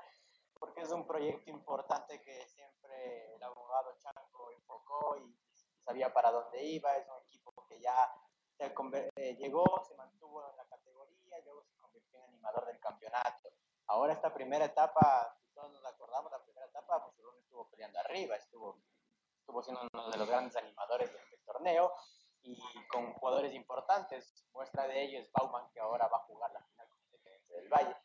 porque 0.59 0.81
es 0.81 0.91
un 0.91 1.07
proyecto 1.07 1.49
importante 1.49 2.21
que 2.21 2.47
siempre 2.47 3.33
el 3.33 3.41
abogado 3.41 3.97
Chanco 3.97 4.51
enfocó 4.51 5.17
y 5.17 5.35
sabía 5.79 6.13
para 6.13 6.29
dónde 6.29 6.63
iba, 6.63 6.95
es 6.95 7.07
un 7.09 7.17
equipo 7.25 7.65
que 7.67 7.79
ya 7.79 8.07
se 8.55 8.71
eh, 9.15 9.35
llegó, 9.35 9.83
se 9.83 9.95
mantuvo 9.95 10.47
en 10.47 10.57
la 10.57 10.65
categoría 10.65 11.39
luego 11.43 11.63
se 11.63 11.75
convirtió 11.79 12.19
en 12.19 12.25
animador 12.25 12.67
del 12.67 12.79
campeonato. 12.79 13.49
Ahora 13.87 14.13
esta 14.13 14.31
primera 14.31 14.65
etapa, 14.65 15.35
si 15.41 15.49
todos 15.55 15.71
nos 15.71 15.83
acordamos, 15.85 16.31
la 16.31 16.43
primera 16.43 16.67
etapa, 16.67 17.03
pues 17.03 17.17
estuvo 17.39 17.67
peleando 17.69 17.99
arriba, 17.99 18.35
estuvo, 18.35 18.79
estuvo 19.39 19.63
siendo 19.63 19.81
uno 19.91 20.11
de 20.11 20.17
los 20.17 20.27
grandes 20.27 20.55
animadores 20.55 21.11
del, 21.11 21.29
del 21.31 21.43
torneo 21.43 21.93
y 22.43 22.87
con 22.87 23.13
jugadores 23.13 23.53
importantes. 23.53 24.45
Muestra 24.53 24.87
de 24.87 25.03
ello 25.03 25.19
es 25.19 25.31
Bauman, 25.31 25.69
que 25.71 25.79
ahora 25.79 26.07
va 26.07 26.17
a 26.17 26.25
jugar 26.25 26.51
la 26.51 26.61
final 26.61 26.82
del 27.53 27.69
Valle. 27.69 27.95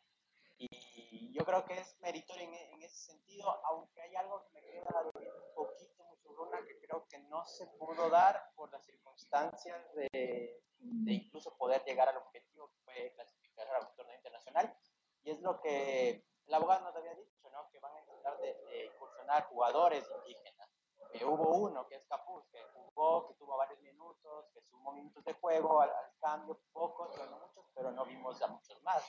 Y 0.57 1.31
yo 1.33 1.45
creo 1.45 1.63
que 1.65 1.79
es 1.79 1.99
meritorio 2.01 2.43
en, 2.43 2.53
en, 2.53 2.81
ese 2.83 3.11
sentido, 3.11 3.49
aunque 3.65 4.01
hay 4.01 4.15
algo 4.15 4.43
que 4.43 4.51
me 4.51 4.61
queda 4.61 5.03
un 5.03 5.55
poquito 5.55 6.03
mucho 6.03 6.29
que 6.67 6.79
creo 6.79 7.05
que 7.07 7.19
no 7.19 7.45
se 7.45 7.67
pudo 7.67 8.09
dar 8.09 8.51
por 8.55 8.71
las 8.71 8.83
circunstancias 8.83 9.93
de, 9.93 10.61
de 10.77 11.13
incluso 11.13 11.55
poder 11.57 11.83
llegar 11.85 12.09
al 12.09 12.17
objetivo 12.17 12.69
que 12.69 12.79
fue 12.83 13.13
clasificar 13.15 13.67
a 13.67 13.79
un 13.79 13.95
torneo 13.95 14.15
internacional. 14.15 14.75
Y 15.23 15.31
es 15.31 15.41
lo 15.41 15.59
que 15.61 16.25
el 16.45 16.53
abogado 16.53 16.85
nos 16.85 16.95
había 16.95 17.13
dicho, 17.15 17.49
¿no? 17.51 17.69
que 17.71 17.79
van 17.79 17.95
a 17.95 17.99
intentar 17.99 18.37
de, 18.39 18.53
de 18.53 18.85
incursionar 18.85 19.45
jugadores 19.47 20.09
indígenas. 20.17 20.69
Eh, 21.13 21.25
hubo 21.25 21.55
uno 21.55 21.87
que 21.87 21.95
es 21.95 22.05
Capuz, 22.05 22.45
que 22.51 22.63
jugó, 22.73 23.27
que 23.27 23.33
tuvo 23.33 23.57
varios 23.57 23.79
minutos, 23.81 24.45
que 24.53 24.61
sumó 24.61 24.93
minutos 24.93 25.23
de 25.25 25.33
juego 25.33 25.81
al, 25.81 25.89
al 25.89 26.11
cambio, 26.19 26.59
pocos, 26.71 27.09
pero 27.15 27.29
no 27.29 27.39
muchos, 27.39 27.65
pero 27.73 27.91
no 27.91 28.05
vimos 28.05 28.41
a 28.41 28.47
muchos 28.47 28.81
más. 28.83 29.03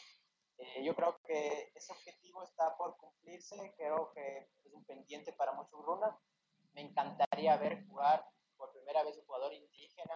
Eh, 0.61 0.85
yo 0.85 0.95
creo 0.95 1.19
que 1.25 1.73
ese 1.75 1.93
objetivo 1.93 2.43
está 2.43 2.77
por 2.77 2.97
cumplirse, 2.99 3.75
creo 3.79 4.13
que 4.13 4.51
es 4.63 4.73
un 4.75 4.85
pendiente 4.85 5.33
para 5.33 5.53
muchos 5.53 5.83
runas. 5.83 6.15
Me 6.75 6.83
encantaría 6.83 7.57
ver 7.57 7.87
jugar 7.87 8.25
por 8.57 8.71
primera 8.73 9.03
vez 9.03 9.17
un 9.17 9.25
jugador 9.25 9.55
indígena 9.55 10.15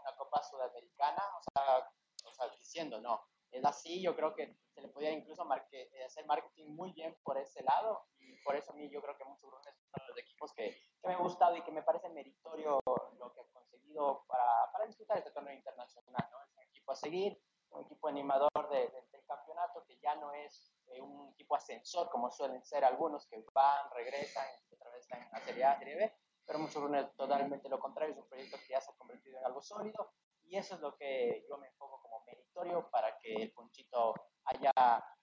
una 0.00 0.16
Copa 0.16 0.42
Sudamericana, 0.42 1.22
o 1.38 1.42
sea, 1.42 1.90
o 2.26 2.32
sea, 2.32 2.48
diciendo, 2.58 3.00
no, 3.00 3.22
es 3.50 3.64
así, 3.64 4.02
yo 4.02 4.14
creo 4.14 4.34
que 4.34 4.58
se 4.74 4.82
le 4.82 4.88
podía 4.88 5.10
incluso 5.10 5.44
marque, 5.44 5.90
hacer 6.04 6.26
marketing 6.26 6.74
muy 6.74 6.92
bien 6.92 7.16
por 7.22 7.38
ese 7.38 7.62
lado, 7.62 8.04
y 8.18 8.36
por 8.42 8.54
eso 8.54 8.72
a 8.72 8.74
mí 8.74 8.90
yo 8.90 9.00
creo 9.00 9.16
que 9.16 9.24
muchos 9.24 9.50
runes 9.50 9.74
son 9.90 10.06
los 10.08 10.18
equipos 10.18 10.52
que, 10.52 10.72
que 11.00 11.08
me 11.08 11.14
han 11.14 11.22
gustado 11.22 11.56
y 11.56 11.62
que 11.62 11.72
me 11.72 11.82
parece 11.82 12.08
meritorio 12.10 12.80
lo 12.84 13.32
que 13.32 13.40
han 13.40 13.48
conseguido 13.52 14.24
para, 14.26 14.70
para 14.72 14.86
disfrutar 14.86 15.18
este 15.18 15.30
torneo 15.30 15.54
internacional, 15.54 16.28
¿no? 16.30 16.42
Es 16.42 16.50
un 16.52 16.62
equipo 16.64 16.92
a 16.92 16.96
seguir, 16.96 17.40
un 17.70 17.84
equipo 17.84 18.08
animador 18.08 18.50
de, 18.70 18.88
de, 18.88 19.15
campeonato 19.56 19.84
que 19.86 19.98
ya 20.02 20.14
no 20.16 20.32
es 20.32 20.72
eh, 20.88 21.00
un 21.00 21.28
equipo 21.30 21.56
ascensor 21.56 22.08
como 22.10 22.30
suelen 22.30 22.64
ser 22.64 22.84
algunos 22.84 23.26
que 23.26 23.44
van, 23.52 23.90
regresan, 23.94 24.46
otra 24.70 24.90
vez 24.90 25.02
están 25.02 25.20
Serie 25.44 25.64
A, 25.64 25.78
Serie 25.78 25.96
B, 25.96 26.12
pero 26.44 26.58
muchos 26.58 26.82
runners 26.82 27.14
totalmente 27.16 27.68
lo 27.68 27.78
contrario, 27.78 28.14
es 28.14 28.20
un 28.20 28.28
proyecto 28.28 28.56
que 28.58 28.72
ya 28.72 28.80
se 28.80 28.90
ha 28.90 28.94
convertido 28.94 29.38
en 29.38 29.46
algo 29.46 29.62
sólido 29.62 30.12
y 30.44 30.56
eso 30.56 30.76
es 30.76 30.80
lo 30.80 30.94
que 30.96 31.44
yo 31.48 31.58
me 31.58 31.66
enfoco 31.68 32.00
como 32.02 32.24
meritorio 32.26 32.88
para 32.90 33.18
que 33.18 33.34
el 33.34 33.52
Ponchito 33.52 34.14
haya 34.44 34.72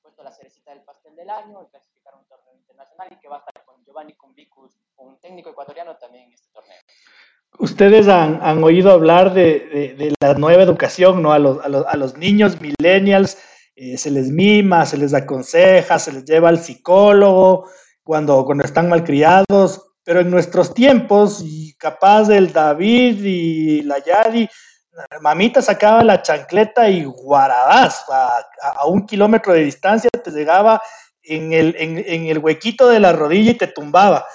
puesto 0.01 0.21
la 0.21 0.31
cerecita 0.31 0.71
del 0.71 0.83
pastel 0.83 1.15
del 1.15 1.29
año 1.29 1.63
y 1.63 1.69
clasificar 1.69 2.13
un 2.15 2.25
torneo 2.25 2.53
internacional 2.55 3.07
y 3.11 3.19
que 3.19 3.29
va 3.29 3.37
a 3.37 3.39
estar 3.39 3.63
con 3.63 3.83
Giovanni 3.85 4.15
Cumbicus, 4.15 4.77
un 4.97 5.17
técnico 5.19 5.49
ecuatoriano 5.51 5.95
también 5.97 6.25
en 6.25 6.33
este 6.33 6.49
torneo. 6.51 6.79
Ustedes 7.59 8.07
han, 8.07 8.41
han 8.41 8.63
oído 8.63 8.91
hablar 8.91 9.33
de, 9.33 9.59
de, 9.59 9.93
de, 9.93 10.15
la 10.19 10.33
nueva 10.33 10.63
educación, 10.63 11.21
¿no? 11.21 11.31
A 11.31 11.39
los, 11.39 11.63
a 11.63 11.69
los, 11.69 11.85
a 11.85 11.95
los 11.95 12.17
niños 12.17 12.59
millennials 12.59 13.37
eh, 13.75 13.97
se 13.97 14.11
les 14.11 14.29
mima, 14.29 14.85
se 14.85 14.97
les 14.97 15.13
aconseja, 15.13 15.99
se 15.99 16.11
les 16.11 16.25
lleva 16.25 16.49
al 16.49 16.59
psicólogo 16.59 17.69
cuando, 18.03 18.45
cuando 18.45 18.63
están 18.63 18.89
malcriados, 18.89 19.93
pero 20.03 20.19
en 20.19 20.29
nuestros 20.29 20.73
tiempos, 20.73 21.41
y 21.43 21.73
capaz 21.75 22.27
del 22.27 22.51
David 22.51 23.23
y 23.23 23.81
la 23.83 23.99
Yadi, 23.99 24.47
mamita 25.21 25.61
sacaba 25.61 26.03
la 26.03 26.21
chancleta 26.21 26.89
y 26.89 27.05
guarabás, 27.05 28.05
a, 28.09 28.45
a, 28.79 28.85
un 28.85 29.05
kilómetro 29.05 29.53
de 29.53 29.63
distancia 29.63 30.09
te 30.11 30.31
llegaba 30.31 30.81
en 31.23 31.53
el, 31.53 31.75
en 31.77 32.27
el 32.27 32.39
huequito 32.39 32.89
de 32.89 32.99
la 32.99 33.13
rodilla 33.13 33.51
y 33.51 33.57
te 33.57 33.67
tumbaba 33.67 34.25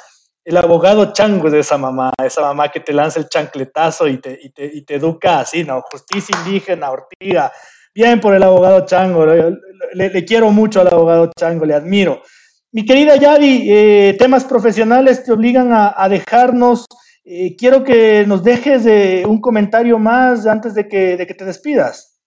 el 0.48 0.56
abogado 0.56 1.12
chango 1.12 1.50
de 1.50 1.60
esa 1.60 1.76
mamá, 1.76 2.10
esa 2.24 2.40
mamá 2.40 2.70
que 2.70 2.80
te 2.80 2.94
lanza 2.94 3.20
el 3.20 3.28
chancletazo 3.28 4.08
y 4.08 4.16
te, 4.16 4.38
y 4.40 4.48
te, 4.48 4.64
y 4.64 4.80
te 4.80 4.94
educa 4.94 5.40
así, 5.40 5.62
¿no? 5.62 5.82
Justicia 5.82 6.34
indígena, 6.38 6.90
ortiga. 6.90 7.52
Bien 7.98 8.20
por 8.20 8.32
el 8.32 8.44
abogado 8.44 8.86
chango, 8.86 9.26
le, 9.26 10.24
quiero 10.24 10.52
mucho 10.52 10.80
al 10.80 10.86
abogado 10.86 11.32
chango, 11.36 11.66
le 11.66 11.74
admiro. 11.74 12.22
Mi 12.70 12.86
querida 12.86 13.16
Yadi, 13.16 13.66
eh, 13.68 14.16
temas 14.16 14.44
profesionales 14.44 15.24
te 15.24 15.32
obligan 15.32 15.72
a, 15.72 16.08
dejarnos. 16.08 16.86
Eh, 17.24 17.56
quiero 17.56 17.82
que 17.82 18.24
nos 18.24 18.44
dejes 18.44 18.86
eh, 18.86 19.24
un 19.26 19.40
comentario 19.40 19.98
más 19.98 20.46
antes 20.46 20.74
de 20.74 20.86
que, 20.86 21.16
de 21.16 21.26
que 21.26 21.34
te 21.34 21.44
despidas. 21.44 22.22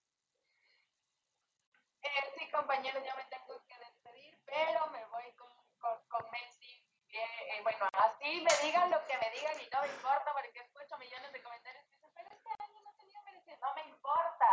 Eh, 2.04 2.10
así 7.94 8.42
me 8.44 8.68
digan 8.68 8.92
lo 8.92 8.98
que 9.08 9.16
me 9.24 9.32
digan 9.40 9.56
y 9.56 9.70
no 9.72 9.86
importa 9.86 10.34
porque 10.34 10.60
escucho 10.60 10.98
millones 11.00 11.32
de 11.32 11.42
comentarios 11.42 11.86
que 11.86 11.96
dicen, 11.96 12.12
pero 12.14 12.28
este 12.28 12.50
año 12.60 12.82
no 12.84 12.92
tenía 13.00 13.22
merecido. 13.24 13.56
No 13.62 13.74
me 13.74 13.88
importa. 13.88 14.48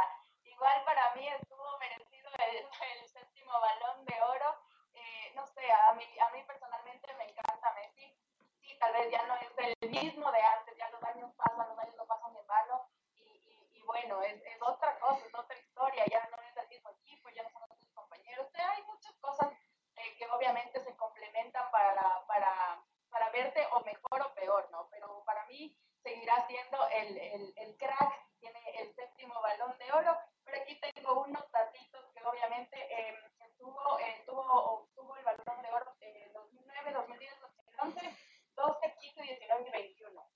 Para 1.18 1.30
mí 1.30 1.36
estuvo 1.42 1.78
merecido 1.78 2.30
el, 2.38 2.56
el 3.00 3.08
séptimo 3.08 3.50
balón 3.50 4.04
de 4.04 4.22
oro. 4.22 4.54
Eh, 4.94 5.32
no 5.34 5.44
sé, 5.48 5.68
a 5.68 5.92
mí, 5.94 6.04
a 6.20 6.28
mí 6.30 6.44
personalmente 6.46 7.12
me 7.14 7.24
encanta 7.24 7.74
Messi. 7.74 8.16
Sí, 8.60 8.78
tal 8.78 8.92
vez 8.92 9.10
ya 9.10 9.26
no 9.26 9.34
es 9.34 9.50
el 9.58 9.90
mismo 9.90 10.30
de 10.30 10.40
antes, 10.40 10.76
ya 10.76 10.88
los 10.90 11.02
años 11.02 11.34
pasan, 11.34 11.68
los 11.70 11.78
años 11.80 11.96
no 11.96 12.06
pasan 12.06 12.34
de 12.34 12.42
mano. 12.44 12.88
Y, 13.14 13.22
y, 13.24 13.78
y 13.78 13.82
bueno, 13.82 14.22
es, 14.22 14.40
es 14.44 14.62
otra 14.62 14.96
cosa, 15.00 15.26
es 15.26 15.34
otra 15.34 15.58
historia, 15.58 16.04
ya 16.06 16.24
no 16.30 16.40
es 16.40 16.56
el 16.56 16.68
mismo 16.68 16.90
equipo, 16.90 17.30
ya 17.30 17.42
no 17.42 17.50
son 17.50 17.62
los 17.62 17.70
mismos 17.70 17.94
compañeros. 17.96 18.46
O 18.46 18.50
sea, 18.50 18.70
hay 18.70 18.82
muchas 18.84 19.16
cosas 19.16 19.52
eh, 19.96 20.16
que 20.18 20.26
obviamente 20.28 20.78
se 20.78 20.96
complementan 20.96 21.68
para, 21.72 22.24
para, 22.28 22.80
para 23.10 23.28
verte 23.30 23.66
o 23.72 23.80
mejor 23.80 24.22
o 24.22 24.34
peor, 24.34 24.70
¿no? 24.70 24.88
Pero 24.90 25.24
para 25.24 25.44
mí 25.46 25.76
seguirá 26.00 26.46
siendo 26.46 26.88
el, 26.90 27.18
el, 27.18 27.54
el 27.56 27.76
crack, 27.76 28.28
tiene 28.38 28.60
el 28.76 28.94
séptimo 28.94 29.34
balón 29.42 29.76
de 29.78 29.92
oro, 29.92 30.16
pero 30.48 30.62
aquí 30.62 30.80
tengo 30.80 31.24
unos 31.24 31.50
datitos 31.50 32.04
que 32.14 32.24
obviamente 32.24 32.76
eh, 32.90 33.14
tuvo, 33.58 33.98
eh, 33.98 34.22
tuvo, 34.26 34.88
tuvo 34.94 35.16
el 35.16 35.24
balón 35.24 35.62
de 35.62 35.70
oro 35.70 35.94
en 36.00 36.32
2009, 36.32 36.92
2010, 36.92 37.40
2011, 37.40 38.16
12, 38.54 38.94
15, 39.00 39.22
19 39.22 39.68
y 39.68 39.70
21. 39.70 40.30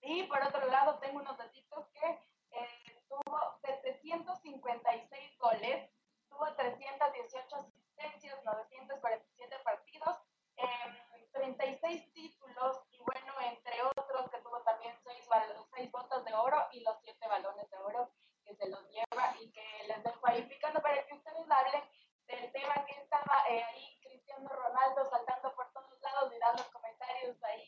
Y 0.00 0.22
por 0.24 0.42
otro 0.42 0.66
lado 0.66 0.98
tengo 0.98 1.20
unos 1.20 1.38
datitos 1.38 1.88
que 1.88 2.06
eh, 2.50 3.04
tuvo 3.08 3.58
756 3.62 5.38
goles, 5.38 5.90
tuvo 6.28 6.54
318 6.54 7.56
asistencias, 7.56 8.44
947 8.44 9.58
partidos, 9.64 10.18
eh, 10.56 11.26
36 11.32 12.12
títulos 12.12 12.82
y 12.90 12.98
bueno, 13.00 13.32
entre 13.40 13.82
otros 13.82 14.30
que 14.30 14.38
tuvo 14.40 14.60
también 14.62 14.94
6, 15.02 15.28
seis 15.74 15.90
botas 15.90 16.24
de 16.24 16.34
oro 16.34 16.66
y 16.72 16.80
los 16.80 16.98
7 17.02 17.26
balones 17.26 17.70
de 17.70 17.78
oro 17.78 18.10
que 18.46 18.54
se 18.54 18.68
los 18.68 18.88
lleva 18.90 19.34
y 19.40 19.50
que 19.50 19.64
les 19.88 20.02
dejo 20.02 20.20
ahí 20.22 20.42
picando 20.46 20.80
para 20.80 21.04
que 21.04 21.14
ustedes 21.14 21.50
hablen 21.50 21.82
del 22.26 22.52
tema 22.52 22.74
que 22.86 22.92
estaba 22.92 23.44
eh, 23.50 23.62
ahí 23.62 24.00
Cristiano 24.02 24.48
Ronaldo 24.48 25.04
saltando 25.10 25.54
por 25.54 25.70
todos 25.72 26.00
lados 26.00 26.32
y 26.34 26.38
dando 26.38 26.62
comentarios 26.72 27.36
ahí, 27.42 27.64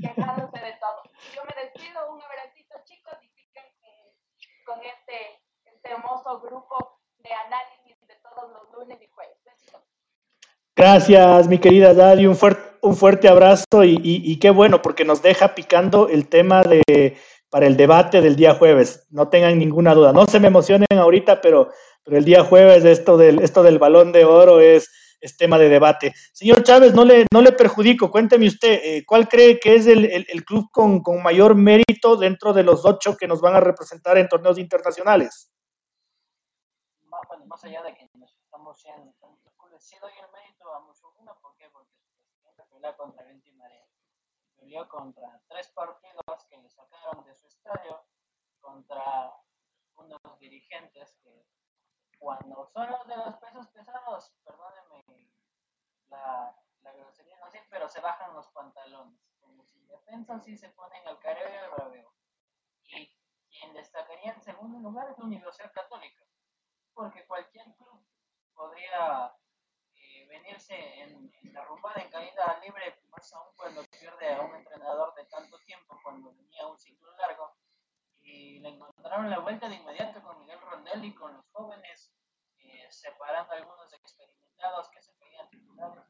quejándose 0.00 0.58
de 0.58 0.72
todo. 0.74 1.02
Y 1.04 1.34
yo 1.34 1.42
me 1.44 1.62
despido, 1.62 2.12
un 2.12 2.22
abracito 2.22 2.76
chicos 2.84 3.14
y 3.22 3.28
piquen 3.28 3.64
eh, 3.82 4.14
con 4.64 4.82
este, 4.82 5.42
este 5.64 5.90
hermoso 5.90 6.40
grupo 6.40 7.00
de 7.18 7.32
análisis 7.32 8.00
de 8.06 8.16
todos 8.16 8.50
los 8.50 8.70
lunes 8.72 9.00
y 9.00 9.08
jueves. 9.08 9.42
Besitos. 9.44 9.84
Gracias, 10.80 11.46
mi 11.46 11.58
querida 11.58 11.92
Daddy, 11.92 12.26
un 12.26 12.34
fuerte, 12.34 12.62
un 12.80 12.96
fuerte 12.96 13.28
abrazo 13.28 13.84
y, 13.84 14.38
qué 14.38 14.48
bueno, 14.48 14.80
porque 14.80 15.04
nos 15.04 15.20
deja 15.20 15.54
picando 15.54 16.08
el 16.08 16.26
tema 16.26 16.62
de 16.62 17.18
para 17.50 17.66
el 17.66 17.76
debate 17.76 18.22
del 18.22 18.34
día 18.34 18.54
jueves. 18.54 19.06
No 19.10 19.28
tengan 19.28 19.58
ninguna 19.58 19.92
duda. 19.92 20.14
No 20.14 20.24
se 20.24 20.40
me 20.40 20.48
emocionen 20.48 20.86
ahorita, 20.90 21.42
pero, 21.42 21.68
pero 22.02 22.16
el 22.16 22.24
día 22.24 22.44
jueves 22.44 22.86
esto 22.86 23.18
del, 23.18 23.42
esto 23.42 23.62
del 23.62 23.78
balón 23.78 24.10
de 24.10 24.24
oro 24.24 24.58
es, 24.58 24.88
tema 25.38 25.58
de 25.58 25.68
debate. 25.68 26.14
Señor 26.32 26.62
Chávez, 26.62 26.94
no 26.94 27.04
le, 27.04 27.26
no 27.30 27.42
le 27.42 27.52
perjudico. 27.52 28.10
Cuénteme 28.10 28.46
usted, 28.46 28.80
eh, 28.82 29.04
¿cuál 29.06 29.28
cree 29.28 29.60
que 29.60 29.74
es 29.74 29.86
el, 29.86 30.06
el, 30.06 30.44
club 30.46 30.70
con, 30.72 31.02
mayor 31.22 31.56
mérito 31.56 32.16
dentro 32.16 32.54
de 32.54 32.62
los 32.62 32.86
ocho 32.86 33.18
que 33.18 33.28
nos 33.28 33.42
van 33.42 33.54
a 33.54 33.60
representar 33.60 34.16
en 34.16 34.28
torneos 34.28 34.56
internacionales? 34.56 35.50
Más 37.50 37.64
allá 37.64 37.82
de 37.82 37.92
que 37.96 38.08
nos 38.14 38.32
estamos 38.36 38.86
en, 38.86 39.12
sí 39.80 39.98
doy 39.98 40.12
el 40.22 40.30
mérito 40.30 40.72
a 40.72 40.78
Mushuguna, 40.82 41.34
¿por 41.34 41.56
qué? 41.56 41.68
Porque 41.70 41.90
siempre 42.40 42.64
pelea 42.66 42.96
contra 42.96 43.24
viento 43.24 43.48
y 43.48 43.52
marea. 43.54 43.88
Peleó 44.54 44.88
contra 44.88 45.42
tres 45.48 45.68
partidos 45.72 46.44
que 46.48 46.58
le 46.58 46.70
sacaron 46.70 47.24
de 47.24 47.34
su 47.34 47.48
estadio, 47.48 48.06
contra 48.60 49.34
unos 49.96 50.20
dirigentes 50.38 51.12
que 51.24 51.44
cuando 52.20 52.68
son 52.68 52.88
los 52.88 53.04
de 53.08 53.16
los 53.16 53.34
pesos 53.38 53.66
pesados, 53.70 54.32
perdónenme 54.44 55.32
la, 56.06 56.56
la 56.82 56.92
grosería, 56.92 57.36
no 57.38 57.50
sé, 57.50 57.66
pero 57.68 57.88
se 57.88 58.00
bajan 58.00 58.32
los 58.32 58.46
pantalones. 58.50 59.28
Como 59.40 59.64
sin 59.64 59.88
defensa 59.88 60.38
sí 60.38 60.56
se 60.56 60.68
ponen 60.68 61.04
al 61.08 61.18
careo 61.18 61.52
y 61.52 61.56
al 61.56 61.70
braveo. 61.72 62.14
Y 62.84 63.12
quien 63.50 63.74
destacaría 63.74 64.34
en 64.34 64.40
segundo 64.40 64.78
lugar 64.78 65.10
es 65.10 65.18
la 65.18 65.24
Universidad 65.24 65.72
Católica, 65.72 66.29
porque 67.00 67.24
cualquier 67.26 67.64
club 67.76 67.98
podría 68.54 69.34
eh, 69.94 70.26
venirse 70.28 70.74
en, 71.00 71.32
en 71.42 71.52
derrumbada 71.54 72.02
en 72.02 72.10
caída 72.10 72.60
libre, 72.62 73.00
más 73.08 73.32
aún 73.32 73.56
cuando 73.56 73.82
pierde 73.84 74.34
a 74.34 74.42
un 74.42 74.54
entrenador 74.54 75.14
de 75.14 75.24
tanto 75.24 75.58
tiempo, 75.60 75.98
cuando 76.02 76.30
tenía 76.34 76.66
un 76.66 76.76
ciclo 76.76 77.10
largo, 77.16 77.56
y 78.20 78.58
le 78.60 78.68
encontraron 78.68 79.30
la 79.30 79.38
vuelta 79.38 79.66
de 79.66 79.76
inmediato 79.76 80.20
con 80.22 80.40
Miguel 80.40 80.60
Rondelli, 80.60 81.14
con 81.14 81.32
los 81.32 81.46
jóvenes, 81.52 82.12
eh, 82.58 82.86
separando 82.90 83.50
a 83.54 83.56
algunos 83.56 83.90
experimentados 83.94 84.90
que 84.90 85.00
se 85.00 85.14
pedían 85.14 85.48
titulares 85.48 86.04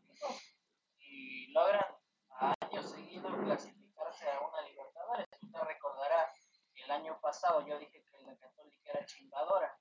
y 0.99 1.53
logran 1.53 1.87
a 2.31 2.53
años 2.63 2.91
seguidos 2.91 3.33
clasificarse 3.45 4.29
a 4.29 4.41
una 4.41 4.63
Libertadores. 4.63 5.29
Usted 5.41 5.61
recordará 5.61 6.35
que 6.75 6.83
el 6.83 6.91
año 6.91 7.17
pasado 7.21 7.65
yo 7.65 7.79
dije 7.79 8.03
que 8.03 8.27
la 8.27 8.37
Católica 8.37 8.91
era 8.91 9.07
chimbadora. 9.07 9.79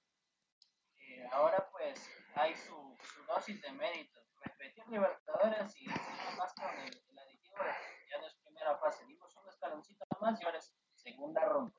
Ahora 1.31 1.67
pues 1.71 2.09
hay 2.35 2.55
su, 2.55 2.75
su, 3.01 3.23
dosis 3.25 3.61
de 3.61 3.71
mérito. 3.73 4.19
Repetir 4.43 4.83
Libertadores 4.87 5.75
y 5.81 5.87
más 5.87 6.53
con 6.53 6.69
el, 6.79 7.01
el 7.09 7.19
aditivo 7.19 7.57
ya 8.09 8.19
no 8.19 8.27
es 8.27 8.35
primera 8.43 8.77
fase. 8.77 9.05
Dimos 9.05 9.35
un 9.35 9.47
escaloncito 9.49 10.05
más 10.21 10.41
y 10.41 10.45
ahora 10.45 10.57
es 10.57 10.73
segunda 10.95 11.45
ronda. 11.45 11.73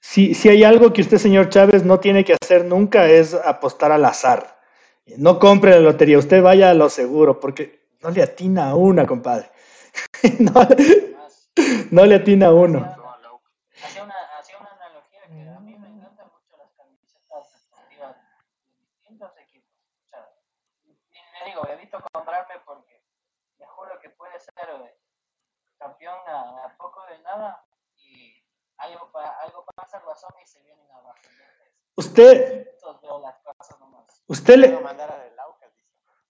Si, 0.00 0.34
si, 0.34 0.48
hay 0.48 0.64
algo 0.64 0.92
que 0.92 1.00
usted, 1.02 1.18
señor 1.18 1.48
Chávez, 1.48 1.84
no 1.84 2.00
tiene 2.00 2.24
que 2.24 2.36
hacer 2.40 2.64
nunca 2.64 3.06
es 3.06 3.34
apostar 3.34 3.92
al 3.92 4.04
azar. 4.04 4.60
No 5.16 5.38
compre 5.38 5.70
la 5.70 5.78
lotería, 5.78 6.18
usted 6.18 6.42
vaya 6.42 6.70
a 6.70 6.74
lo 6.74 6.88
seguro, 6.88 7.38
porque 7.38 7.86
no 8.02 8.10
le 8.10 8.22
atina 8.22 8.70
a 8.70 8.74
una, 8.74 9.06
compadre. 9.06 9.50
no, 10.40 10.52
no, 11.90 12.06
le 12.06 12.14
atina 12.16 12.46
a 12.46 12.52
uno. 12.52 12.80
Hacía 13.84 14.02
una, 14.02 14.14
hacía 14.38 14.58
una 14.58 14.70
analogía 14.72 15.20
que 15.26 15.48
a 15.48 15.60
mí 15.60 15.76
me 15.78 15.88
encantan 15.88 16.26
mucho 16.26 16.56
las 16.58 16.72
camisetas 16.74 17.52
deportivas 17.52 18.16
de 18.74 18.86
distintos 18.86 19.32
equipos. 19.38 19.70
O 20.04 20.10
sea, 20.10 20.28
le 20.82 21.50
digo, 21.50 21.68
evito 21.68 21.98
comprarme 22.12 22.54
porque 22.64 23.02
me 23.58 23.66
juro 23.66 23.98
que 24.00 24.10
puede 24.10 24.38
ser 24.40 24.68
eh, 24.68 24.96
campeón 25.82 26.18
a, 26.26 26.66
a 26.66 26.76
poco 26.76 27.00
de 27.10 27.18
nada 27.22 27.64
algo, 28.78 29.10
algo 29.44 29.64
pasa, 29.74 29.98
razón 29.98 30.30
y 30.42 30.46
se 30.46 30.60
vienen 30.62 30.86
abajo. 30.90 31.18
Usted, 31.94 32.66
usted 34.26 34.56
le, 34.56 34.78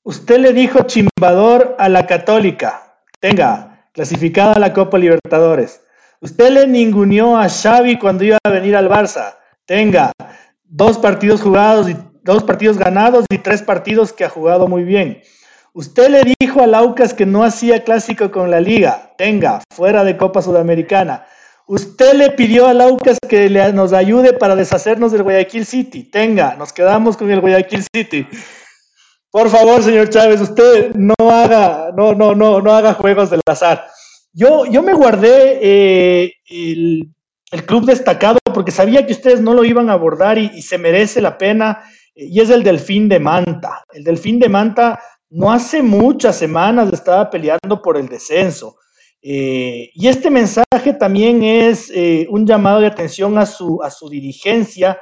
usted 0.02 0.38
le 0.38 0.52
dijo 0.52 0.82
chimbador 0.82 1.76
a 1.78 1.88
la 1.88 2.06
católica, 2.06 2.98
tenga, 3.20 3.88
clasificada 3.92 4.54
a 4.54 4.58
la 4.58 4.72
Copa 4.72 4.98
Libertadores. 4.98 5.82
Usted 6.20 6.50
le 6.50 6.66
ninguneó 6.66 7.36
a 7.36 7.48
Xavi 7.48 7.98
cuando 7.98 8.24
iba 8.24 8.38
a 8.44 8.50
venir 8.50 8.76
al 8.76 8.88
Barça, 8.88 9.36
tenga, 9.64 10.12
dos 10.64 10.98
partidos 10.98 11.42
jugados 11.42 11.88
y 11.88 11.96
dos 12.22 12.44
partidos 12.44 12.78
ganados 12.78 13.24
y 13.30 13.38
tres 13.38 13.62
partidos 13.62 14.12
que 14.12 14.24
ha 14.24 14.28
jugado 14.28 14.68
muy 14.68 14.84
bien. 14.84 15.22
Usted 15.74 16.10
le 16.10 16.34
dijo 16.38 16.62
a 16.62 16.66
Laucas 16.66 17.14
que 17.14 17.24
no 17.24 17.44
hacía 17.44 17.82
clásico 17.82 18.30
con 18.30 18.50
la 18.50 18.60
liga, 18.60 19.14
tenga, 19.16 19.62
fuera 19.74 20.04
de 20.04 20.18
Copa 20.18 20.42
Sudamericana. 20.42 21.24
Usted 21.66 22.12
le 22.12 22.30
pidió 22.32 22.66
a 22.66 22.74
Laucas 22.74 23.16
que 23.26 23.48
nos 23.72 23.94
ayude 23.94 24.34
para 24.34 24.54
deshacernos 24.54 25.12
del 25.12 25.22
Guayaquil 25.22 25.64
City. 25.64 26.04
Tenga, 26.04 26.56
nos 26.56 26.74
quedamos 26.74 27.16
con 27.16 27.30
el 27.30 27.40
Guayaquil 27.40 27.82
City. 27.90 28.26
Por 29.30 29.48
favor, 29.48 29.82
señor 29.82 30.10
Chávez, 30.10 30.42
usted 30.42 30.94
no 30.94 31.14
haga, 31.18 31.90
no, 31.96 32.14
no, 32.14 32.34
no, 32.34 32.60
no 32.60 32.72
haga 32.74 32.92
juegos 32.92 33.30
del 33.30 33.40
azar. 33.46 33.86
Yo, 34.34 34.66
yo 34.66 34.82
me 34.82 34.92
guardé 34.92 35.58
eh, 35.62 36.32
el, 36.50 37.14
club 37.64 37.86
destacado 37.86 38.38
porque 38.52 38.72
sabía 38.72 39.06
que 39.06 39.14
ustedes 39.14 39.40
no 39.40 39.54
lo 39.54 39.64
iban 39.64 39.88
a 39.88 39.94
abordar 39.94 40.36
y 40.36 40.60
se 40.60 40.76
merece 40.76 41.22
la 41.22 41.38
pena, 41.38 41.82
y 42.14 42.40
es 42.40 42.50
el 42.50 42.62
Delfín 42.62 43.08
de 43.08 43.20
Manta. 43.20 43.84
El 43.92 44.04
Delfín 44.04 44.38
de 44.38 44.50
Manta 44.50 45.00
no 45.32 45.50
hace 45.50 45.82
muchas 45.82 46.36
semanas 46.36 46.92
estaba 46.92 47.30
peleando 47.30 47.80
por 47.82 47.96
el 47.96 48.06
descenso. 48.06 48.76
Eh, 49.22 49.90
y 49.94 50.08
este 50.08 50.30
mensaje 50.30 50.92
también 50.98 51.42
es 51.42 51.90
eh, 51.94 52.26
un 52.28 52.46
llamado 52.46 52.80
de 52.80 52.86
atención 52.86 53.38
a 53.38 53.46
su, 53.46 53.82
a 53.82 53.90
su 53.90 54.08
dirigencia, 54.10 54.98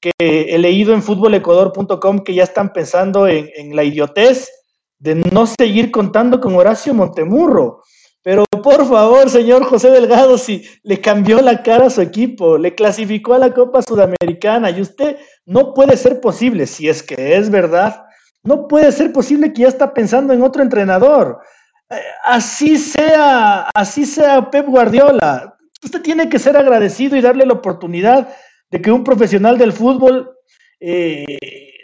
que 0.00 0.12
he 0.18 0.58
leído 0.58 0.94
en 0.94 1.02
futbolecuador.com 1.02 2.20
que 2.20 2.34
ya 2.34 2.44
están 2.44 2.72
pensando 2.72 3.26
en, 3.26 3.50
en, 3.56 3.74
la 3.74 3.82
idiotez 3.82 4.48
de 4.98 5.16
no 5.16 5.44
seguir 5.46 5.90
contando 5.90 6.40
con 6.40 6.54
Horacio 6.54 6.94
Montemurro. 6.94 7.82
Pero 8.22 8.44
por 8.62 8.86
favor, 8.86 9.30
señor 9.30 9.64
José 9.64 9.90
Delgado, 9.90 10.38
si 10.38 10.64
le 10.82 11.00
cambió 11.00 11.40
la 11.40 11.62
cara 11.62 11.86
a 11.86 11.90
su 11.90 12.00
equipo, 12.00 12.58
le 12.58 12.74
clasificó 12.74 13.34
a 13.34 13.38
la 13.38 13.54
Copa 13.54 13.82
Sudamericana 13.82 14.70
y 14.70 14.80
usted 14.80 15.16
no 15.46 15.72
puede 15.72 15.96
ser 15.96 16.20
posible, 16.20 16.66
si 16.66 16.88
es 16.88 17.02
que 17.02 17.36
es 17.36 17.50
verdad, 17.50 18.07
no 18.48 18.66
puede 18.66 18.90
ser 18.92 19.12
posible 19.12 19.52
que 19.52 19.62
ya 19.62 19.68
está 19.68 19.92
pensando 19.92 20.32
en 20.32 20.42
otro 20.42 20.62
entrenador. 20.62 21.38
Eh, 21.90 21.96
así 22.24 22.78
sea, 22.78 23.68
así 23.74 24.06
sea 24.06 24.50
Pep 24.50 24.66
Guardiola. 24.66 25.54
Usted 25.84 26.00
tiene 26.00 26.30
que 26.30 26.38
ser 26.38 26.56
agradecido 26.56 27.14
y 27.16 27.20
darle 27.20 27.44
la 27.44 27.52
oportunidad 27.52 28.34
de 28.70 28.80
que 28.80 28.90
un 28.90 29.04
profesional 29.04 29.58
del 29.58 29.72
fútbol 29.74 30.30
eh, 30.80 31.24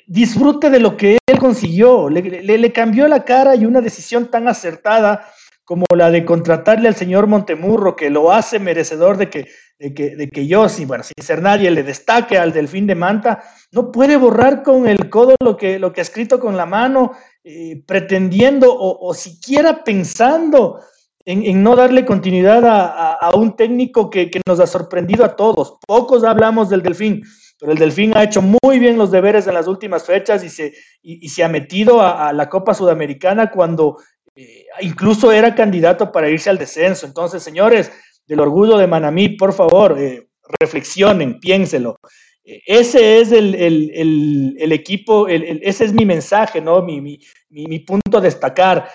disfrute 0.06 0.70
de 0.70 0.80
lo 0.80 0.96
que 0.96 1.18
él 1.26 1.38
consiguió. 1.38 2.08
Le, 2.08 2.22
le, 2.22 2.72
cambió 2.72 3.06
la 3.08 3.24
cara 3.24 3.54
y 3.54 3.66
una 3.66 3.82
decisión 3.82 4.30
tan 4.30 4.48
acertada 4.48 5.28
como 5.64 5.86
la 5.96 6.10
de 6.10 6.24
contratarle 6.24 6.88
al 6.88 6.94
señor 6.94 7.26
Montemurro, 7.26 7.96
que 7.96 8.10
lo 8.10 8.30
hace 8.30 8.58
merecedor 8.58 9.16
de 9.16 9.30
que, 9.30 9.48
de 9.78 9.94
que, 9.94 10.14
de 10.14 10.28
que 10.28 10.46
yo, 10.46 10.68
sin, 10.68 10.86
bueno, 10.86 11.04
sin 11.04 11.24
ser 11.24 11.40
nadie, 11.40 11.70
le 11.70 11.82
destaque 11.82 12.38
al 12.38 12.52
delfín 12.52 12.86
de 12.86 12.94
Manta, 12.94 13.42
no 13.72 13.90
puede 13.90 14.16
borrar 14.16 14.62
con 14.62 14.86
el 14.86 15.08
codo 15.08 15.36
lo 15.40 15.56
que, 15.56 15.78
lo 15.78 15.92
que 15.92 16.00
ha 16.00 16.02
escrito 16.02 16.38
con 16.38 16.56
la 16.56 16.66
mano, 16.66 17.12
eh, 17.42 17.82
pretendiendo 17.86 18.74
o, 18.78 19.14
siquiera 19.14 19.82
pensando 19.84 20.80
en, 21.24 21.42
en, 21.44 21.62
no 21.62 21.74
darle 21.76 22.04
continuidad 22.04 22.64
a, 22.66 23.14
a, 23.14 23.34
un 23.34 23.56
técnico 23.56 24.10
que, 24.10 24.30
que, 24.30 24.42
nos 24.46 24.60
ha 24.60 24.66
sorprendido 24.66 25.24
a 25.24 25.34
todos. 25.34 25.78
Pocos 25.86 26.24
hablamos 26.24 26.68
del 26.68 26.82
delfín, 26.82 27.22
pero 27.58 27.72
el 27.72 27.78
delfín 27.78 28.14
ha 28.14 28.24
hecho 28.24 28.42
muy 28.42 28.78
bien 28.78 28.98
los 28.98 29.10
deberes 29.10 29.46
en 29.46 29.54
las 29.54 29.66
últimas 29.66 30.04
fechas 30.04 30.44
y 30.44 30.50
se, 30.50 30.74
y, 31.00 31.26
se 31.30 31.42
ha 31.42 31.48
metido 31.48 32.02
a 32.02 32.30
la 32.34 32.50
Copa 32.50 32.74
Sudamericana 32.74 33.50
cuando 33.50 33.96
eh, 34.36 34.66
incluso 34.80 35.30
era 35.32 35.54
candidato 35.54 36.10
para 36.12 36.28
irse 36.28 36.50
al 36.50 36.58
descenso. 36.58 37.06
Entonces, 37.06 37.42
señores 37.42 37.92
del 38.26 38.40
orgullo 38.40 38.78
de 38.78 38.86
Manamí, 38.86 39.30
por 39.30 39.52
favor, 39.52 39.98
eh, 39.98 40.28
reflexionen, 40.60 41.40
piénselo. 41.40 41.96
Eh, 42.44 42.60
ese 42.66 43.20
es 43.20 43.32
el, 43.32 43.54
el, 43.54 43.90
el, 43.94 44.56
el 44.58 44.72
equipo, 44.72 45.28
ese 45.28 45.84
es 45.84 45.92
mi 45.92 46.04
mensaje, 46.04 46.60
¿no? 46.60 46.82
Mi, 46.82 47.00
mi, 47.00 47.18
mi, 47.50 47.66
mi 47.66 47.78
punto 47.80 48.18
a 48.18 48.20
destacar. 48.20 48.88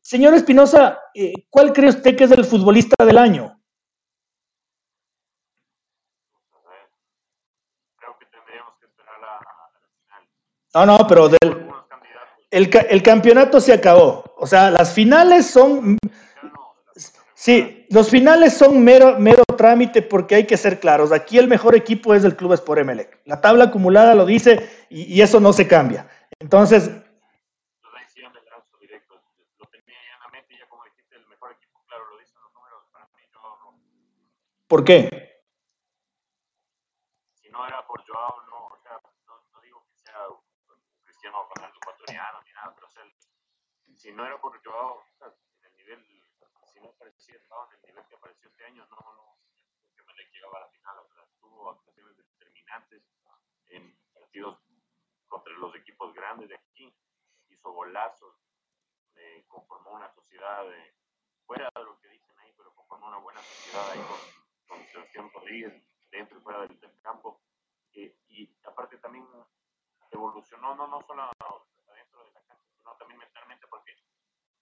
Señor 0.00 0.34
Espinosa, 0.34 1.00
¿cuál 1.50 1.72
cree 1.72 1.88
usted 1.88 2.16
que 2.16 2.24
es 2.24 2.30
el 2.30 2.44
futbolista 2.44 3.04
del 3.04 3.18
año? 3.18 3.60
Creo 7.98 8.16
que 8.18 8.26
tendríamos 8.26 8.74
que 8.78 8.86
esperar 8.86 9.16
a, 9.24 9.38
a 9.38 9.80
la 9.80 9.88
final. 9.90 10.22
No, 10.74 10.86
no, 10.86 11.06
pero 11.08 11.28
del, 11.28 11.65
el, 12.50 12.70
el, 12.90 13.02
campeonato 13.02 13.60
se 13.60 13.72
acabó. 13.72 14.24
O 14.36 14.46
sea, 14.46 14.70
las 14.70 14.92
finales 14.92 15.46
son. 15.46 15.98
Sí, 17.34 17.86
los 17.90 18.08
finales 18.08 18.54
son 18.54 18.82
mero, 18.82 19.18
mero 19.18 19.44
trámite 19.56 20.02
porque 20.02 20.36
hay 20.36 20.46
que 20.46 20.56
ser 20.56 20.80
claros. 20.80 21.12
Aquí 21.12 21.38
el 21.38 21.48
mejor 21.48 21.74
equipo 21.74 22.14
es 22.14 22.24
el 22.24 22.34
Club 22.34 22.54
Sport 22.54 22.80
Emelec. 22.80 23.20
La 23.24 23.40
tabla 23.40 23.64
acumulada 23.64 24.14
lo 24.14 24.24
dice 24.24 24.68
y, 24.88 25.02
y 25.14 25.20
eso 25.20 25.38
no 25.38 25.52
se 25.52 25.68
cambia. 25.68 26.08
Entonces. 26.40 26.90
¿Por 34.66 34.82
qué? 34.82 35.08
Si 37.34 37.48
no 37.50 37.66
era 37.66 37.86
por 37.86 38.04
Joao, 38.04 38.42
no, 38.50 38.66
o 38.66 38.78
sea, 38.82 39.00
no, 39.26 39.34
no 39.52 39.60
digo 39.60 39.86
que 39.88 39.96
sea 39.96 40.28
un 40.28 40.40
Cristiano 41.04 41.48
Ronaldo 41.54 41.76
ecuatoriano 41.80 42.42
ni 42.42 42.52
nada, 42.52 42.74
pero 42.74 42.88
o 42.88 42.90
sea, 42.90 43.04
si 44.06 44.12
no 44.12 44.24
era 44.24 44.40
por 44.40 44.62
Joao, 44.62 44.98
o 44.98 45.18
sea, 45.18 45.26
en 45.26 45.64
el 45.66 45.76
nivel, 45.78 46.06
si 46.72 46.78
no 46.78 46.90
aparecía 46.90 47.34
en 47.34 47.42
el 47.42 47.86
nivel 47.88 48.06
que 48.06 48.14
apareció 48.14 48.48
este 48.48 48.64
año, 48.64 48.86
no, 48.86 48.96
no, 48.96 49.36
que 49.96 50.02
me 50.04 50.14
le 50.14 50.30
llegaba 50.30 50.58
a 50.58 50.60
la 50.60 50.68
final, 50.68 50.98
o 50.98 51.08
sea, 51.12 51.26
tuvo 51.40 51.70
actuaciones 51.70 52.16
determinantes 52.16 53.02
en 53.66 53.98
partidos 54.14 54.60
contra 55.26 55.52
los 55.54 55.74
equipos 55.74 56.14
grandes 56.14 56.48
de 56.48 56.54
aquí, 56.54 56.94
hizo 57.48 57.72
golazos, 57.72 58.36
eh, 59.16 59.44
conformó 59.48 59.94
una 59.94 60.14
sociedad 60.14 60.64
de, 60.68 60.94
fuera 61.44 61.68
de 61.74 61.82
lo 61.82 61.98
que 61.98 62.08
dicen 62.08 62.38
ahí, 62.38 62.54
pero 62.56 62.72
conformó 62.74 63.08
una 63.08 63.18
buena 63.18 63.42
sociedad 63.42 63.90
ahí 63.90 63.98
con 63.98 64.46
con 64.66 64.84
Sebastián 64.86 65.30
Rodríguez 65.32 65.82
dentro 66.10 66.38
y 66.38 66.42
fuera 66.42 66.60
del, 66.60 66.78
del 66.80 67.00
campo. 67.00 67.40
Eh, 67.92 68.16
y 68.28 68.50
aparte 68.64 68.98
también 68.98 69.26
evolucionó, 70.10 70.74
no, 70.74 70.86
no 70.86 71.02
solo 71.06 71.22
adentro 71.88 72.24
de 72.24 72.32
la 72.32 72.42
cancha, 72.42 72.68
sino 72.76 72.96
también 72.96 73.18
mentalmente, 73.18 73.66
porque 73.68 73.96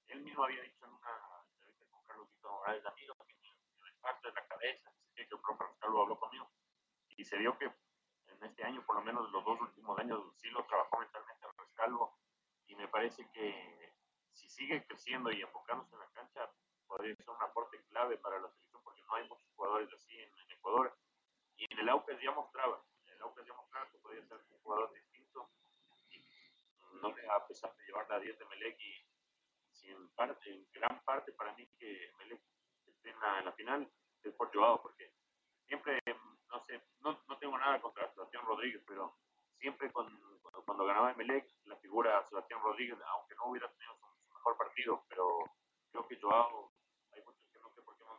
él 0.09 0.24
mismo 0.35 0.45
había 0.47 0.63
dicho 0.63 0.85
en 0.85 0.91
una 0.91 1.47
entrevista 1.47 1.87
con 1.93 2.03
Carlos 2.07 2.29
Víctor 2.29 2.51
Morales, 2.51 2.85
a 2.85 2.91
mí 2.91 3.07
lo 3.07 3.15
que 3.15 3.35
me 3.81 3.93
parte 4.01 4.27
de 4.27 4.35
la 4.35 4.47
cabeza, 4.49 4.93
que 5.15 5.23
el 5.23 5.29
profe 5.29 5.65
Carlos 5.79 6.01
habló 6.03 6.19
conmigo, 6.19 6.51
y 7.11 7.25
se 7.25 7.37
vio 7.39 7.57
que 7.57 7.67
en 7.67 8.43
este 8.43 8.65
año, 8.65 8.85
por 8.85 8.97
lo 8.97 9.03
menos 9.03 9.31
los 9.31 9.45
dos 9.45 9.61
últimos 9.61 9.97
años, 9.97 10.21
sí 10.35 10.51
lo 10.51 10.67
trabajó 10.67 10.99
mentalmente 10.99 11.47
al 11.47 11.57
Rescalvo, 11.57 12.19
y 12.67 12.75
me 12.75 12.89
parece 12.89 13.31
que 13.31 13.95
si 14.33 14.49
sigue 14.49 14.85
creciendo 14.87 15.31
y 15.31 15.41
enfocándose 15.41 15.95
en 15.95 16.01
la 16.01 16.11
cancha, 16.11 16.51
podría 16.89 17.15
ser 17.15 17.31
un 17.31 17.41
aporte 17.41 17.81
clave 17.85 18.19
para 18.19 18.41
la 18.41 18.49
selección 18.51 18.83
porque 18.83 19.03
no 19.03 19.15
hay 19.15 19.29
muchos 19.29 19.49
jugadores 19.55 19.93
así 19.93 20.19
en, 20.19 20.29
en 20.29 20.51
Ecuador. 20.51 20.99
Y 21.57 21.73
en 21.73 21.79
el 21.79 21.89
Aucas 21.91 22.21
ya 22.21 22.33
mostraba, 22.33 22.85
en 23.07 23.15
el 23.15 23.23
Aucas 23.23 23.47
ya 23.47 23.55
mostraba 23.55 23.89
que 23.89 23.99
podía 23.99 24.27
ser 24.27 24.39
un 24.51 24.59
jugador 24.59 24.93
distinto 24.93 25.49
y 26.11 26.27
no 27.01 27.15
le 27.15 27.25
va 27.27 27.37
a 27.37 27.47
pesar 27.47 27.73
de 27.77 27.85
llevar 27.85 28.09
la 28.11 28.19
10 28.19 28.37
de 28.37 28.45
Melec 28.47 28.81
y 28.81 29.07
si 29.75 29.91
en, 29.91 30.09
parte, 30.11 30.51
en 30.51 30.67
gran 30.73 31.03
parte 31.05 31.33
para 31.33 31.53
mí 31.55 31.67
que 31.79 32.13
Melec 32.19 32.41
esté 32.87 33.11
en 33.11 33.21
la, 33.21 33.39
en 33.41 33.45
la 33.47 33.53
final 33.53 33.93
es 34.23 34.35
por 34.35 34.53
Joao, 34.55 34.81
porque 34.81 35.13
siempre, 35.67 36.01
no 36.49 36.65
sé, 36.65 36.83
no, 37.01 37.23
no 37.29 37.39
tengo 37.39 37.59
nada 37.59 37.81
contra 37.81 38.11
Sebastián 38.13 38.45
Rodríguez, 38.47 38.83
pero 38.87 39.19
siempre 39.59 39.93
con, 39.93 40.09
cuando, 40.41 40.65
cuando 40.65 40.87
ganaba 40.87 41.13
Melec, 41.15 41.47
la 41.65 41.77
figura 41.77 42.25
Sebastián 42.25 42.61
Rodríguez, 42.63 42.99
aunque 43.09 43.35
no 43.35 43.47
hubiera 43.47 43.71
tenido 43.73 43.95
su, 43.97 44.07
su 44.27 44.33
mejor 44.33 44.57
partido, 44.57 45.05
pero 45.09 45.39
creo 45.91 46.09
que 46.09 46.21
Joao 46.21 46.73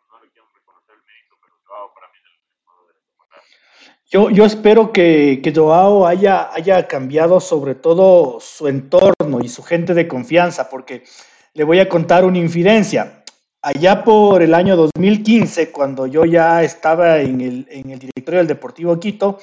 no 0.09 0.19
le 0.23 0.29
quiero 0.31 0.49
reconocer 0.53 0.95
el 0.95 1.03
mérito, 1.03 1.37
pero 1.41 1.53
Joao 1.65 1.93
para 1.93 2.07
mí 2.09 2.17
es 2.19 2.25
el 2.25 2.63
jugador 2.63 2.87
de 2.87 2.93
la 2.93 3.05
temporada. 3.05 3.43
Yo, 4.31 4.45
espero 4.45 4.91
que, 4.91 5.39
que 5.43 5.53
Joao 5.53 6.05
haya, 6.05 6.87
cambiado 6.87 7.39
sobre 7.39 7.75
todo 7.75 8.39
su 8.39 8.67
entorno 8.67 9.39
y 9.43 9.49
su 9.49 9.63
gente 9.63 9.93
de 9.93 10.07
confianza, 10.07 10.69
porque 10.69 11.03
le 11.53 11.63
voy 11.63 11.79
a 11.79 11.89
contar 11.89 12.25
una 12.25 12.37
infidencia. 12.37 13.23
Allá 13.61 14.03
por 14.03 14.41
el 14.41 14.53
año 14.53 14.75
2015, 14.75 15.71
cuando 15.71 16.07
yo 16.07 16.25
ya 16.25 16.63
estaba 16.63 17.19
en 17.19 17.41
el, 17.41 17.65
directorio 17.99 18.39
del 18.39 18.47
Deportivo 18.47 18.99
Quito, 18.99 19.39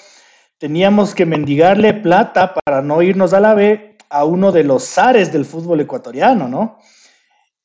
teníamos 0.59 1.15
que 1.15 1.27
mendigarle 1.27 1.95
plata 1.95 2.55
para 2.55 2.83
no 2.83 3.03
irnos 3.03 3.33
a 3.33 3.41
la 3.41 3.55
B 3.55 3.97
a 4.11 4.25
uno 4.25 4.53
de 4.53 4.65
los 4.65 4.85
zares 4.85 5.33
del 5.33 5.45
fútbol 5.45 5.81
ecuatoriano, 5.81 6.49
¿no? 6.49 6.79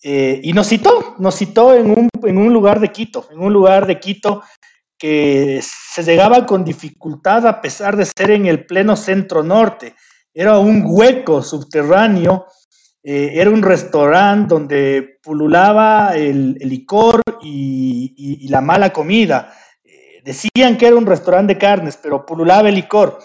Eh, 0.03 0.41
y 0.43 0.53
nos 0.53 0.67
citó, 0.67 1.15
nos 1.19 1.35
citó 1.35 1.75
en 1.75 2.09
un 2.37 2.53
lugar 2.53 2.79
de 2.79 2.91
Quito, 2.91 3.27
en 3.31 3.39
un 3.39 3.53
lugar 3.53 3.87
de 3.87 3.99
Quito 3.99 4.43
que 4.97 5.61
se 5.61 6.03
llegaba 6.03 6.45
con 6.45 6.63
dificultad 6.63 7.45
a 7.45 7.61
pesar 7.61 7.95
de 7.95 8.05
ser 8.05 8.31
en 8.31 8.45
el 8.45 8.65
pleno 8.65 8.95
centro 8.95 9.43
norte. 9.43 9.95
Era 10.33 10.57
un 10.59 10.83
hueco 10.85 11.41
subterráneo, 11.41 12.45
eh, 13.03 13.31
era 13.35 13.49
un 13.49 13.61
restaurante 13.61 14.53
donde 14.53 15.19
pululaba 15.21 16.15
el, 16.15 16.55
licor 16.55 17.21
y, 17.41 18.47
la 18.49 18.61
mala 18.61 18.91
comida. 18.91 19.53
Eh, 19.83 20.21
decían 20.23 20.77
que 20.77 20.87
era 20.87 20.95
un 20.95 21.05
restaurante 21.05 21.53
de 21.53 21.59
carnes, 21.59 21.97
pero 22.01 22.25
pululaba 22.25 22.69
el 22.69 22.75
licor. 22.75 23.19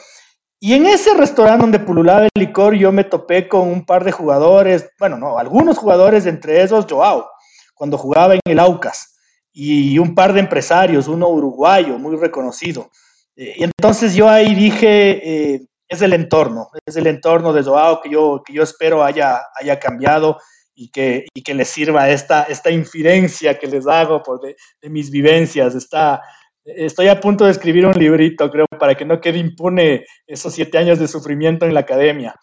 Y 0.65 0.75
en 0.75 0.87
ese 0.87 1.15
restaurante 1.15 1.63
donde 1.63 1.81
pululaba 1.81 2.23
el 2.23 2.31
licor, 2.41 2.75
yo 2.75 2.93
me 2.93 3.03
topé 3.03 3.49
con 3.49 3.67
un 3.67 3.85
par 3.85 4.05
de 4.05 4.13
jugadores, 4.13 4.89
bueno, 5.01 5.19
no, 5.19 5.37
algunos 5.37 5.77
jugadores, 5.77 6.25
entre 6.27 6.63
esos 6.63 6.87
Joao, 6.89 7.29
cuando 7.75 7.99
jugaba 7.99 8.35
en 8.35 8.41
el 8.45 8.61
Aucas, 8.61 9.17
y 9.53 9.99
un 9.99 10.15
par 10.15 10.33
de 10.33 10.41
empresarios, 10.41 11.09
uno 11.09 11.29
uruguayo, 11.29 11.99
muy 11.99 12.17
reconocido. 12.17 12.91
Eh, 13.37 13.55
y 13.59 13.65
entonces 13.65 14.15
yo 14.15 14.29
ahí 14.29 14.55
dije, 14.55 15.55
eh, 15.55 15.67
es 15.89 16.03
el 16.03 16.13
entorno, 16.13 16.69
es 16.87 16.97
el 16.97 17.07
entorno 17.07 17.53
de 17.53 17.63
Joao 17.63 18.01
que 18.01 18.11
yo, 18.11 18.43
que 18.45 18.53
yo 18.53 18.63
espero 18.63 19.05
haya, 19.05 19.41
haya 19.55 19.79
cambiado 19.79 20.39
y 20.75 20.91
que, 20.91 21.27
y 21.35 21.43
que 21.43 21.55
les 21.55 21.69
sirva 21.69 22.11
esta, 22.11 22.45
esta 22.45 22.71
que 22.71 23.67
les 23.69 23.87
hago 23.87 24.23
por 24.23 24.41
de, 24.41 24.57
mis 24.89 25.11
vivencias, 25.11 25.75
esta, 25.75 26.23
Estoy 26.65 27.09
a 27.09 27.19
punto 27.19 27.45
de 27.45 27.51
escribir 27.51 27.85
un 27.85 27.93
librito, 27.93 28.49
creo, 28.49 28.67
para 28.79 28.95
que 28.95 29.05
no 29.05 29.21
quede 29.21 29.39
impune 29.39 30.07
esos 30.29 30.55
siete 30.55 30.79
años 30.79 31.01
de 31.01 31.09
sufrimiento 31.09 31.67
en 31.67 31.75
la 31.75 31.81
academia. 31.81 32.37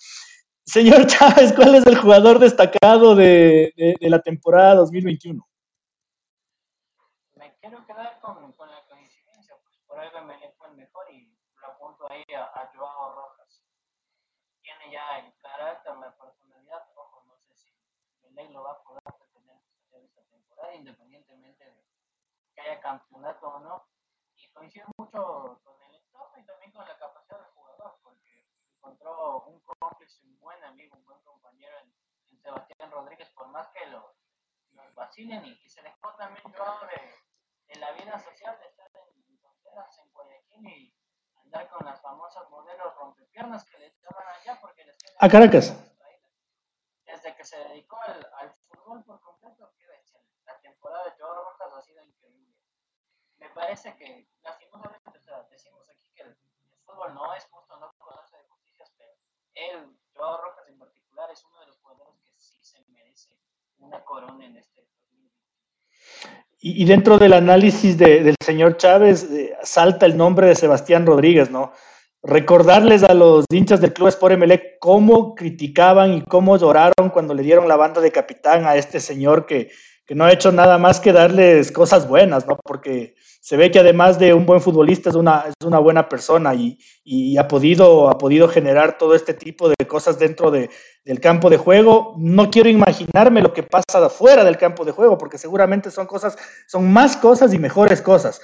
Señor 0.66 1.08
Chávez, 1.08 1.54
¿cuál 1.54 1.76
es 1.76 1.86
el 1.88 1.98
jugador 1.98 2.38
destacado 2.38 3.16
de, 3.16 3.74
de, 3.78 3.96
de 3.98 4.10
la 4.10 4.20
temporada 4.20 4.76
2021? 4.76 5.42
Me 7.38 7.56
quiero 7.62 7.86
quedar 7.88 8.20
con, 8.20 8.52
con 8.54 8.70
la 8.70 8.84
coincidencia, 8.90 9.56
pues 9.64 9.78
por 9.88 9.98
ahí 9.98 10.10
me 10.28 10.54
fue 10.58 10.68
el 10.68 10.76
mejor 10.76 11.06
y 11.12 11.34
lo 11.62 11.68
apunto 11.68 12.12
ahí 12.12 12.24
a, 12.36 12.44
a 12.44 12.72
Joao 12.76 13.16
Rojas. 13.16 13.64
Tiene 14.62 14.79
ya 14.92 15.20
el 15.20 15.34
carácter, 15.38 15.96
la 15.98 16.16
personalidad, 16.16 16.88
ojo, 16.96 17.24
no 17.26 17.38
sé 17.38 17.56
si 17.56 17.76
Melec 18.22 18.52
lo 18.52 18.64
va 18.64 18.72
a 18.72 18.84
poder 18.84 19.04
tener 19.34 19.58
esta 19.92 20.24
temporada 20.24 20.76
independientemente 20.76 21.66
de 21.66 21.86
que 22.54 22.62
haya 22.62 22.82
campeonato 22.82 23.48
o 23.48 23.60
no. 23.60 23.88
Y 24.36 24.50
coincido 24.52 24.88
mucho 24.98 25.60
con 25.64 25.82
el 25.84 25.96
entorno 25.96 26.38
y 26.38 26.46
también 26.46 26.72
con 26.72 26.88
la 26.88 26.98
capacidad 26.98 27.40
del 27.40 27.52
jugador, 27.52 28.00
porque 28.02 28.48
encontró 28.76 29.42
un 29.42 29.60
cómplice, 29.62 30.24
un 30.24 30.40
buen 30.40 30.64
amigo, 30.64 30.96
un 30.96 31.06
buen 31.06 31.22
compañero 31.24 31.78
en, 31.80 31.94
Sebastián 32.40 32.90
Rodríguez, 32.90 33.30
por 33.32 33.50
más 33.50 33.68
que 33.70 33.86
lo, 33.88 34.16
vacilen 34.96 35.44
y, 35.46 35.68
se 35.68 35.82
dejó 35.82 36.16
también 36.16 36.42
yo 36.54 36.80
de, 36.88 37.80
la 37.80 37.92
vida 37.92 38.18
social 38.18 38.58
de 38.60 38.68
estar 38.68 38.90
en 38.96 39.40
fronteras 39.40 40.00
en 40.00 40.10
Guayaquil 40.14 40.68
y 40.68 40.99
andar 41.50 41.68
con 41.70 41.86
las 41.86 42.00
famosas 42.00 42.48
modelos 42.50 42.96
rompepiernas 42.96 43.66
que 43.66 43.80
le 43.80 43.96
llaman 44.02 44.28
allá 44.40 44.60
porque 44.62 44.86
les 44.86 44.96
a 45.20 45.28
Caracas. 45.28 45.74
desde 47.06 47.36
que 47.36 47.44
se 47.44 47.58
dedicó 47.58 47.98
al, 48.06 48.32
al 48.38 48.54
fútbol 48.68 49.04
por 49.04 49.20
completo, 49.22 49.72
la 50.46 50.60
temporada 50.62 51.06
de 51.06 51.12
Joao 51.18 51.44
Rojas 51.44 51.74
ha 51.74 51.82
sido 51.82 52.06
increíble. 52.06 52.56
Me 53.38 53.50
parece 53.50 53.96
que, 53.98 54.28
lastimosamente, 54.42 55.18
o 55.18 55.22
sea, 55.22 55.44
decimos 55.44 55.88
aquí 55.90 56.12
que 56.14 56.24
el, 56.24 56.38
fútbol 56.86 57.14
no 57.14 57.34
es 57.34 57.46
justo, 57.46 57.78
no 57.78 57.94
conoce 57.98 58.38
de 58.38 58.44
justicias, 58.44 58.92
pero 58.98 59.14
él, 59.54 60.00
Joao 60.14 60.42
Rojas 60.42 60.68
en 60.68 60.78
particular, 60.78 61.32
es 61.32 61.44
uno 61.46 61.60
de 61.62 61.68
los 61.68 61.80
jugadores 61.80 62.22
que 62.22 62.40
sí 62.40 62.64
se 62.64 62.84
merece 62.90 63.40
una 63.78 64.04
corona 64.04 64.46
en 64.46 64.58
este 64.58 64.88
y, 66.62 66.84
dentro 66.86 67.18
del 67.18 67.34
análisis 67.34 67.98
de, 67.98 68.22
del 68.22 68.36
señor 68.44 68.78
Chávez, 68.78 69.24
eh, 69.32 69.54
salta 69.64 70.06
el 70.06 70.18
nombre 70.18 70.48
de 70.48 70.56
Sebastián 70.56 71.06
Rodríguez, 71.06 71.50
¿no? 71.50 71.72
recordarles 72.22 73.04
a 73.04 73.14
los 73.14 73.46
hinchas 73.50 73.82
del 73.82 73.94
Club 73.94 74.10
Sport 74.10 74.38
MLE 74.38 74.78
cómo 74.80 75.36
criticaban 75.36 76.14
y 76.14 76.22
cómo 76.24 76.58
lloraron 76.58 77.10
cuando 77.14 77.34
le 77.34 77.44
dieron 77.44 77.68
la 77.68 77.78
banda 77.78 78.02
de 78.02 78.12
capitán 78.12 78.66
a 78.66 78.76
este 78.76 79.00
señor 79.00 79.46
que, 79.46 79.72
que 80.10 80.16
no 80.16 80.26
ha 80.26 80.32
hecho 80.32 80.52
nada 80.52 80.80
más 80.80 81.00
que 81.00 81.14
darles 81.14 81.72
cosas 81.72 82.08
buenas, 82.08 82.48
¿no? 82.48 82.58
Porque 82.64 83.14
se 83.42 83.56
ve 83.58 83.70
que 83.70 83.78
además 83.78 84.18
de 84.18 84.34
un 84.34 84.44
buen 84.44 84.60
futbolista 84.60 85.12
es 85.12 85.16
una, 85.16 85.46
es 85.48 85.54
una 85.64 85.78
buena 85.78 86.10
persona 86.10 86.56
y, 86.56 86.80
y 87.04 87.38
ha, 87.38 87.48
podido, 87.48 88.10
ha 88.10 88.18
podido 88.18 88.48
generar 88.48 88.98
todo 88.98 89.14
este 89.14 89.36
tipo 89.36 89.70
de 89.70 89.76
cosas 89.88 90.18
dentro 90.18 90.50
de, 90.50 90.72
del 91.06 91.20
campo 91.20 91.52
de 91.52 91.58
juego. 91.58 92.16
No 92.18 92.50
quiero 92.50 92.70
imaginarme 92.70 93.44
lo 93.44 93.54
que 93.54 93.62
pasa 93.62 94.04
afuera 94.04 94.44
del 94.44 94.58
campo 94.58 94.84
de 94.84 94.94
juego, 94.94 95.16
porque 95.16 95.38
seguramente 95.38 95.92
son 95.92 96.08
cosas, 96.08 96.36
son 96.66 96.92
más 96.92 97.16
cosas 97.16 97.54
y 97.54 97.60
mejores 97.60 98.02
cosas. 98.02 98.42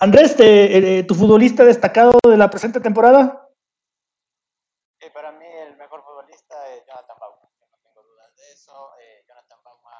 Andrés, 0.00 0.34
te, 0.34 1.00
eh, 1.00 1.02
¿tu 1.02 1.14
futbolista 1.14 1.66
destacado 1.66 2.18
de 2.26 2.38
la 2.38 2.48
presente 2.48 2.80
temporada? 2.80 3.46
Para 5.12 5.32
mí 5.32 5.44
el 5.68 5.76
mejor 5.76 6.02
futbolista 6.02 6.54
es 6.74 6.82
Jonathan 6.86 7.18
Bauma, 7.20 7.50
no 7.60 7.78
tengo 7.82 8.02
dudas 8.02 8.34
de 8.36 8.52
eso. 8.54 8.72
Eh, 9.02 9.22
Jonathan 9.28 9.58
Bauma 9.62 9.90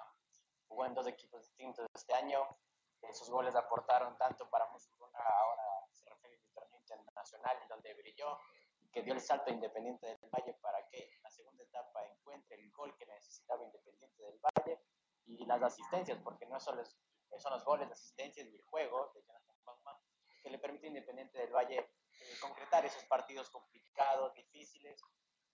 jugó 0.67 0.87
en 0.87 0.95
dos 0.95 1.07
equipos 1.07 1.43
distintos 1.43 1.84
este 1.95 2.15
año. 2.15 2.41
sus 3.13 3.31
goles 3.31 3.55
aportaron 3.55 4.17
tanto 4.19 4.49
para 4.51 4.69
Musulmana, 4.71 5.19
ahora 5.19 5.63
se 5.93 6.09
refiere 6.09 6.37
al 6.37 6.53
torneo 6.53 6.81
internacional, 6.81 7.57
donde 7.69 7.95
brilló, 7.95 8.39
que 8.93 9.03
dio 9.03 9.15
el 9.15 9.21
salto 9.21 9.51
Independiente 9.51 10.07
del 10.07 10.31
Valle 10.31 10.55
para 10.55 10.87
que 10.89 11.11
en 11.15 11.23
la 11.23 11.31
segunda 11.31 11.63
etapa 11.63 12.05
encuentre 12.07 12.57
el 12.57 12.71
gol 12.73 12.97
que 12.97 13.07
necesitaba 13.07 13.65
Independiente 13.65 14.23
del 14.23 14.41
Valle 14.41 14.81
y 15.27 15.45
las 15.47 15.63
asistencias, 15.63 16.19
porque 16.23 16.47
no 16.47 16.59
solo 16.61 16.83
son 16.85 17.53
los 17.53 17.65
goles, 17.65 17.89
las 17.89 17.99
asistencias 17.99 18.47
y 18.49 18.57
el 18.57 18.63
juego 18.63 19.11
de 19.15 19.23
Jonathan 19.23 19.55
que 20.45 20.51
le 20.51 20.59
permite 20.59 20.87
a 20.87 20.89
Independiente 20.89 21.39
del 21.39 21.53
Valle 21.53 21.79
eh, 21.79 22.39
concretar 22.41 22.85
esos 22.85 23.03
partidos 23.07 23.49
complicados, 23.49 24.35
difíciles. 24.35 25.03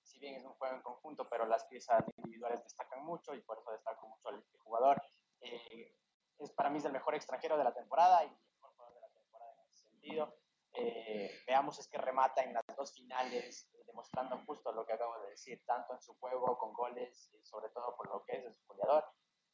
Si 0.03 0.19
bien 0.19 0.35
es 0.35 0.45
un 0.45 0.55
juego 0.55 0.75
en 0.75 0.83
conjunto, 0.83 1.29
pero 1.29 1.47
las 1.47 1.65
piezas 1.67 2.05
individuales 2.17 2.65
destacan 2.65 3.05
mucho 3.05 3.33
y 3.33 3.41
por 3.43 3.59
eso 3.59 3.71
destaco 3.71 4.09
mucho 4.09 4.29
al 4.29 4.45
jugador. 4.59 5.01
Eh, 5.41 5.95
es 6.41 6.51
para 6.53 6.71
mí 6.71 6.79
es 6.79 6.85
el 6.85 6.93
mejor 6.93 7.15
extranjero 7.15 7.57
de 7.57 7.65
la 7.65 7.75
temporada 7.75 8.25
y 8.25 8.29
el 8.29 8.39
mejor 8.55 8.71
jugador 8.73 8.95
de 8.95 9.01
la 9.01 9.09
temporada 9.09 9.53
en 9.55 9.61
ese 9.61 9.85
sentido. 9.85 10.37
Eh, 10.73 11.31
veamos 11.47 11.79
es 11.79 11.89
que 11.89 11.99
remata 11.99 12.43
en 12.43 12.55
las 12.55 12.65
dos 12.77 12.93
finales, 12.93 13.69
demostrando 13.87 14.39
justo 14.47 14.73
lo 14.73 14.87
que 14.87 14.93
acabo 14.93 15.19
de 15.21 15.31
decir, 15.31 15.65
tanto 15.67 15.95
en 15.95 16.01
su 16.01 16.15
juego 16.15 16.57
con 16.59 16.73
goles, 16.73 17.31
y 17.33 17.45
sobre 17.45 17.69
todo 17.71 17.97
por 17.97 18.09
lo 18.09 18.25
que 18.25 18.37
es, 18.37 18.57
su 18.57 18.67
goleador. 18.67 19.05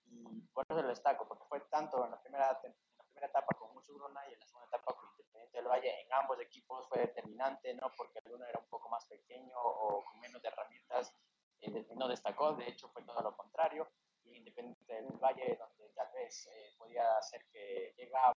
Y 0.07 0.43
por 0.53 0.65
eso 0.69 0.83
lo 0.83 0.89
destaco, 0.89 1.27
porque 1.27 1.45
fue 1.49 1.61
tanto 1.71 2.05
en 2.05 2.11
la 2.11 2.21
primera 2.21 2.61
temporada 2.61 2.87
primera 3.17 3.29
etapa 3.29 3.57
con 3.59 3.73
Musurona 3.73 4.21
y 4.29 4.35
en 4.35 4.41
la 4.41 4.47
segunda 4.47 4.69
etapa 4.69 4.93
con 4.95 5.09
Independiente 5.11 5.57
del 5.57 5.69
Valle, 5.69 6.01
en 6.03 6.13
ambos 6.13 6.39
equipos 6.41 6.87
fue 6.89 6.99
determinante, 6.99 7.73
no 7.75 7.91
porque 7.97 8.21
el 8.25 8.33
uno 8.33 8.45
era 8.45 8.59
un 8.59 8.69
poco 8.69 8.91
más 8.91 9.07
pequeño 9.07 9.57
o 9.57 10.05
con 10.05 10.21
menos 10.21 10.43
de 10.43 10.49
herramientas, 10.49 11.15
eh, 11.63 11.87
no 11.97 12.09
destacó, 12.09 12.53
de 12.55 12.69
hecho 12.69 12.89
fue 12.91 13.03
todo 13.05 13.23
lo 13.23 13.35
contrario. 13.35 13.89
Independiente 14.35 14.93
del 14.93 15.13
Valle, 15.19 15.57
donde 15.57 15.91
tal 15.95 16.11
vez 16.13 16.47
eh, 16.47 16.75
podía 16.79 17.17
hacer 17.19 17.45
que 17.53 17.95
llegaba, 17.97 18.35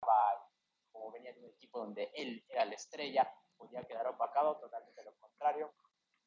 como 0.91 1.11
venía 1.11 1.33
de 1.33 1.39
un 1.39 1.49
equipo 1.49 1.79
donde 1.79 2.11
él 2.15 2.43
era 2.49 2.65
la 2.65 2.75
estrella, 2.75 3.31
podía 3.57 3.83
quedar 3.83 4.07
opacado, 4.07 4.57
totalmente 4.57 5.03
lo 5.03 5.15
contrario. 5.17 5.73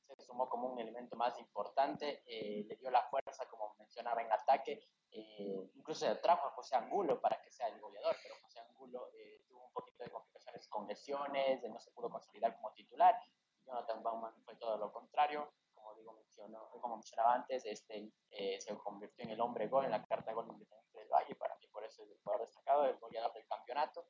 Se 0.07 0.25
sumó 0.25 0.49
como 0.49 0.69
un 0.69 0.79
elemento 0.79 1.17
más 1.17 1.39
importante, 1.39 2.23
eh, 2.27 2.65
le 2.69 2.77
dio 2.77 2.91
la 2.91 3.03
fuerza, 3.05 3.47
como 3.49 3.75
mencionaba, 3.79 4.21
en 4.21 4.31
ataque, 4.31 4.85
eh, 5.11 5.71
incluso 5.75 6.07
se 6.07 6.15
trajo 6.17 6.47
a 6.47 6.51
José 6.51 6.77
Angulo 6.77 7.21
para 7.21 7.41
que 7.41 7.51
sea 7.51 7.69
el 7.69 7.81
goleador, 7.81 8.17
pero 8.23 8.35
José 8.43 8.61
Angulo 8.61 9.11
eh, 9.15 9.43
tuvo 9.47 9.67
un 9.67 9.73
poquito 9.73 10.05
de 10.05 10.11
complicaciones 10.11 10.69
con 10.69 10.87
lesiones, 10.87 11.63
no 11.63 11.81
se 11.81 11.91
pudo 11.93 12.11
consolidar 12.11 12.55
como 12.57 12.73
titular, 12.73 13.19
Jonathan 13.65 14.03
Bauman 14.03 14.35
fue 14.45 14.57
todo 14.57 14.77
lo 14.77 14.93
contrario, 14.93 15.51
como 15.93 16.01
digo, 16.01 16.13
mencionó, 16.13 16.69
como 16.81 16.97
mencionaba 16.97 17.35
antes, 17.35 17.65
este, 17.67 18.11
se 18.59 18.77
convirtió 18.79 19.25
en 19.25 19.31
el 19.31 19.41
hombre 19.41 19.69
gol 19.69 19.85
en 19.85 19.91
la 19.91 20.05
carta 20.05 20.33
gol 20.33 20.47
independiente 20.49 20.99
del 20.99 21.09
Valle, 21.09 21.35
para 21.35 21.57
mí 21.57 21.67
por 21.69 21.85
eso 21.85 22.03
es 22.03 22.11
el 22.11 22.19
jugador 22.23 22.47
destacado, 22.47 22.87
el 22.87 22.97
goleador 22.99 23.33
del 23.35 23.47
campeonato, 23.47 24.07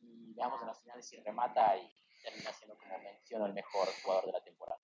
y 0.00 0.34
veamos 0.34 0.60
en 0.60 0.68
las 0.68 0.80
finales 0.80 1.06
si 1.06 1.16
remata 1.20 1.76
y 1.76 1.90
termina 2.22 2.52
siendo, 2.52 2.76
como 2.76 2.98
menciono, 2.98 3.46
el 3.46 3.54
mejor 3.54 3.88
jugador 4.02 4.26
de 4.26 4.32
la 4.32 4.40
temporada. 4.42 4.80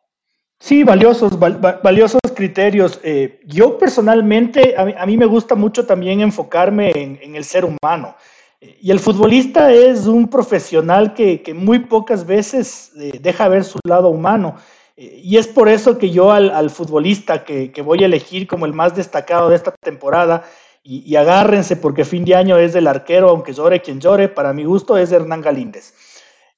Sí, 0.59 0.85
valiosos, 0.85 1.39
valiosos 1.39 2.21
criterios. 2.35 3.01
Eh, 3.03 3.41
yo 3.47 3.79
personalmente, 3.79 4.75
a 4.77 5.07
mí, 5.07 5.17
me 5.17 5.25
gusta 5.25 5.55
mucho 5.55 5.87
también 5.87 6.21
enfocarme 6.21 6.91
en, 6.91 7.35
el 7.35 7.45
ser 7.45 7.65
humano. 7.65 8.15
Y 8.61 8.91
el 8.91 9.01
futbolista 9.01 9.73
es 9.73 10.07
un 10.07 10.29
profesional 10.29 11.15
que, 11.15 11.43
muy 11.55 11.79
pocas 11.79 12.27
veces 12.27 12.93
eh, 12.99 13.19
deja 13.23 13.49
ver 13.49 13.65
su 13.65 13.79
lado 13.89 14.11
humano. 14.11 14.57
Y 15.03 15.39
es 15.39 15.47
por 15.47 15.71
eso 15.71 15.97
que 15.97 16.11
yo 16.11 16.31
al, 16.31 16.69
futbolista 16.69 17.43
que, 17.43 17.73
voy 17.83 18.03
a 18.03 18.07
elegir 18.07 18.47
como 18.47 18.67
el 18.67 18.75
más 18.75 18.95
destacado 18.95 19.49
de 19.49 19.57
esta 19.57 19.73
temporada, 19.73 20.45
y, 20.83 21.11
y 21.11 21.17
agárrense 21.17 21.77
porque 21.77 22.05
fin 22.05 22.25
de 22.25 22.35
año 22.35 22.59
es 22.59 22.75
del 22.75 22.87
arquero, 22.87 23.31
aunque 23.31 23.55
llore 23.55 23.81
quien 23.81 23.99
llore, 23.99 24.29
para 24.29 24.53
mi 24.53 24.65
gusto 24.65 24.99
es 24.99 25.11
Hernán 25.11 25.41
Galíndez. 25.41 25.95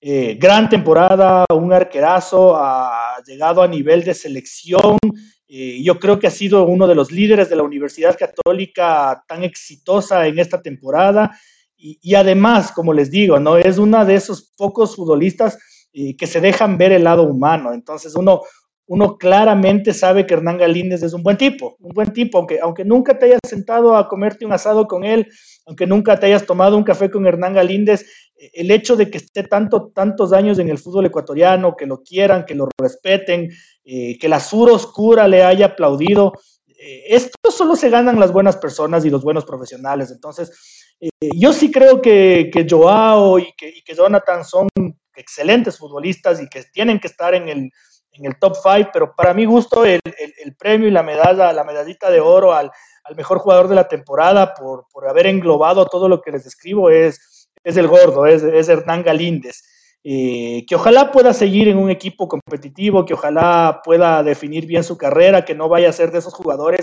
Eh, 0.04 0.36
gran 0.36 0.68
temporada, 0.68 1.44
un 1.54 1.72
arquerazo, 1.72 2.56
ha 2.56 3.22
llegado 3.24 3.62
a 3.62 3.68
nivel 3.68 4.02
de 4.02 4.12
selección. 4.12 4.98
Eh, 5.46 5.80
yo 5.80 6.00
creo 6.00 6.18
que 6.18 6.26
ha 6.26 6.30
sido 6.30 6.64
uno 6.64 6.88
de 6.88 6.96
los 6.96 7.12
líderes 7.12 7.48
de 7.48 7.54
la 7.54 7.62
Universidad 7.62 8.18
Católica 8.18 9.22
tan 9.28 9.44
exitosa 9.44 10.26
en 10.26 10.40
esta 10.40 10.60
temporada. 10.60 11.38
Y, 11.76 12.14
además, 12.14 12.70
como 12.72 12.92
les 12.92 13.10
digo, 13.10 13.40
¿no? 13.40 13.56
es 13.56 13.78
uno 13.78 14.04
de 14.04 14.14
esos 14.14 14.52
pocos 14.56 14.94
futbolistas 14.94 15.58
eh, 15.92 16.16
que 16.16 16.26
se 16.26 16.40
dejan 16.40 16.78
ver 16.78 16.92
el 16.92 17.04
lado 17.04 17.24
humano. 17.24 17.72
Entonces 17.72 18.14
uno, 18.14 18.42
uno 18.86 19.16
claramente 19.16 19.94
sabe 19.94 20.26
que 20.26 20.34
Hernán 20.34 20.58
Galíndez 20.58 21.02
es 21.02 21.12
un 21.12 21.22
buen 21.22 21.36
tipo, 21.36 21.76
un 21.80 21.92
buen 21.94 22.12
tipo, 22.12 22.38
aunque, 22.38 22.60
aunque 22.60 22.84
nunca 22.84 23.18
te 23.18 23.26
hayas 23.26 23.40
sentado 23.46 23.96
a 23.96 24.08
comerte 24.08 24.44
un 24.44 24.52
asado 24.52 24.86
con 24.86 25.04
él, 25.04 25.28
aunque 25.66 25.86
nunca 25.86 26.18
te 26.18 26.26
hayas 26.26 26.46
tomado 26.46 26.76
un 26.76 26.84
café 26.84 27.10
con 27.10 27.26
Hernán 27.26 27.54
Galíndez, 27.54 28.04
el 28.52 28.70
hecho 28.70 28.96
de 28.96 29.10
que 29.10 29.18
esté 29.18 29.44
tanto, 29.44 29.92
tantos 29.94 30.32
años 30.32 30.58
en 30.58 30.68
el 30.68 30.78
fútbol 30.78 31.06
ecuatoriano, 31.06 31.76
que 31.76 31.86
lo 31.86 32.02
quieran, 32.02 32.44
que 32.44 32.54
lo 32.54 32.68
respeten, 32.78 33.50
eh, 33.84 34.18
que 34.18 34.28
la 34.28 34.40
sur 34.40 34.70
oscura 34.70 35.28
le 35.28 35.44
haya 35.44 35.66
aplaudido, 35.66 36.32
eh, 36.66 37.04
esto 37.14 37.50
solo 37.50 37.76
se 37.76 37.90
ganan 37.90 38.18
las 38.18 38.32
buenas 38.32 38.56
personas 38.56 39.04
y 39.04 39.10
los 39.10 39.22
buenos 39.22 39.44
profesionales. 39.44 40.10
Entonces, 40.10 40.96
eh, 41.00 41.10
yo 41.36 41.52
sí 41.52 41.70
creo 41.70 42.02
que, 42.02 42.50
que 42.52 42.66
Joao 42.68 43.38
y 43.38 43.52
que, 43.56 43.68
y 43.68 43.82
que, 43.82 43.94
Jonathan 43.94 44.44
son 44.44 44.68
excelentes 45.16 45.78
futbolistas 45.78 46.40
y 46.40 46.48
que 46.48 46.62
tienen 46.72 47.00
que 47.00 47.08
estar 47.08 47.34
en 47.34 47.48
el, 47.48 47.70
en 48.12 48.24
el 48.24 48.38
top 48.38 48.56
five, 48.62 48.90
pero 48.92 49.14
para 49.14 49.34
mi 49.34 49.44
gusto 49.44 49.84
el, 49.84 50.00
el, 50.04 50.56
premio 50.56 50.88
y 50.88 50.90
la 50.90 51.02
medalla, 51.02 51.52
la 51.52 51.64
medallita 51.64 52.10
de 52.10 52.20
oro 52.20 52.52
al, 52.52 52.70
al 53.04 53.16
mejor 53.16 53.38
jugador 53.38 53.68
de 53.68 53.74
la 53.74 53.88
temporada 53.88 54.54
por, 54.54 54.86
por 54.92 55.08
haber 55.08 55.26
englobado 55.26 55.86
todo 55.86 56.08
lo 56.08 56.20
que 56.20 56.32
les 56.32 56.44
describo 56.44 56.90
es 56.90 57.32
es 57.64 57.76
el 57.76 57.88
gordo, 57.88 58.26
es, 58.26 58.42
Hernán 58.68 59.02
Galíndez. 59.02 59.62
Eh, 60.04 60.64
que 60.66 60.74
ojalá 60.74 61.12
pueda 61.12 61.32
seguir 61.32 61.68
en 61.68 61.78
un 61.78 61.88
equipo 61.88 62.26
competitivo, 62.26 63.04
que 63.04 63.14
ojalá 63.14 63.82
pueda 63.84 64.22
definir 64.24 64.66
bien 64.66 64.82
su 64.82 64.98
carrera, 64.98 65.44
que 65.44 65.54
no 65.54 65.68
vaya 65.68 65.90
a 65.90 65.92
ser 65.92 66.10
de 66.10 66.18
esos 66.18 66.34
jugadores 66.34 66.82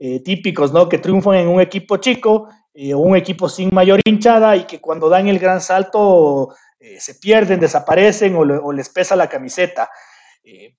eh, 0.00 0.20
típicos, 0.20 0.72
¿no? 0.72 0.88
Que 0.88 0.98
triunfan 0.98 1.36
en 1.36 1.48
un 1.48 1.60
equipo 1.60 1.98
chico 1.98 2.48
eh, 2.74 2.94
un 2.94 3.16
equipo 3.16 3.48
sin 3.48 3.74
mayor 3.74 4.00
hinchada 4.04 4.54
y 4.56 4.64
que 4.64 4.80
cuando 4.80 5.08
dan 5.08 5.26
el 5.26 5.38
gran 5.38 5.60
salto 5.60 6.54
se 7.00 7.14
pierden, 7.16 7.60
desaparecen 7.60 8.34
o, 8.36 8.40
o, 8.40 8.72
les 8.72 8.88
pesa 8.88 9.16
la 9.16 9.28
camiseta. 9.28 9.90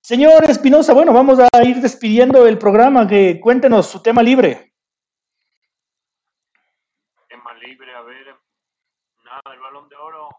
señor 0.02 0.46
Espinosa, 0.50 0.94
bueno, 0.94 1.14
vamos 1.14 1.40
a 1.40 1.64
ir 1.64 1.78
despidiendo 1.82 2.48
el 2.48 2.58
programa, 2.58 3.08
que 3.08 3.40
cuéntenos 3.40 3.88
su 3.88 4.02
tema 4.02 4.24
libre. 4.24 4.74
Nada, 9.24 9.54
el 9.54 9.60
balón 9.60 9.88
de 9.90 9.96
oro. 9.96 10.30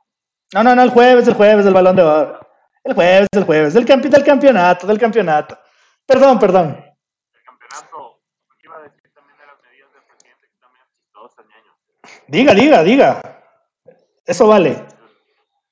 No, 0.55 0.65
no, 0.65 0.75
no, 0.75 0.83
el 0.83 0.91
jueves, 0.91 1.29
el 1.29 1.35
jueves, 1.35 1.65
el 1.67 1.73
balón 1.75 1.95
de 1.97 2.03
oro. 2.03 2.41
El 2.83 2.95
jueves, 2.95 3.29
el 3.33 3.45
jueves, 3.45 3.75
del, 3.75 3.87
campi- 3.87 4.09
del 4.09 4.25
campeonato, 4.25 4.87
del 4.87 4.99
campeonato. 4.99 5.59
Perdón, 6.07 6.39
perdón. 6.41 6.71
El 7.33 7.43
campeonato. 7.45 8.21
Iba 8.65 8.77
a 8.79 8.83
decir 8.83 9.13
también 9.15 9.39
de 9.39 9.47
las 9.47 9.61
medidas 9.63 9.93
del 9.93 10.03
presidente 10.05 10.49
que 10.49 10.59
también 10.59 10.83
es 10.85 10.91
chistosa, 10.97 11.43
ñaño. 11.45 11.73
Diga, 12.27 12.55
diga, 12.55 12.83
diga. 12.83 13.21
Eso 14.27 14.49
vale. 14.49 14.85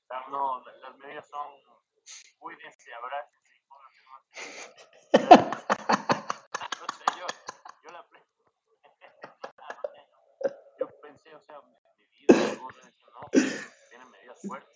Ah, 0.09 0.23
No, 0.31 0.63
la- 0.63 0.77
las 0.89 0.97
medidas 0.99 1.27
son 1.27 1.47
cuídense, 2.37 2.93
abrácense 2.93 3.53
y 3.57 3.61
pónganse 3.67 4.01
más. 4.07 4.21
No 6.79 6.85
sé, 6.95 7.05
yo, 7.19 7.25
yo 7.83 7.89
la 7.91 8.03
pre- 8.07 8.25
yo 10.79 10.87
pensé, 11.01 11.35
o 11.35 11.41
sea, 11.41 11.57
medidas, 11.97 12.51
algunos 12.51 12.75
decían, 12.85 13.09
no, 13.13 13.18
tienen 13.31 14.09
medidas 14.09 14.39
fuertes. 14.41 14.75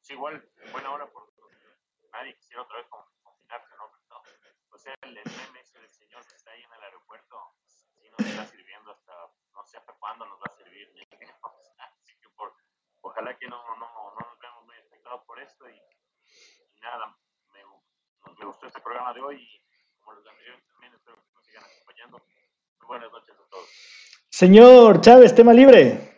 Sí, 0.00 0.12
igual, 0.14 0.42
buena 0.72 0.90
hora 0.92 1.06
porque 1.10 1.32
nadie 2.12 2.34
quisiera 2.36 2.62
otra 2.62 2.78
vez 2.78 2.86
con- 2.88 3.04
confinarse, 3.22 3.74
¿no? 3.76 3.90
Pero 3.92 4.04
no, 4.08 4.22
o 4.70 4.78
sea, 4.78 4.94
el 5.02 5.12
meme 5.14 5.60
ese 5.60 5.78
del 5.80 5.90
señor 5.90 6.26
que 6.26 6.34
está 6.34 6.50
ahí 6.52 6.62
en 6.62 6.72
el 6.72 6.82
aeropuerto, 6.82 7.36
sí 7.66 8.08
nos 8.18 8.26
está 8.26 8.46
sirviendo 8.46 8.90
hasta, 8.90 9.12
no 9.52 9.64
sé 9.66 9.76
hasta 9.76 9.92
cuándo 9.94 10.24
nos 10.26 10.38
va 10.38 10.44
a 10.46 10.56
servir. 10.56 10.88
Así 11.78 12.18
que 12.20 12.28
por, 12.30 12.54
ojalá 13.02 13.36
que 13.38 13.48
no, 13.48 13.62
no, 13.76 13.86
no 14.14 14.20
nos 14.30 14.38
veamos 14.40 14.64
muy 14.64 14.76
afectados 14.78 15.22
por 15.26 15.38
esto 15.40 15.68
y, 15.68 15.74
y 15.76 16.80
nada, 16.80 17.14
me, 17.52 17.62
me 18.38 18.44
gustó 18.46 18.66
este 18.66 18.80
programa 18.80 19.12
de 19.12 19.20
hoy 19.20 19.42
y 19.42 19.98
como 19.98 20.12
los 20.14 20.26
anteriores 20.26 20.64
también 20.68 20.94
espero 20.94 21.16
que 21.22 21.32
nos 21.34 21.44
sigan 21.44 21.64
acompañando. 21.64 22.18
Muy 22.78 22.86
buenas 22.86 23.12
noches 23.12 23.36
a 23.38 23.48
todos. 23.50 23.68
Señor 24.30 25.00
Chávez, 25.02 25.34
tema 25.34 25.52
libre. 25.52 26.17